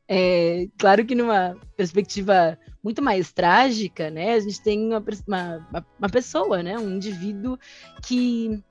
é, 0.09 0.68
claro 0.79 1.05
que 1.05 1.14
numa 1.14 1.57
perspectiva 1.77 2.59
muito 2.83 3.01
mais 3.01 3.33
trágica, 3.33 4.11
né? 4.11 4.35
A 4.35 4.41
gente 4.41 4.62
tem 4.62 4.89
uma, 4.89 5.03
uma, 5.27 5.87
uma 5.99 6.09
pessoa, 6.09 6.62
né? 6.62 6.79
Um 6.79 6.97
indivíduo 6.97 7.59
que 8.03 8.62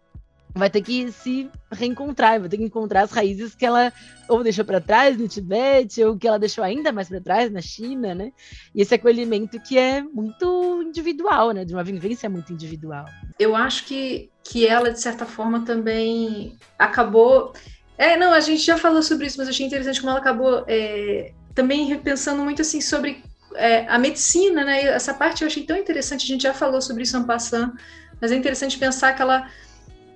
vai 0.56 0.70
ter 0.70 0.82
que 0.82 1.12
se 1.12 1.49
reencontrar, 1.72 2.39
vai 2.39 2.49
ter 2.49 2.58
que 2.58 2.64
encontrar 2.64 3.01
as 3.01 3.12
raízes 3.12 3.56
que 3.56 3.66
ela 3.66 3.91
ou 4.30 4.43
deixou 4.43 4.64
para 4.64 4.80
trás 4.80 5.18
no 5.18 5.28
Tibete, 5.28 6.04
ou 6.04 6.18
que 6.18 6.28
ela 6.28 6.38
deixou 6.38 6.64
ainda 6.64 6.91
mais 6.91 7.10
para 7.10 7.20
trás 7.20 7.51
na 7.51 7.62
China, 7.62 8.14
né? 8.14 8.32
E 8.74 8.82
esse 8.82 8.93
acolhimento 8.93 9.60
que 9.60 9.78
é 9.78 10.01
muito 10.01 10.82
individual, 10.84 11.51
né? 11.51 11.66
De 11.66 11.74
uma 11.74 11.84
vivência 11.84 12.30
muito 12.30 12.54
individual. 12.54 13.06
Eu 13.39 13.56
acho 13.56 13.86
que, 13.86 14.30
que 14.43 14.68
ela, 14.68 14.91
de 14.91 15.01
certa 15.01 15.26
forma, 15.26 15.66
também 15.66 16.56
acabou. 16.78 17.54
É, 17.97 18.16
não, 18.16 18.32
a 18.32 18.39
gente 18.39 18.64
já 18.64 18.78
falou 18.78 19.01
sobre 19.01 19.28
isso, 19.28 19.38
mas 19.38 19.47
achei 19.47 19.66
interessante 19.66 19.99
como 19.99 20.12
ela 20.12 20.20
acabou 20.20 20.64
é, 20.68 21.34
também 21.54 21.86
repensando 21.86 22.43
muito 22.43 22.62
assim 22.62 22.80
sobre 22.80 23.24
é, 23.56 23.88
a 23.88 23.97
medicina, 23.97 24.64
né? 24.64 24.84
Essa 24.86 25.14
parte 25.14 25.41
eu 25.41 25.47
achei 25.47 25.64
tão 25.64 25.78
interessante, 25.78 26.24
a 26.24 26.28
gente 26.28 26.43
já 26.43 26.54
falou 26.54 26.82
sobre 26.82 27.04
isso 27.04 27.18
ano 27.18 27.26
passado, 27.26 27.74
mas 28.22 28.32
é 28.32 28.36
interessante 28.36 28.78
pensar 28.78 29.14
que 29.14 29.22
ela 29.22 29.47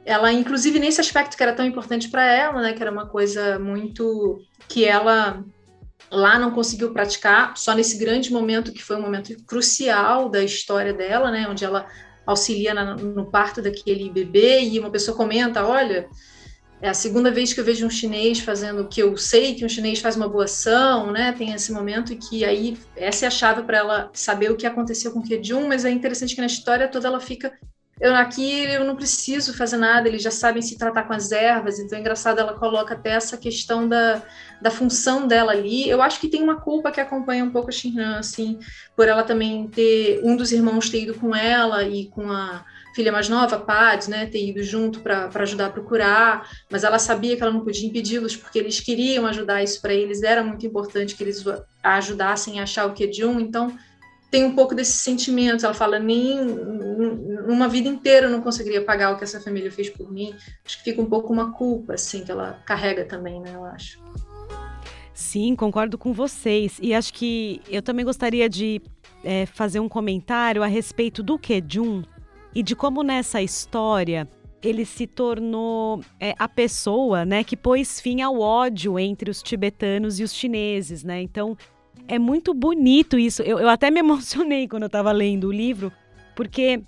ela, 0.07 0.31
inclusive, 0.31 0.79
nesse 0.79 1.01
aspecto 1.01 1.35
que 1.35 1.43
era 1.43 1.51
tão 1.51 1.65
importante 1.65 2.07
para 2.07 2.25
ela, 2.25 2.61
né, 2.61 2.71
que 2.71 2.81
era 2.81 2.89
uma 2.89 3.05
coisa 3.05 3.59
muito 3.59 4.39
que 4.69 4.85
ela 4.85 5.43
lá 6.09 6.39
não 6.39 6.51
conseguiu 6.51 6.93
praticar, 6.93 7.57
só 7.57 7.73
nesse 7.73 7.97
grande 7.97 8.31
momento 8.31 8.71
que 8.71 8.81
foi 8.81 8.95
um 8.95 9.01
momento 9.01 9.35
crucial 9.43 10.29
da 10.29 10.41
história 10.41 10.93
dela, 10.93 11.29
né, 11.29 11.45
onde 11.49 11.65
ela 11.65 11.85
auxilia 12.25 12.73
na, 12.73 12.95
no 12.95 13.29
parto 13.29 13.61
daquele 13.61 14.09
bebê 14.09 14.61
e 14.61 14.79
uma 14.79 14.89
pessoa 14.89 15.15
comenta, 15.15 15.65
olha, 15.65 16.07
é 16.81 16.87
a 16.87 16.93
segunda 16.93 17.29
vez 17.29 17.51
que 17.51 17.59
eu 17.59 17.65
vejo 17.65 17.85
um 17.85 17.89
chinês 17.89 18.39
fazendo 18.39 18.83
o 18.83 18.87
que 18.87 19.01
eu 19.01 19.17
sei 19.17 19.55
que 19.55 19.65
um 19.65 19.69
chinês 19.69 19.99
faz 19.99 20.15
uma 20.15 20.29
boa 20.29 20.45
ação, 20.45 21.11
né? 21.11 21.33
Tem 21.33 21.51
esse 21.51 21.71
momento 21.73 22.15
que 22.15 22.45
aí 22.45 22.77
essa 22.95 23.25
é 23.25 23.27
a 23.27 23.31
chave 23.31 23.63
para 23.63 23.79
ela 23.79 24.09
saber 24.13 24.51
o 24.51 24.55
que 24.55 24.65
aconteceu 24.65 25.11
com 25.11 25.19
o 25.19 25.23
Kejun, 25.23 25.67
mas 25.67 25.83
é 25.83 25.89
interessante 25.89 26.35
que 26.35 26.41
na 26.41 26.47
história 26.47 26.87
toda 26.87 27.07
ela 27.07 27.19
fica 27.19 27.51
eu 27.99 28.15
aqui 28.15 28.63
eu 28.65 28.85
não 28.85 28.95
preciso 28.95 29.53
fazer 29.53 29.77
nada, 29.77 30.07
eles 30.07 30.21
já 30.21 30.29
sabem 30.29 30.61
se 30.61 30.77
tratar 30.77 31.03
com 31.03 31.13
as 31.13 31.31
ervas, 31.31 31.79
então 31.79 31.97
é 31.97 32.01
engraçado, 32.01 32.39
ela 32.39 32.53
coloca 32.53 32.93
até 32.93 33.11
essa 33.11 33.37
questão 33.37 33.87
da, 33.87 34.21
da 34.61 34.69
função 34.69 35.27
dela 35.27 35.51
ali. 35.51 35.89
Eu 35.89 36.01
acho 36.01 36.19
que 36.19 36.27
tem 36.27 36.43
uma 36.43 36.61
culpa 36.61 36.91
que 36.91 37.01
acompanha 37.01 37.43
um 37.43 37.51
pouco 37.51 37.69
a 37.69 37.71
Shinran, 37.71 38.19
assim, 38.19 38.59
por 38.95 39.07
ela 39.07 39.23
também 39.23 39.67
ter, 39.67 40.21
um 40.23 40.35
dos 40.35 40.51
irmãos 40.51 40.89
ter 40.89 41.03
ido 41.03 41.15
com 41.15 41.35
ela 41.35 41.83
e 41.83 42.05
com 42.07 42.31
a 42.31 42.63
filha 42.93 43.11
mais 43.11 43.29
nova, 43.29 43.59
Pad, 43.59 44.09
né, 44.09 44.25
ter 44.25 44.43
ido 44.43 44.63
junto 44.63 45.01
para 45.01 45.29
ajudar 45.35 45.67
a 45.67 45.69
procurar, 45.69 46.49
mas 46.69 46.83
ela 46.83 46.97
sabia 46.97 47.35
que 47.35 47.43
ela 47.43 47.51
não 47.51 47.63
podia 47.63 47.87
impedi-los 47.87 48.35
porque 48.35 48.57
eles 48.57 48.79
queriam 48.79 49.27
ajudar 49.27 49.63
isso 49.63 49.79
para 49.81 49.93
eles, 49.93 50.23
era 50.23 50.43
muito 50.43 50.65
importante 50.65 51.15
que 51.15 51.23
eles 51.23 51.45
ajudassem 51.83 52.59
a 52.59 52.63
achar 52.63 52.87
o 52.87 52.93
Kejun, 52.93 53.39
então 53.39 53.71
tem 54.29 54.43
um 54.43 54.55
pouco 54.55 54.75
desse 54.75 54.93
sentimento. 54.93 55.65
Ela 55.65 55.73
fala, 55.73 55.99
nem 55.99 56.39
uma 57.47 57.67
vida 57.67 57.87
inteira 57.87 58.27
eu 58.27 58.31
não 58.31 58.41
conseguiria 58.41 58.83
pagar 58.83 59.11
o 59.11 59.17
que 59.17 59.23
essa 59.23 59.39
família 59.39 59.71
fez 59.71 59.89
por 59.89 60.11
mim. 60.11 60.33
Acho 60.65 60.77
que 60.77 60.83
fica 60.91 61.01
um 61.01 61.05
pouco 61.05 61.31
uma 61.31 61.53
culpa, 61.53 61.93
assim, 61.93 62.23
que 62.23 62.31
ela 62.31 62.61
carrega 62.65 63.05
também, 63.05 63.39
né? 63.39 63.51
Eu 63.55 63.63
acho. 63.65 63.99
Sim, 65.13 65.55
concordo 65.55 65.97
com 65.97 66.13
vocês. 66.13 66.77
E 66.81 66.93
acho 66.93 67.13
que 67.13 67.61
eu 67.67 67.81
também 67.81 68.05
gostaria 68.05 68.47
de 68.49 68.81
é, 69.23 69.45
fazer 69.45 69.79
um 69.79 69.89
comentário 69.89 70.61
a 70.61 70.67
respeito 70.67 71.23
do 71.23 71.39
Kejun 71.39 72.03
e 72.53 72.61
de 72.61 72.75
como 72.75 73.03
nessa 73.03 73.41
história 73.41 74.27
ele 74.61 74.85
se 74.85 75.05
tornou 75.05 76.01
é, 76.19 76.33
a 76.37 76.47
pessoa, 76.47 77.25
né, 77.25 77.43
que 77.43 77.55
pôs 77.55 77.99
fim 77.99 78.21
ao 78.21 78.39
ódio 78.39 78.97
entre 78.97 79.29
os 79.29 79.41
tibetanos 79.41 80.19
e 80.19 80.23
os 80.23 80.33
chineses, 80.33 81.03
né? 81.03 81.21
Então 81.21 81.55
é 82.07 82.19
muito 82.19 82.53
bonito 82.53 83.17
isso. 83.17 83.41
Eu, 83.41 83.59
eu 83.59 83.69
até 83.69 83.91
me 83.91 83.99
emocionei 83.99 84.67
quando 84.67 84.83
eu 84.83 84.87
estava 84.87 85.11
lendo 85.11 85.47
o 85.47 85.51
livro, 85.51 85.91
porque 86.35 86.81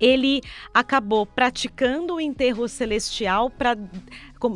ele 0.00 0.42
acabou 0.72 1.24
praticando 1.24 2.14
o 2.14 2.20
enterro 2.20 2.68
celestial 2.68 3.48
para 3.48 3.76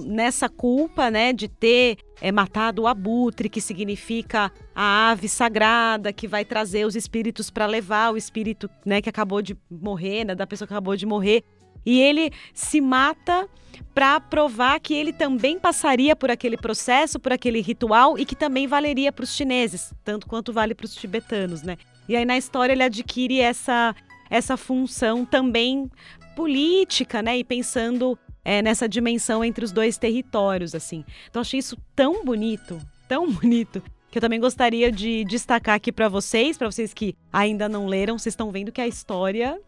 nessa 0.04 0.48
culpa, 0.48 1.10
né, 1.10 1.32
de 1.32 1.48
ter 1.48 1.96
é, 2.20 2.30
matado 2.30 2.82
o 2.82 2.86
abutre, 2.86 3.48
que 3.48 3.60
significa 3.60 4.52
a 4.74 5.10
ave 5.10 5.28
sagrada 5.28 6.12
que 6.12 6.28
vai 6.28 6.44
trazer 6.44 6.84
os 6.84 6.94
espíritos 6.94 7.48
para 7.48 7.64
levar 7.64 8.12
o 8.12 8.16
espírito, 8.16 8.68
né, 8.84 9.00
que 9.00 9.08
acabou 9.08 9.40
de 9.40 9.56
morrer, 9.70 10.24
né, 10.24 10.34
da 10.34 10.46
pessoa 10.46 10.68
que 10.68 10.74
acabou 10.74 10.94
de 10.94 11.06
morrer. 11.06 11.42
E 11.84 12.00
ele 12.00 12.30
se 12.54 12.80
mata 12.80 13.48
para 13.94 14.20
provar 14.20 14.78
que 14.80 14.94
ele 14.94 15.12
também 15.12 15.58
passaria 15.58 16.14
por 16.14 16.30
aquele 16.30 16.56
processo, 16.56 17.18
por 17.18 17.32
aquele 17.32 17.60
ritual 17.60 18.18
e 18.18 18.24
que 18.24 18.36
também 18.36 18.66
valeria 18.66 19.10
para 19.10 19.24
os 19.24 19.34
chineses, 19.34 19.92
tanto 20.04 20.26
quanto 20.26 20.52
vale 20.52 20.74
para 20.74 20.86
os 20.86 20.94
tibetanos, 20.94 21.62
né? 21.62 21.76
E 22.08 22.16
aí 22.16 22.24
na 22.24 22.38
história 22.38 22.72
ele 22.72 22.82
adquire 22.82 23.40
essa 23.40 23.94
essa 24.30 24.56
função 24.56 25.24
também 25.24 25.90
política, 26.36 27.22
né? 27.22 27.38
E 27.38 27.44
pensando 27.44 28.18
é, 28.44 28.62
nessa 28.62 28.88
dimensão 28.88 29.44
entre 29.44 29.64
os 29.64 29.72
dois 29.72 29.98
territórios, 29.98 30.74
assim. 30.74 31.04
Então 31.28 31.42
achei 31.42 31.58
isso 31.58 31.76
tão 31.96 32.24
bonito, 32.24 32.80
tão 33.08 33.28
bonito, 33.32 33.82
que 34.10 34.18
eu 34.18 34.22
também 34.22 34.40
gostaria 34.40 34.90
de 34.90 35.24
destacar 35.24 35.74
aqui 35.74 35.90
para 35.90 36.08
vocês, 36.08 36.56
para 36.56 36.70
vocês 36.70 36.94
que 36.94 37.14
ainda 37.32 37.68
não 37.68 37.86
leram, 37.86 38.18
vocês 38.18 38.32
estão 38.32 38.50
vendo 38.50 38.72
que 38.72 38.80
a 38.80 38.86
história 38.86 39.60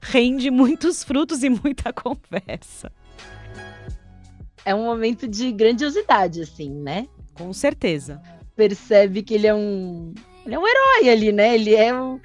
rende 0.00 0.50
muitos 0.50 1.02
frutos 1.02 1.42
e 1.42 1.48
muita 1.48 1.92
conversa. 1.94 2.92
É 4.64 4.74
um 4.74 4.84
momento 4.84 5.28
de 5.28 5.52
grandiosidade, 5.52 6.42
assim, 6.42 6.70
né? 6.70 7.08
Com 7.34 7.52
certeza. 7.52 8.20
Percebe 8.56 9.22
que 9.22 9.34
ele 9.34 9.46
é 9.46 9.54
um, 9.54 10.12
ele 10.44 10.54
é 10.54 10.58
um 10.58 10.66
herói 10.66 11.10
ali, 11.10 11.32
né? 11.32 11.54
Ele 11.54 11.74
é 11.74 11.94
um, 11.94 12.18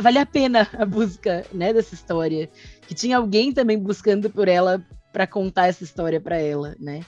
vale 0.00 0.18
a 0.18 0.26
pena 0.26 0.68
a 0.78 0.84
busca, 0.84 1.44
né, 1.52 1.72
dessa 1.72 1.94
história. 1.94 2.48
Que 2.86 2.94
tinha 2.94 3.16
alguém 3.16 3.52
também 3.52 3.78
buscando 3.78 4.30
por 4.30 4.46
ela 4.46 4.84
para 5.12 5.26
contar 5.26 5.68
essa 5.68 5.82
história 5.82 6.20
para 6.20 6.36
ela, 6.36 6.76
né? 6.78 7.00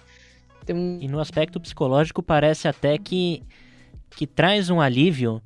Então... 0.62 0.98
E 1.00 1.06
no 1.06 1.20
aspecto 1.20 1.60
psicológico 1.60 2.22
parece 2.22 2.66
até 2.66 2.98
que 2.98 3.42
que 4.10 4.26
traz 4.26 4.70
um 4.70 4.80
alívio 4.80 5.42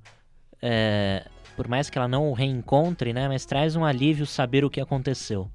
é, 0.63 1.27
por 1.61 1.69
mais 1.69 1.91
que 1.91 1.99
ela 1.99 2.09
não 2.09 2.31
o 2.31 2.33
reencontre, 2.33 3.13
né? 3.13 3.29
Mas 3.29 3.45
traz 3.45 3.77
um 3.77 3.85
alívio 3.85 4.25
saber 4.25 4.65
o 4.65 4.71
que 4.71 4.81
aconteceu. 4.81 5.51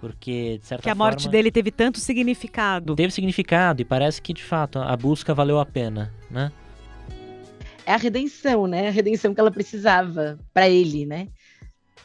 Porque, 0.00 0.58
de 0.58 0.66
certa 0.66 0.82
Que 0.82 0.90
a 0.90 0.96
forma, 0.96 1.12
morte 1.12 1.28
dele 1.28 1.52
teve 1.52 1.70
tanto 1.70 2.00
significado. 2.00 2.96
Teve 2.96 3.12
significado 3.12 3.80
e 3.80 3.84
parece 3.84 4.20
que, 4.20 4.32
de 4.32 4.42
fato, 4.42 4.80
a 4.80 4.96
busca 4.96 5.32
valeu 5.32 5.60
a 5.60 5.64
pena, 5.64 6.12
né? 6.28 6.50
É 7.86 7.94
a 7.94 7.96
redenção, 7.96 8.66
né? 8.66 8.88
A 8.88 8.90
redenção 8.90 9.32
que 9.32 9.38
ela 9.38 9.52
precisava 9.52 10.40
para 10.52 10.68
ele, 10.68 11.06
né? 11.06 11.28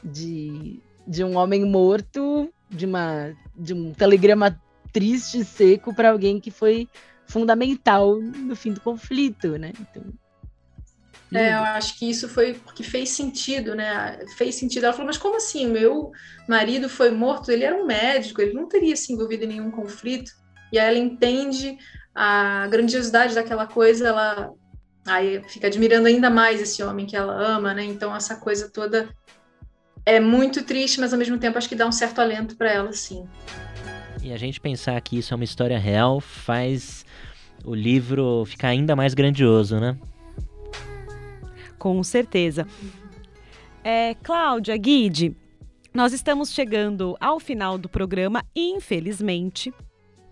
De, 0.03 0.79
de 1.07 1.23
um 1.23 1.35
homem 1.35 1.65
morto, 1.65 2.53
de, 2.69 2.85
uma, 2.85 3.33
de 3.57 3.73
um 3.73 3.95
telegrama 3.95 4.61
triste 4.91 5.39
e 5.39 5.43
seco 5.43 5.91
para 5.91 6.11
alguém 6.11 6.39
que 6.39 6.51
foi 6.51 6.87
fundamental 7.25 8.15
no 8.19 8.55
fim 8.55 8.73
do 8.73 8.79
conflito, 8.79 9.57
né? 9.57 9.73
Então, 9.79 10.03
é, 11.33 11.53
eu 11.53 11.63
acho 11.63 11.97
que 11.97 12.09
isso 12.09 12.27
foi 12.29 12.53
porque 12.53 12.83
fez 12.83 13.09
sentido, 13.09 13.75
né? 13.75 14.19
Fez 14.37 14.55
sentido. 14.55 14.83
Ela 14.83 14.93
falou, 14.93 15.07
mas 15.07 15.17
como 15.17 15.37
assim? 15.37 15.67
Meu 15.67 16.11
marido 16.47 16.87
foi 16.89 17.11
morto, 17.11 17.51
ele 17.51 17.63
era 17.63 17.75
um 17.75 17.85
médico, 17.85 18.41
ele 18.41 18.53
não 18.53 18.67
teria 18.67 18.95
se 18.95 19.11
envolvido 19.11 19.45
em 19.45 19.47
nenhum 19.47 19.71
conflito. 19.71 20.31
E 20.71 20.79
aí 20.79 20.87
ela 20.87 20.97
entende 20.97 21.77
a 22.13 22.67
grandiosidade 22.67 23.35
daquela 23.35 23.65
coisa, 23.65 24.07
ela 24.07 24.51
aí 25.05 25.43
fica 25.49 25.67
admirando 25.67 26.07
ainda 26.07 26.29
mais 26.29 26.61
esse 26.61 26.81
homem 26.81 27.05
que 27.05 27.15
ela 27.15 27.33
ama, 27.33 27.73
né? 27.73 27.83
Então 27.83 28.15
essa 28.15 28.35
coisa 28.35 28.69
toda 28.69 29.09
é 30.05 30.19
muito 30.19 30.63
triste, 30.63 30.99
mas 30.99 31.13
ao 31.13 31.19
mesmo 31.19 31.37
tempo 31.37 31.57
acho 31.57 31.69
que 31.69 31.75
dá 31.75 31.87
um 31.87 31.91
certo 31.91 32.19
alento 32.19 32.55
para 32.55 32.71
ela, 32.71 32.93
sim. 32.93 33.27
E 34.21 34.31
a 34.31 34.37
gente 34.37 34.59
pensar 34.59 34.99
que 35.01 35.17
isso 35.17 35.33
é 35.33 35.35
uma 35.35 35.43
história 35.43 35.77
real 35.77 36.21
faz 36.21 37.05
o 37.63 37.73
livro 37.73 38.43
ficar 38.45 38.69
ainda 38.69 38.95
mais 38.95 39.13
grandioso, 39.13 39.79
né? 39.79 39.97
Com 41.83 42.01
certeza. 42.01 42.65
É, 43.83 44.15
Cláudia, 44.23 44.77
Guide, 44.77 45.35
nós 45.93 46.13
estamos 46.13 46.49
chegando 46.53 47.17
ao 47.19 47.41
final 47.41 47.77
do 47.77 47.89
programa, 47.89 48.41
infelizmente. 48.55 49.73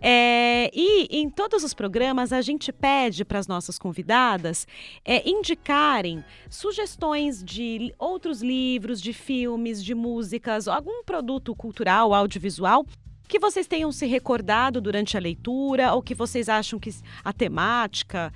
É, 0.00 0.70
e 0.72 1.06
em 1.10 1.28
todos 1.28 1.62
os 1.62 1.74
programas 1.74 2.32
a 2.32 2.40
gente 2.40 2.72
pede 2.72 3.22
para 3.22 3.38
as 3.38 3.46
nossas 3.46 3.78
convidadas 3.78 4.66
é, 5.04 5.28
indicarem 5.28 6.24
sugestões 6.48 7.44
de 7.44 7.94
outros 7.98 8.40
livros, 8.40 8.98
de 8.98 9.12
filmes, 9.12 9.84
de 9.84 9.94
músicas, 9.94 10.66
algum 10.66 11.04
produto 11.04 11.54
cultural, 11.54 12.14
audiovisual 12.14 12.86
que 13.28 13.38
vocês 13.38 13.66
tenham 13.66 13.90
se 13.92 14.04
recordado 14.06 14.78
durante 14.78 15.16
a 15.16 15.20
leitura 15.20 15.94
ou 15.94 16.02
que 16.02 16.14
vocês 16.14 16.50
acham 16.50 16.78
que 16.78 16.94
a 17.24 17.32
temática, 17.32 18.30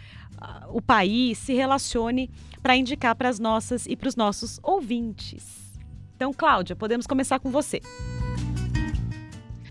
o 0.69 0.83
país 0.83 1.39
se 1.39 1.55
relacione 1.55 2.31
para 2.67 2.75
indicar 2.75 3.15
para 3.15 3.29
as 3.29 3.39
nossas 3.39 3.87
e 3.87 3.95
para 3.95 4.09
os 4.09 4.17
nossos 4.17 4.59
ouvintes. 4.61 5.79
Então, 6.17 6.35
Cláudia, 6.35 6.75
podemos 6.75 7.07
começar 7.07 7.39
com 7.39 7.49
você. 7.49 7.81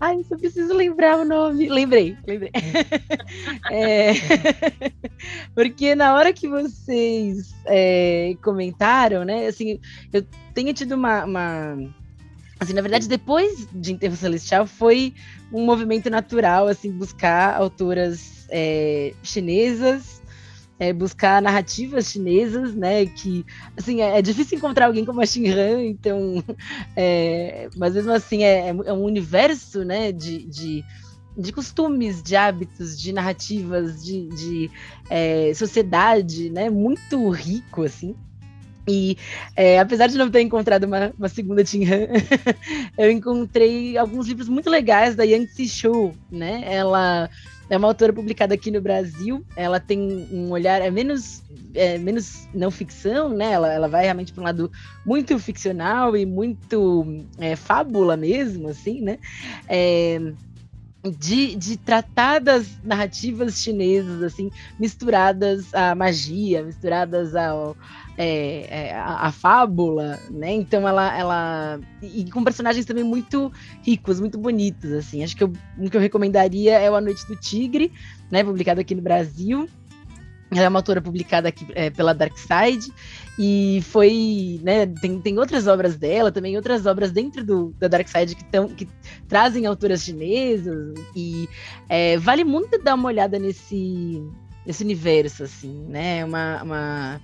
Ai, 0.00 0.24
só 0.26 0.34
preciso 0.34 0.72
lembrar 0.72 1.18
o 1.18 1.24
nome. 1.26 1.68
Lembrei, 1.68 2.16
lembrei. 2.26 2.50
é... 3.70 4.14
Porque 5.54 5.94
na 5.94 6.14
hora 6.14 6.32
que 6.32 6.48
vocês 6.48 7.54
é, 7.66 8.34
comentaram, 8.42 9.26
né? 9.26 9.46
Assim, 9.46 9.78
eu 10.10 10.24
tenho 10.54 10.72
tido 10.72 10.94
uma, 10.94 11.26
uma, 11.26 11.76
Assim, 12.58 12.72
na 12.72 12.80
verdade, 12.80 13.08
depois 13.08 13.68
de 13.74 13.92
Enterro 13.92 14.16
Celestial, 14.16 14.66
foi 14.66 15.12
um 15.52 15.66
movimento 15.66 16.08
natural, 16.08 16.66
assim, 16.66 16.90
buscar 16.90 17.56
autoras 17.56 18.46
é, 18.48 19.12
chinesas 19.22 20.22
é, 20.78 20.92
buscar 20.92 21.40
narrativas 21.40 22.10
chinesas, 22.10 22.74
né? 22.74 23.06
Que 23.06 23.44
assim 23.76 24.00
é, 24.00 24.18
é, 24.18 24.22
difícil 24.22 24.58
encontrar 24.58 24.86
alguém 24.86 25.04
como 25.04 25.20
a 25.20 25.26
Shinran, 25.26 25.82
então, 25.84 26.42
é, 26.96 27.68
mas 27.76 27.94
mesmo 27.94 28.12
assim 28.12 28.44
é, 28.44 28.68
é, 28.68 28.92
um 28.92 29.04
universo, 29.04 29.84
né? 29.84 30.12
De, 30.12 30.46
de, 30.46 30.84
de, 31.36 31.52
costumes, 31.52 32.22
de 32.22 32.36
hábitos, 32.36 33.00
de 33.00 33.12
narrativas, 33.12 34.04
de, 34.04 34.28
de 34.28 34.70
é, 35.08 35.52
sociedade, 35.54 36.50
né? 36.50 36.68
Muito 36.68 37.30
rico, 37.30 37.82
assim. 37.82 38.14
E 38.88 39.16
é, 39.56 39.80
apesar 39.80 40.06
de 40.06 40.16
não 40.16 40.30
ter 40.30 40.42
encontrado 40.42 40.84
uma, 40.84 41.12
uma 41.18 41.28
segunda 41.28 41.64
Tinhan, 41.64 42.06
eu 42.96 43.10
encontrei 43.10 43.98
alguns 43.98 44.28
livros 44.28 44.48
muito 44.48 44.70
legais 44.70 45.16
da 45.16 45.24
Yang 45.24 45.68
Shou, 45.68 46.14
né? 46.30 46.62
Ela 46.64 47.28
é 47.68 47.76
uma 47.76 47.88
autora 47.88 48.12
publicada 48.12 48.54
aqui 48.54 48.70
no 48.70 48.80
Brasil. 48.80 49.44
Ela 49.56 49.80
tem 49.80 50.28
um 50.30 50.50
olhar 50.50 50.80
é 50.80 50.90
menos 50.90 51.42
é, 51.74 51.98
menos 51.98 52.48
não 52.54 52.70
ficção, 52.70 53.30
né? 53.30 53.52
Ela, 53.52 53.72
ela 53.72 53.88
vai 53.88 54.04
realmente 54.04 54.32
para 54.32 54.42
um 54.42 54.44
lado 54.44 54.70
muito 55.04 55.38
ficcional 55.38 56.16
e 56.16 56.24
muito 56.24 57.24
é, 57.38 57.54
fábula 57.56 58.16
mesmo, 58.16 58.68
assim, 58.68 59.00
né? 59.00 59.18
É, 59.68 60.20
de, 61.10 61.56
de 61.56 61.76
tratar 61.76 62.40
das 62.40 62.68
narrativas 62.82 63.60
chinesas, 63.60 64.22
assim, 64.22 64.50
misturadas 64.78 65.72
à 65.74 65.94
magia, 65.94 66.62
misturadas 66.62 67.34
ao, 67.34 67.76
é, 68.16 68.94
é, 68.94 69.32
fábula, 69.32 70.18
né? 70.30 70.52
Então 70.52 70.88
ela, 70.88 71.16
ela 71.16 71.80
e 72.02 72.28
com 72.30 72.42
personagens 72.42 72.86
também 72.86 73.04
muito 73.04 73.52
ricos, 73.82 74.20
muito 74.20 74.38
bonitos, 74.38 74.92
assim. 74.92 75.22
Acho 75.22 75.36
que 75.36 75.44
eu, 75.44 75.52
um 75.78 75.88
que 75.88 75.96
eu 75.96 76.00
recomendaria 76.00 76.78
é 76.78 76.90
o 76.90 76.94
A 76.94 77.00
Noite 77.00 77.26
do 77.26 77.36
Tigre, 77.36 77.92
né? 78.30 78.42
Publicado 78.42 78.80
aqui 78.80 78.94
no 78.94 79.02
Brasil. 79.02 79.68
Ela 80.50 80.66
é 80.66 80.68
uma 80.68 80.78
autora 80.78 81.02
publicada 81.02 81.48
aqui 81.48 81.66
é, 81.74 81.90
pela 81.90 82.14
Dark 82.14 82.36
Side 82.38 82.92
e 83.38 83.82
foi, 83.82 84.60
né, 84.62 84.86
tem, 84.86 85.20
tem 85.20 85.38
outras 85.38 85.66
obras 85.66 85.96
dela, 85.96 86.32
também 86.32 86.56
outras 86.56 86.86
obras 86.86 87.10
dentro 87.12 87.44
do, 87.44 87.74
da 87.78 87.86
Dark 87.86 88.08
Side 88.08 88.34
que, 88.34 88.44
tão, 88.44 88.68
que 88.68 88.88
trazem 89.28 89.66
autoras 89.66 90.02
chinesas 90.02 90.94
e 91.14 91.48
é, 91.88 92.16
vale 92.16 92.44
muito 92.44 92.82
dar 92.82 92.94
uma 92.94 93.08
olhada 93.08 93.38
nesse, 93.38 94.22
nesse 94.64 94.82
universo, 94.82 95.44
assim, 95.44 95.84
né, 95.88 96.24
uma, 96.24 96.62
uma 96.62 97.20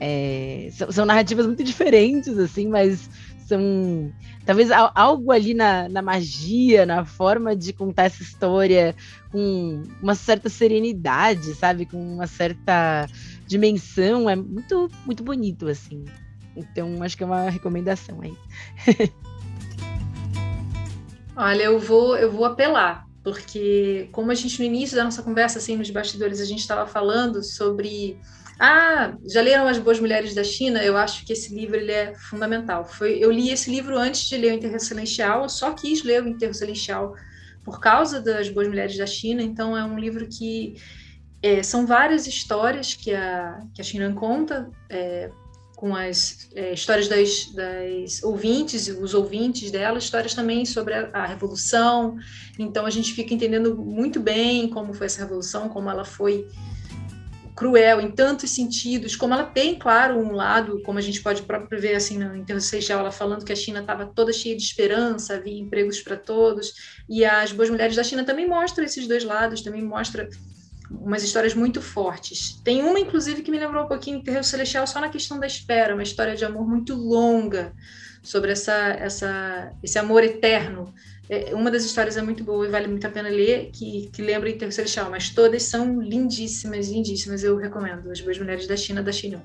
é, 0.00 0.68
são, 0.72 0.92
são, 0.92 1.04
narrativas 1.04 1.46
muito 1.46 1.64
diferentes, 1.64 2.38
assim, 2.38 2.68
mas 2.68 3.10
são 3.48 4.12
talvez 4.44 4.70
algo 4.94 5.32
ali 5.32 5.54
na, 5.54 5.88
na 5.88 6.02
magia, 6.02 6.86
na 6.86 7.04
forma 7.04 7.56
de 7.56 7.72
contar 7.72 8.04
essa 8.04 8.22
história 8.22 8.94
com 9.32 9.82
uma 10.02 10.14
certa 10.14 10.48
serenidade, 10.48 11.54
sabe? 11.54 11.86
Com 11.86 11.98
uma 11.98 12.26
certa 12.26 13.08
dimensão. 13.48 14.30
É 14.30 14.36
muito, 14.36 14.88
muito 15.04 15.24
bonito, 15.24 15.66
assim. 15.66 16.04
Então, 16.54 17.02
acho 17.02 17.16
que 17.16 17.22
é 17.22 17.26
uma 17.26 17.50
recomendação 17.50 18.20
aí. 18.20 18.36
Olha, 21.36 21.62
eu 21.62 21.78
vou, 21.78 22.16
eu 22.16 22.30
vou 22.32 22.44
apelar, 22.44 23.06
porque 23.22 24.08
como 24.10 24.32
a 24.32 24.34
gente 24.34 24.58
no 24.58 24.64
início 24.64 24.96
da 24.96 25.04
nossa 25.04 25.22
conversa, 25.22 25.58
assim, 25.58 25.76
nos 25.76 25.88
bastidores, 25.88 26.40
a 26.40 26.44
gente 26.44 26.58
estava 26.58 26.84
falando 26.84 27.44
sobre 27.44 28.18
ah, 28.58 29.16
já 29.24 29.40
leram 29.40 29.68
As 29.68 29.78
Boas 29.78 30.00
Mulheres 30.00 30.34
da 30.34 30.42
China? 30.42 30.82
Eu 30.82 30.96
acho 30.96 31.24
que 31.24 31.32
esse 31.32 31.54
livro 31.54 31.76
ele 31.76 31.92
é 31.92 32.12
fundamental. 32.16 32.84
Foi, 32.84 33.16
eu 33.18 33.30
li 33.30 33.50
esse 33.50 33.70
livro 33.70 33.96
antes 33.96 34.28
de 34.28 34.36
ler 34.36 34.52
o 34.52 34.56
Enterro 34.56 34.80
Celestial, 34.80 35.44
eu 35.44 35.48
só 35.48 35.72
quis 35.72 36.02
ler 36.02 36.24
o 36.24 36.28
Enterro 36.28 36.52
Celestial 36.52 37.14
por 37.64 37.80
causa 37.80 38.20
das 38.20 38.48
Boas 38.48 38.66
Mulheres 38.66 38.96
da 38.96 39.06
China, 39.06 39.42
então 39.42 39.76
é 39.76 39.84
um 39.84 39.96
livro 39.96 40.26
que 40.26 40.74
é, 41.42 41.62
são 41.62 41.86
várias 41.86 42.26
histórias 42.26 42.94
que 42.94 43.14
a, 43.14 43.60
que 43.74 43.80
a 43.80 43.84
China 43.84 44.12
conta, 44.12 44.70
é, 44.88 45.30
com 45.76 45.94
as 45.94 46.48
é, 46.56 46.72
histórias 46.72 47.06
das, 47.06 47.52
das 47.54 48.22
ouvintes 48.24 48.88
os 48.88 49.14
ouvintes 49.14 49.70
dela, 49.70 49.96
histórias 49.96 50.34
também 50.34 50.66
sobre 50.66 50.92
a, 50.92 51.08
a, 51.12 51.24
Revolução. 51.24 52.16
Então 52.58 52.84
a 52.84 52.90
gente 52.90 53.12
fica 53.12 53.32
entendendo 53.32 53.76
muito 53.76 54.18
bem 54.18 54.68
como 54.68 54.92
foi 54.92 55.06
essa 55.06 55.20
Revolução, 55.20 55.68
como 55.68 55.88
ela 55.88 56.04
foi 56.04 56.48
cruel 57.54 58.00
em 58.00 58.10
tantos 58.10 58.50
sentidos, 58.50 59.14
como 59.16 59.34
ela 59.34 59.44
tem, 59.44 59.76
claro, 59.76 60.16
um 60.18 60.32
lado, 60.32 60.80
como 60.82 60.98
a 60.98 61.02
gente 61.02 61.20
pode 61.20 61.42
próprio 61.42 61.80
ver 61.80 61.94
assim 61.94 62.16
no 62.16 62.36
Enterro 62.36 62.60
Seixal, 62.60 63.00
ela 63.00 63.10
falando 63.10 63.44
que 63.44 63.52
a 63.52 63.56
China 63.56 63.80
estava 63.80 64.06
toda 64.06 64.32
cheia 64.32 64.56
de 64.56 64.62
esperança, 64.62 65.34
havia 65.34 65.58
empregos 65.58 66.00
para 66.00 66.16
todos, 66.16 66.72
e 67.08 67.24
as 67.24 67.50
Boas 67.50 67.68
Mulheres 67.68 67.96
da 67.96 68.04
China 68.04 68.24
também 68.24 68.48
mostram 68.48 68.84
esses 68.84 69.08
dois 69.08 69.24
lados, 69.24 69.60
também 69.60 69.82
mostra 69.82 70.28
umas 70.90 71.22
histórias 71.22 71.54
muito 71.54 71.80
fortes. 71.82 72.60
Tem 72.64 72.82
uma, 72.82 72.98
inclusive, 72.98 73.42
que 73.42 73.50
me 73.50 73.58
lembrou 73.58 73.84
um 73.84 73.88
pouquinho 73.88 74.18
Enterro 74.18 74.44
Celestial 74.44 74.86
só 74.86 75.00
na 75.00 75.08
questão 75.08 75.38
da 75.38 75.46
espera, 75.46 75.94
uma 75.94 76.02
história 76.02 76.36
de 76.36 76.44
amor 76.44 76.66
muito 76.66 76.94
longa, 76.94 77.72
sobre 78.22 78.52
essa, 78.52 78.72
essa, 78.72 79.72
esse 79.82 79.98
amor 79.98 80.24
eterno 80.24 80.92
é, 81.28 81.54
uma 81.54 81.70
das 81.70 81.84
histórias 81.84 82.16
é 82.16 82.22
muito 82.22 82.42
boa 82.42 82.66
e 82.66 82.70
vale 82.70 82.88
muito 82.88 83.06
a 83.06 83.10
pena 83.10 83.28
ler, 83.28 83.70
que, 83.72 84.08
que 84.12 84.22
lembra 84.22 84.48
Enterro 84.48 84.72
Celestial, 84.72 85.10
mas 85.10 85.28
todas 85.28 85.62
são 85.64 86.00
lindíssimas, 86.00 86.88
lindíssimas, 86.88 87.44
eu 87.44 87.56
recomendo. 87.56 88.10
As 88.10 88.20
Boas 88.20 88.38
Mulheres 88.38 88.66
da 88.66 88.76
China, 88.76 89.02
da 89.02 89.12
China. 89.12 89.42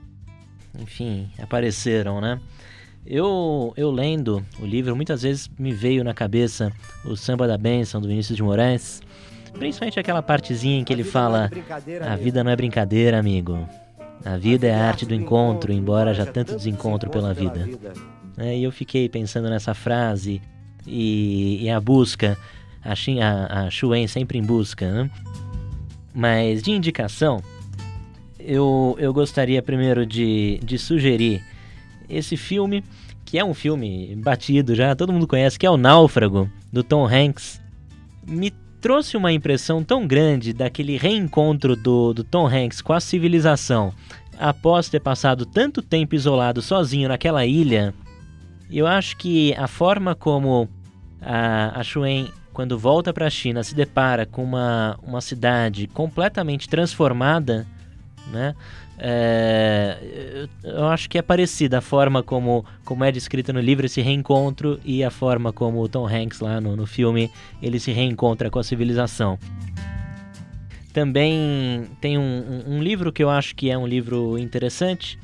Enfim, 0.79 1.29
apareceram, 1.37 2.21
né? 2.21 2.39
Eu, 3.05 3.73
eu 3.75 3.91
lendo 3.91 4.45
o 4.61 4.65
livro, 4.65 4.95
muitas 4.95 5.23
vezes 5.23 5.49
me 5.59 5.73
veio 5.73 6.05
na 6.05 6.13
cabeça 6.13 6.71
o 7.03 7.17
Samba 7.17 7.45
da 7.45 7.57
Bênção, 7.57 7.99
do 7.99 8.07
Vinícius 8.07 8.37
de 8.37 8.41
Moraes, 8.41 9.01
principalmente 9.57 9.99
aquela 9.99 10.21
partezinha 10.21 10.79
em 10.79 10.83
que 10.83 10.91
ele 10.91 11.03
fala: 11.03 11.49
é 11.87 12.07
A 12.07 12.15
vida 12.15 12.43
não 12.43 12.51
é 12.51 12.55
brincadeira, 12.55 13.19
amigo. 13.19 13.67
A 14.25 14.37
vida 14.37 14.67
é 14.67 14.73
a 14.73 14.87
arte 14.87 15.05
do 15.05 15.13
encontro, 15.13 15.73
embora 15.73 16.13
já 16.13 16.25
tanto 16.25 16.55
desencontro 16.55 17.09
pela 17.09 17.33
vida. 17.33 17.69
É, 18.37 18.57
e 18.57 18.63
eu 18.63 18.71
fiquei 18.71 19.09
pensando 19.09 19.49
nessa 19.49 19.73
frase 19.73 20.41
e, 20.87 21.63
e 21.63 21.69
a 21.69 21.79
busca, 21.79 22.37
a, 22.83 22.93
a, 22.93 23.65
a 23.65 23.69
Shuen 23.69 24.07
sempre 24.07 24.37
em 24.37 24.43
busca, 24.43 24.89
né? 24.91 25.11
Mas 26.13 26.61
de 26.63 26.71
indicação, 26.71 27.43
eu, 28.39 28.95
eu 28.99 29.13
gostaria 29.13 29.61
primeiro 29.61 30.05
de, 30.05 30.59
de 30.63 30.77
sugerir 30.77 31.43
esse 32.09 32.37
filme, 32.37 32.83
que 33.25 33.39
é 33.39 33.43
um 33.43 33.53
filme 33.53 34.15
batido 34.17 34.75
já, 34.75 34.95
todo 34.95 35.11
mundo 35.11 35.27
conhece, 35.27 35.57
que 35.57 35.65
é 35.65 35.69
o 35.69 35.77
Náufrago, 35.77 36.49
do 36.71 36.83
Tom 36.83 37.07
Hanks. 37.07 37.61
Me 38.25 38.51
trouxe 38.83 39.17
uma 39.17 39.31
impressão 39.31 39.81
tão 39.81 40.05
grande 40.05 40.53
daquele 40.53 40.97
reencontro 40.97 41.73
do, 41.73 42.13
do 42.13 42.23
Tom 42.23 42.45
Hanks 42.45 42.81
com 42.81 42.91
a 42.91 42.99
civilização 42.99 43.93
após 44.37 44.89
ter 44.89 44.99
passado 44.99 45.45
tanto 45.45 45.81
tempo 45.81 46.13
isolado 46.13 46.61
sozinho 46.61 47.07
naquela 47.07 47.45
ilha 47.45 47.93
eu 48.69 48.85
acho 48.87 49.15
que 49.17 49.53
a 49.55 49.67
forma 49.67 50.15
como 50.15 50.67
a, 51.21 51.79
a 51.79 51.83
Shuen, 51.83 52.29
quando 52.51 52.77
volta 52.77 53.13
para 53.13 53.27
a 53.27 53.29
China, 53.29 53.63
se 53.63 53.75
depara 53.75 54.25
com 54.25 54.43
uma, 54.43 54.97
uma 55.03 55.21
cidade 55.21 55.87
completamente 55.87 56.67
transformada, 56.67 57.67
né? 58.31 58.55
É, 58.97 60.47
eu 60.63 60.85
acho 60.87 61.09
que 61.09 61.17
é 61.17 61.21
parecida 61.21 61.79
a 61.79 61.81
forma 61.81 62.21
como, 62.21 62.65
como 62.85 63.03
é 63.03 63.11
descrita 63.11 63.51
no 63.51 63.59
livro 63.59 63.85
esse 63.85 64.01
reencontro 64.01 64.79
e 64.85 65.03
a 65.03 65.09
forma 65.09 65.51
como 65.51 65.81
o 65.81 65.89
Tom 65.89 66.07
Hanks 66.07 66.39
lá 66.39 66.61
no, 66.61 66.75
no 66.75 66.85
filme 66.85 67.29
ele 67.61 67.79
se 67.79 67.91
reencontra 67.91 68.49
com 68.49 68.59
a 68.59 68.63
civilização. 68.63 69.37
Também 70.93 71.87
tem 71.99 72.19
um, 72.19 72.63
um, 72.67 72.83
livro 72.83 73.11
que 73.11 73.23
eu 73.23 73.29
acho 73.29 73.55
que 73.55 73.71
é 73.71 73.77
um 73.77 73.87
livro 73.87 74.37
interessante, 74.37 75.17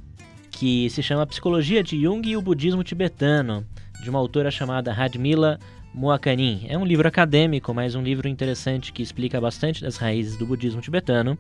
que 0.50 0.89
se 0.89 1.04
chama 1.04 1.28
Psicologia 1.28 1.84
de 1.84 2.02
Jung 2.02 2.28
e 2.28 2.36
o 2.36 2.41
Budismo 2.41 2.84
Tibetano, 2.84 3.64
de 4.02 4.10
uma 4.10 4.18
autora 4.18 4.50
chamada 4.50 4.91
Radmila 4.91 5.60
Muakanin. 5.93 6.66
É 6.68 6.78
um 6.78 6.86
livro 6.86 7.08
acadêmico, 7.08 7.72
mas 7.72 7.93
um 7.93 8.02
livro 8.02 8.28
interessante 8.28 8.91
que 8.91 9.04
explica 9.04 9.39
bastante 9.39 9.82
das 9.82 9.97
raízes 9.97 10.38
do 10.38 10.45
budismo 10.45 10.82
tibetano. 10.82 11.38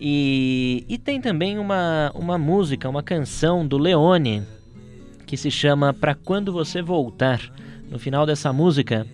E, 0.00 0.84
e 0.88 0.96
tem 0.96 1.20
também 1.20 1.58
uma, 1.58 2.12
uma 2.14 2.38
música, 2.38 2.88
uma 2.88 3.02
canção 3.02 3.66
do 3.66 3.76
Leone, 3.76 4.42
que 5.26 5.36
se 5.36 5.50
chama 5.50 5.92
Pra 5.92 6.14
Quando 6.14 6.52
Você 6.52 6.80
Voltar. 6.80 7.40
No 7.90 7.98
final 7.98 8.24
dessa 8.24 8.52
música 8.52 9.06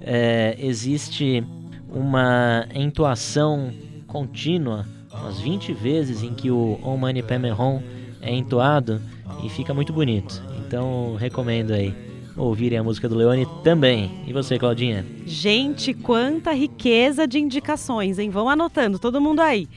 é, 0.00 0.56
existe 0.58 1.44
uma 1.88 2.66
entoação 2.74 3.72
contínua, 4.06 4.86
umas 5.12 5.40
20 5.40 5.72
vezes 5.74 6.22
em 6.22 6.34
que 6.34 6.50
o 6.50 6.96
Mani 6.98 7.22
Padme 7.22 7.52
Hum 7.52 7.80
é 8.20 8.34
entoado 8.34 9.00
e 9.42 9.48
fica 9.48 9.74
muito 9.74 9.92
bonito. 9.92 10.42
Então 10.66 11.16
recomendo 11.16 11.72
aí 11.72 11.94
ouvirem 12.36 12.78
a 12.78 12.82
música 12.82 13.08
do 13.08 13.14
Leone 13.14 13.46
também. 13.62 14.10
E 14.26 14.32
você, 14.32 14.58
Claudinha? 14.58 15.04
Gente, 15.26 15.92
quanta 15.92 16.52
riqueza 16.52 17.26
de 17.26 17.38
indicações, 17.38 18.18
hein? 18.18 18.30
Vão 18.30 18.48
anotando, 18.48 18.98
todo 18.98 19.20
mundo 19.20 19.40
aí. 19.40 19.68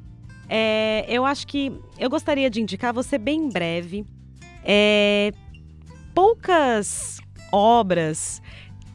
É, 0.50 1.06
eu 1.08 1.26
acho 1.26 1.48
que 1.48 1.72
eu 1.98 2.10
gostaria 2.10 2.50
de 2.50 2.62
indicar 2.62 2.94
você 2.94 3.18
bem 3.18 3.50
breve. 3.50 4.06
É, 4.64 5.32
poucas 6.14 7.20
obras, 7.52 8.42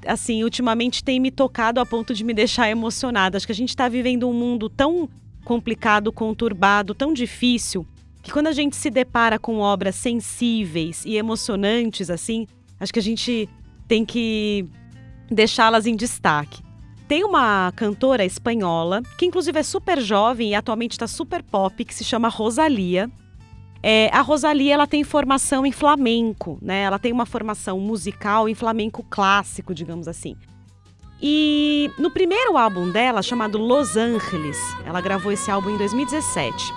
assim, 0.07 0.43
ultimamente 0.43 1.03
têm 1.03 1.21
me 1.21 1.31
tocado 1.31 1.81
a 1.81 1.87
ponto 1.87 2.15
de 2.15 2.25
me 2.25 2.35
deixar 2.35 2.69
emocionada. 2.69 3.37
Acho 3.37 3.47
que 3.47 3.53
a 3.53 3.55
gente 3.55 3.71
está 3.71 3.89
vivendo 3.89 4.29
um 4.29 4.33
mundo 4.33 4.69
tão 4.69 5.09
complicado, 5.45 6.13
conturbado, 6.13 6.95
tão 6.95 7.13
difícil 7.13 7.87
que 8.23 8.31
quando 8.31 8.49
a 8.49 8.53
gente 8.53 8.77
se 8.77 8.91
depara 8.91 9.39
com 9.39 9.59
obras 9.59 9.95
sensíveis 9.95 11.05
e 11.07 11.17
emocionantes 11.17 12.11
assim, 12.11 12.47
acho 12.79 12.93
que 12.93 12.99
a 12.99 13.03
gente 13.03 13.49
tem 13.89 14.05
que 14.05 14.67
deixá-las 15.31 15.87
em 15.87 15.97
destaque. 15.97 16.63
Tem 17.11 17.25
uma 17.25 17.73
cantora 17.75 18.25
espanhola, 18.25 19.03
que 19.19 19.27
inclusive 19.27 19.59
é 19.59 19.65
super 19.65 20.01
jovem 20.01 20.51
e 20.51 20.55
atualmente 20.55 20.93
está 20.93 21.09
super 21.09 21.43
pop, 21.43 21.85
que 21.85 21.93
se 21.93 22.05
chama 22.05 22.29
Rosalia. 22.29 23.11
É, 23.83 24.09
a 24.13 24.21
Rosalia 24.21 24.75
ela 24.75 24.87
tem 24.87 25.03
formação 25.03 25.67
em 25.67 25.73
flamenco, 25.73 26.57
né? 26.63 26.83
Ela 26.83 27.01
tem 27.01 27.11
uma 27.11 27.27
formação 27.27 27.81
musical 27.81 28.49
em 28.49 28.55
flamenco 28.55 29.05
clássico, 29.11 29.75
digamos 29.75 30.07
assim. 30.07 30.37
E 31.21 31.91
no 31.99 32.13
primeiro 32.13 32.57
álbum 32.57 32.93
dela, 32.93 33.23
chamado 33.23 33.59
Los 33.59 33.97
Angeles, 33.97 34.59
ela 34.87 35.01
gravou 35.01 35.33
esse 35.33 35.51
álbum 35.51 35.71
em 35.71 35.79
2017 35.79 36.73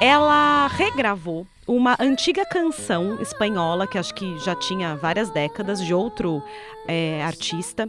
ela 0.00 0.66
regravou 0.68 1.46
uma 1.66 1.96
antiga 1.98 2.44
canção 2.44 3.18
espanhola, 3.20 3.86
que 3.86 3.96
acho 3.96 4.14
que 4.14 4.38
já 4.38 4.54
tinha 4.54 4.94
várias 4.94 5.30
décadas, 5.30 5.82
de 5.82 5.94
outro 5.94 6.42
é, 6.86 7.24
artista. 7.24 7.88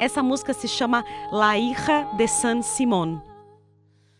Essa 0.00 0.22
música 0.22 0.52
se 0.52 0.66
chama 0.66 1.04
La 1.30 1.56
Hija 1.56 2.08
de 2.16 2.26
San 2.26 2.62
Simón. 2.62 3.20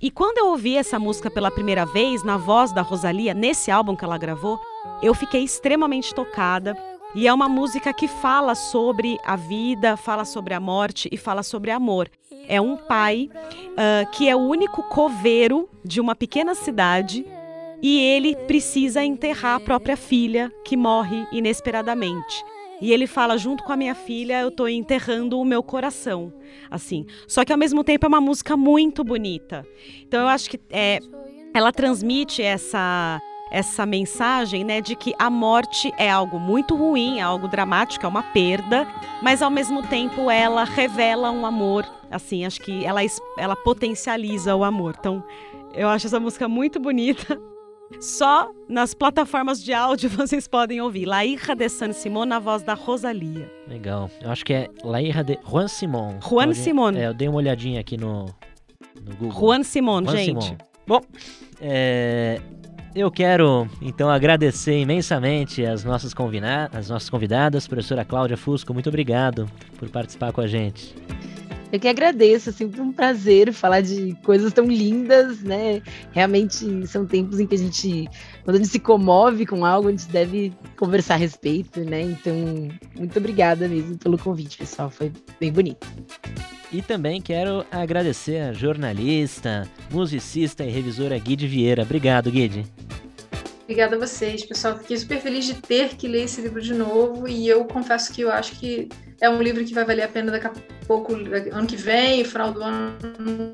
E 0.00 0.10
quando 0.10 0.38
eu 0.38 0.50
ouvi 0.50 0.76
essa 0.76 0.98
música 0.98 1.28
pela 1.28 1.50
primeira 1.50 1.84
vez, 1.84 2.22
na 2.22 2.36
voz 2.36 2.72
da 2.72 2.82
Rosalia, 2.82 3.34
nesse 3.34 3.70
álbum 3.70 3.96
que 3.96 4.04
ela 4.04 4.16
gravou, 4.16 4.60
eu 5.02 5.12
fiquei 5.14 5.42
extremamente 5.42 6.14
tocada. 6.14 6.76
E 7.14 7.26
é 7.26 7.34
uma 7.34 7.48
música 7.48 7.92
que 7.92 8.06
fala 8.06 8.54
sobre 8.54 9.18
a 9.24 9.34
vida, 9.34 9.96
fala 9.96 10.24
sobre 10.24 10.54
a 10.54 10.60
morte 10.60 11.08
e 11.10 11.16
fala 11.16 11.42
sobre 11.42 11.72
amor 11.72 12.08
é 12.50 12.60
um 12.60 12.76
pai 12.76 13.30
uh, 13.32 14.10
que 14.10 14.28
é 14.28 14.34
o 14.34 14.40
único 14.40 14.82
coveiro 14.82 15.68
de 15.84 16.00
uma 16.00 16.16
pequena 16.16 16.52
cidade 16.52 17.24
e 17.80 18.00
ele 18.00 18.34
precisa 18.34 19.04
enterrar 19.04 19.54
a 19.54 19.60
própria 19.60 19.96
filha 19.96 20.52
que 20.64 20.76
morre 20.76 21.26
inesperadamente. 21.30 22.44
E 22.80 22.92
ele 22.92 23.06
fala 23.06 23.36
junto 23.36 23.62
com 23.62 23.72
a 23.72 23.76
minha 23.76 23.94
filha, 23.94 24.40
eu 24.40 24.48
estou 24.48 24.68
enterrando 24.68 25.38
o 25.38 25.44
meu 25.44 25.62
coração, 25.62 26.32
assim. 26.70 27.06
Só 27.26 27.44
que 27.44 27.52
ao 27.52 27.58
mesmo 27.58 27.84
tempo 27.84 28.06
é 28.06 28.08
uma 28.08 28.20
música 28.20 28.56
muito 28.56 29.04
bonita. 29.04 29.66
Então 30.02 30.22
eu 30.22 30.28
acho 30.28 30.48
que 30.48 30.58
é, 30.70 30.98
ela 31.54 31.72
transmite 31.72 32.42
essa 32.42 33.20
essa 33.50 33.84
mensagem, 33.84 34.62
né, 34.62 34.80
de 34.80 34.94
que 34.94 35.12
a 35.18 35.28
morte 35.28 35.92
é 35.98 36.08
algo 36.08 36.38
muito 36.38 36.76
ruim, 36.76 37.18
é 37.18 37.22
algo 37.22 37.48
dramático, 37.48 38.06
é 38.06 38.08
uma 38.08 38.22
perda, 38.22 38.86
mas 39.20 39.42
ao 39.42 39.50
mesmo 39.50 39.82
tempo 39.82 40.30
ela 40.30 40.62
revela 40.62 41.32
um 41.32 41.44
amor, 41.44 41.84
assim, 42.08 42.44
acho 42.44 42.60
que 42.60 42.84
ela 42.84 43.00
ela 43.36 43.56
potencializa 43.56 44.54
o 44.54 44.62
amor. 44.62 44.94
Então, 44.96 45.24
eu 45.74 45.88
acho 45.88 46.06
essa 46.06 46.20
música 46.20 46.48
muito 46.48 46.78
bonita. 46.78 47.40
Só 47.98 48.50
nas 48.68 48.94
plataformas 48.94 49.62
de 49.62 49.72
áudio 49.72 50.08
vocês 50.10 50.46
podem 50.46 50.80
ouvir. 50.80 51.06
La 51.06 51.24
Hija 51.24 51.54
de 51.56 51.68
San 51.68 51.92
Simón 51.92 52.26
na 52.26 52.38
voz 52.38 52.62
da 52.62 52.74
Rosalia. 52.74 53.50
Legal. 53.66 54.10
Eu 54.22 54.30
acho 54.30 54.44
que 54.44 54.52
é 54.52 54.68
La 54.84 55.02
Hija 55.02 55.24
de 55.24 55.38
Juan 55.44 55.68
Simón. 55.68 56.18
Juan 56.22 56.54
Simón. 56.54 56.94
É, 56.96 57.08
eu 57.08 57.14
dei 57.14 57.28
uma 57.28 57.38
olhadinha 57.38 57.80
aqui 57.80 57.96
no, 57.96 58.26
no 59.04 59.16
Google. 59.18 59.32
Juan 59.38 59.62
Simón, 59.62 60.04
Juan 60.04 60.16
gente. 60.16 60.44
Simón. 60.44 60.58
Bom, 60.86 61.00
é, 61.60 62.40
eu 62.94 63.10
quero 63.10 63.68
então 63.82 64.08
agradecer 64.10 64.80
imensamente 64.80 65.64
as 65.64 65.84
nossas, 65.84 66.12
convina- 66.14 66.68
as 66.72 66.88
nossas 66.88 67.08
convidadas, 67.10 67.68
professora 67.68 68.04
Cláudia 68.04 68.36
Fusco, 68.36 68.72
muito 68.72 68.88
obrigado 68.88 69.48
por 69.78 69.88
participar 69.90 70.32
com 70.32 70.40
a 70.40 70.46
gente. 70.46 70.94
Eu 71.72 71.78
que 71.78 71.86
agradeço, 71.86 72.50
é 72.50 72.52
sempre 72.52 72.80
um 72.80 72.92
prazer 72.92 73.52
falar 73.52 73.80
de 73.80 74.16
coisas 74.24 74.52
tão 74.52 74.66
lindas, 74.66 75.40
né? 75.40 75.80
Realmente 76.10 76.86
são 76.86 77.06
tempos 77.06 77.38
em 77.38 77.46
que 77.46 77.54
a 77.54 77.58
gente, 77.58 78.08
quando 78.44 78.56
a 78.56 78.58
gente 78.58 78.70
se 78.70 78.80
comove 78.80 79.46
com 79.46 79.64
algo, 79.64 79.88
a 79.88 79.90
gente 79.92 80.08
deve 80.08 80.52
conversar 80.76 81.14
a 81.14 81.18
respeito, 81.18 81.80
né? 81.80 82.02
Então, 82.02 82.34
muito 82.98 83.16
obrigada 83.18 83.68
mesmo 83.68 83.96
pelo 83.98 84.18
convite, 84.18 84.58
pessoal, 84.58 84.90
foi 84.90 85.12
bem 85.38 85.52
bonito. 85.52 85.86
E 86.72 86.82
também 86.82 87.20
quero 87.20 87.64
agradecer 87.70 88.38
a 88.42 88.52
jornalista, 88.52 89.68
musicista 89.90 90.64
e 90.64 90.70
revisora 90.70 91.18
Guide 91.18 91.46
Vieira. 91.46 91.82
Obrigado, 91.82 92.30
Guide. 92.30 92.64
Obrigada 93.62 93.94
a 93.94 93.98
vocês, 94.00 94.44
pessoal. 94.44 94.76
Fiquei 94.78 94.96
super 94.96 95.20
feliz 95.20 95.44
de 95.44 95.54
ter 95.54 95.90
que 95.90 96.08
ler 96.08 96.24
esse 96.24 96.40
livro 96.40 96.60
de 96.60 96.74
novo 96.74 97.28
e 97.28 97.46
eu 97.46 97.64
confesso 97.64 98.12
que 98.12 98.22
eu 98.22 98.30
acho 98.30 98.58
que 98.58 98.88
é 99.20 99.28
um 99.28 99.42
livro 99.42 99.64
que 99.64 99.74
vai 99.74 99.84
valer 99.84 100.02
a 100.02 100.08
pena 100.08 100.32
daqui 100.32 100.46
a 100.46 100.52
pouco, 100.86 101.14
ano 101.14 101.66
que 101.66 101.76
vem, 101.76 102.24
final 102.24 102.52
do 102.52 102.62
ano, 102.62 102.96
não 103.18 103.52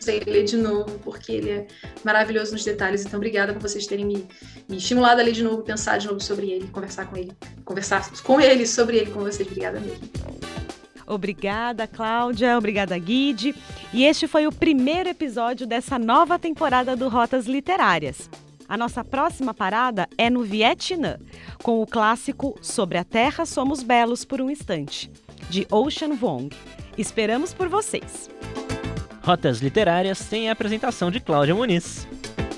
sei, 0.00 0.20
ler 0.20 0.44
de 0.44 0.56
novo, 0.56 0.98
porque 1.00 1.32
ele 1.32 1.50
é 1.50 1.66
maravilhoso 2.04 2.52
nos 2.52 2.64
detalhes. 2.64 3.04
Então, 3.04 3.18
obrigada 3.18 3.52
por 3.52 3.62
vocês 3.62 3.86
terem 3.86 4.04
me, 4.04 4.26
me 4.68 4.76
estimulado 4.76 5.20
a 5.20 5.24
ler 5.24 5.32
de 5.32 5.42
novo, 5.42 5.62
pensar 5.62 5.98
de 5.98 6.06
novo 6.06 6.20
sobre 6.20 6.50
ele, 6.50 6.68
conversar 6.68 7.06
com 7.06 7.16
ele, 7.16 7.32
conversar 7.64 8.08
com 8.22 8.40
ele 8.40 8.66
sobre 8.66 8.98
ele 8.98 9.10
com 9.10 9.20
vocês. 9.20 9.46
Obrigada 9.46 9.80
mesmo. 9.80 10.08
Obrigada, 11.06 11.86
Cláudia. 11.86 12.56
Obrigada, 12.56 12.96
Guide. 12.96 13.54
E 13.92 14.04
este 14.04 14.26
foi 14.26 14.46
o 14.46 14.52
primeiro 14.52 15.08
episódio 15.08 15.66
dessa 15.66 15.98
nova 15.98 16.38
temporada 16.38 16.96
do 16.96 17.08
Rotas 17.08 17.46
Literárias. 17.46 18.30
A 18.72 18.76
nossa 18.78 19.04
próxima 19.04 19.52
parada 19.52 20.08
é 20.16 20.30
no 20.30 20.44
Vietnã, 20.44 21.18
com 21.62 21.82
o 21.82 21.86
clássico 21.86 22.58
Sobre 22.62 22.96
a 22.96 23.04
Terra 23.04 23.44
Somos 23.44 23.82
Belos 23.82 24.24
por 24.24 24.40
um 24.40 24.48
Instante, 24.48 25.12
de 25.50 25.66
Ocean 25.70 26.14
Vuong. 26.14 26.48
Esperamos 26.96 27.52
por 27.52 27.68
vocês. 27.68 28.30
Rotas 29.22 29.60
Literárias 29.60 30.24
tem 30.24 30.48
a 30.48 30.52
apresentação 30.52 31.10
de 31.10 31.20
Cláudia 31.20 31.54
Muniz. 31.54 32.08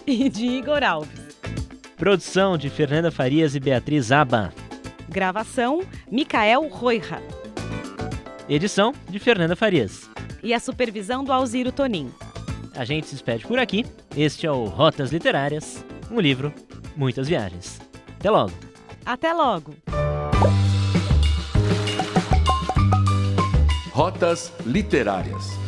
E 0.07 0.29
de 0.29 0.47
Igor 0.47 0.85
Alves. 0.85 1.19
Produção 1.97 2.57
de 2.57 2.71
Fernanda 2.71 3.11
Farias 3.11 3.57
e 3.57 3.59
Beatriz 3.59 4.12
Aba. 4.12 4.55
Gravação: 5.09 5.83
Micael 6.09 6.69
Roira. 6.69 7.21
Edição 8.49 8.95
de 9.11 9.19
Fernanda 9.19 9.57
Farias. 9.57 10.09
E 10.45 10.55
a 10.55 10.61
supervisão 10.61 11.25
do 11.25 11.33
Alziro 11.33 11.73
Tonin. 11.73 12.12
A 12.77 12.85
gente 12.85 13.09
se 13.09 13.15
despede 13.15 13.45
por 13.45 13.59
aqui. 13.59 13.85
Este 14.17 14.47
é 14.47 14.51
o 14.53 14.65
Rotas 14.65 15.12
Literárias, 15.12 15.85
um 16.15 16.21
livro, 16.21 16.53
muitas 16.97 17.29
viagens. 17.29 17.81
Até 18.19 18.31
logo! 18.31 18.53
Até 19.05 19.33
logo! 19.33 19.75
Rotas 23.93 24.53
Literárias. 24.65 25.64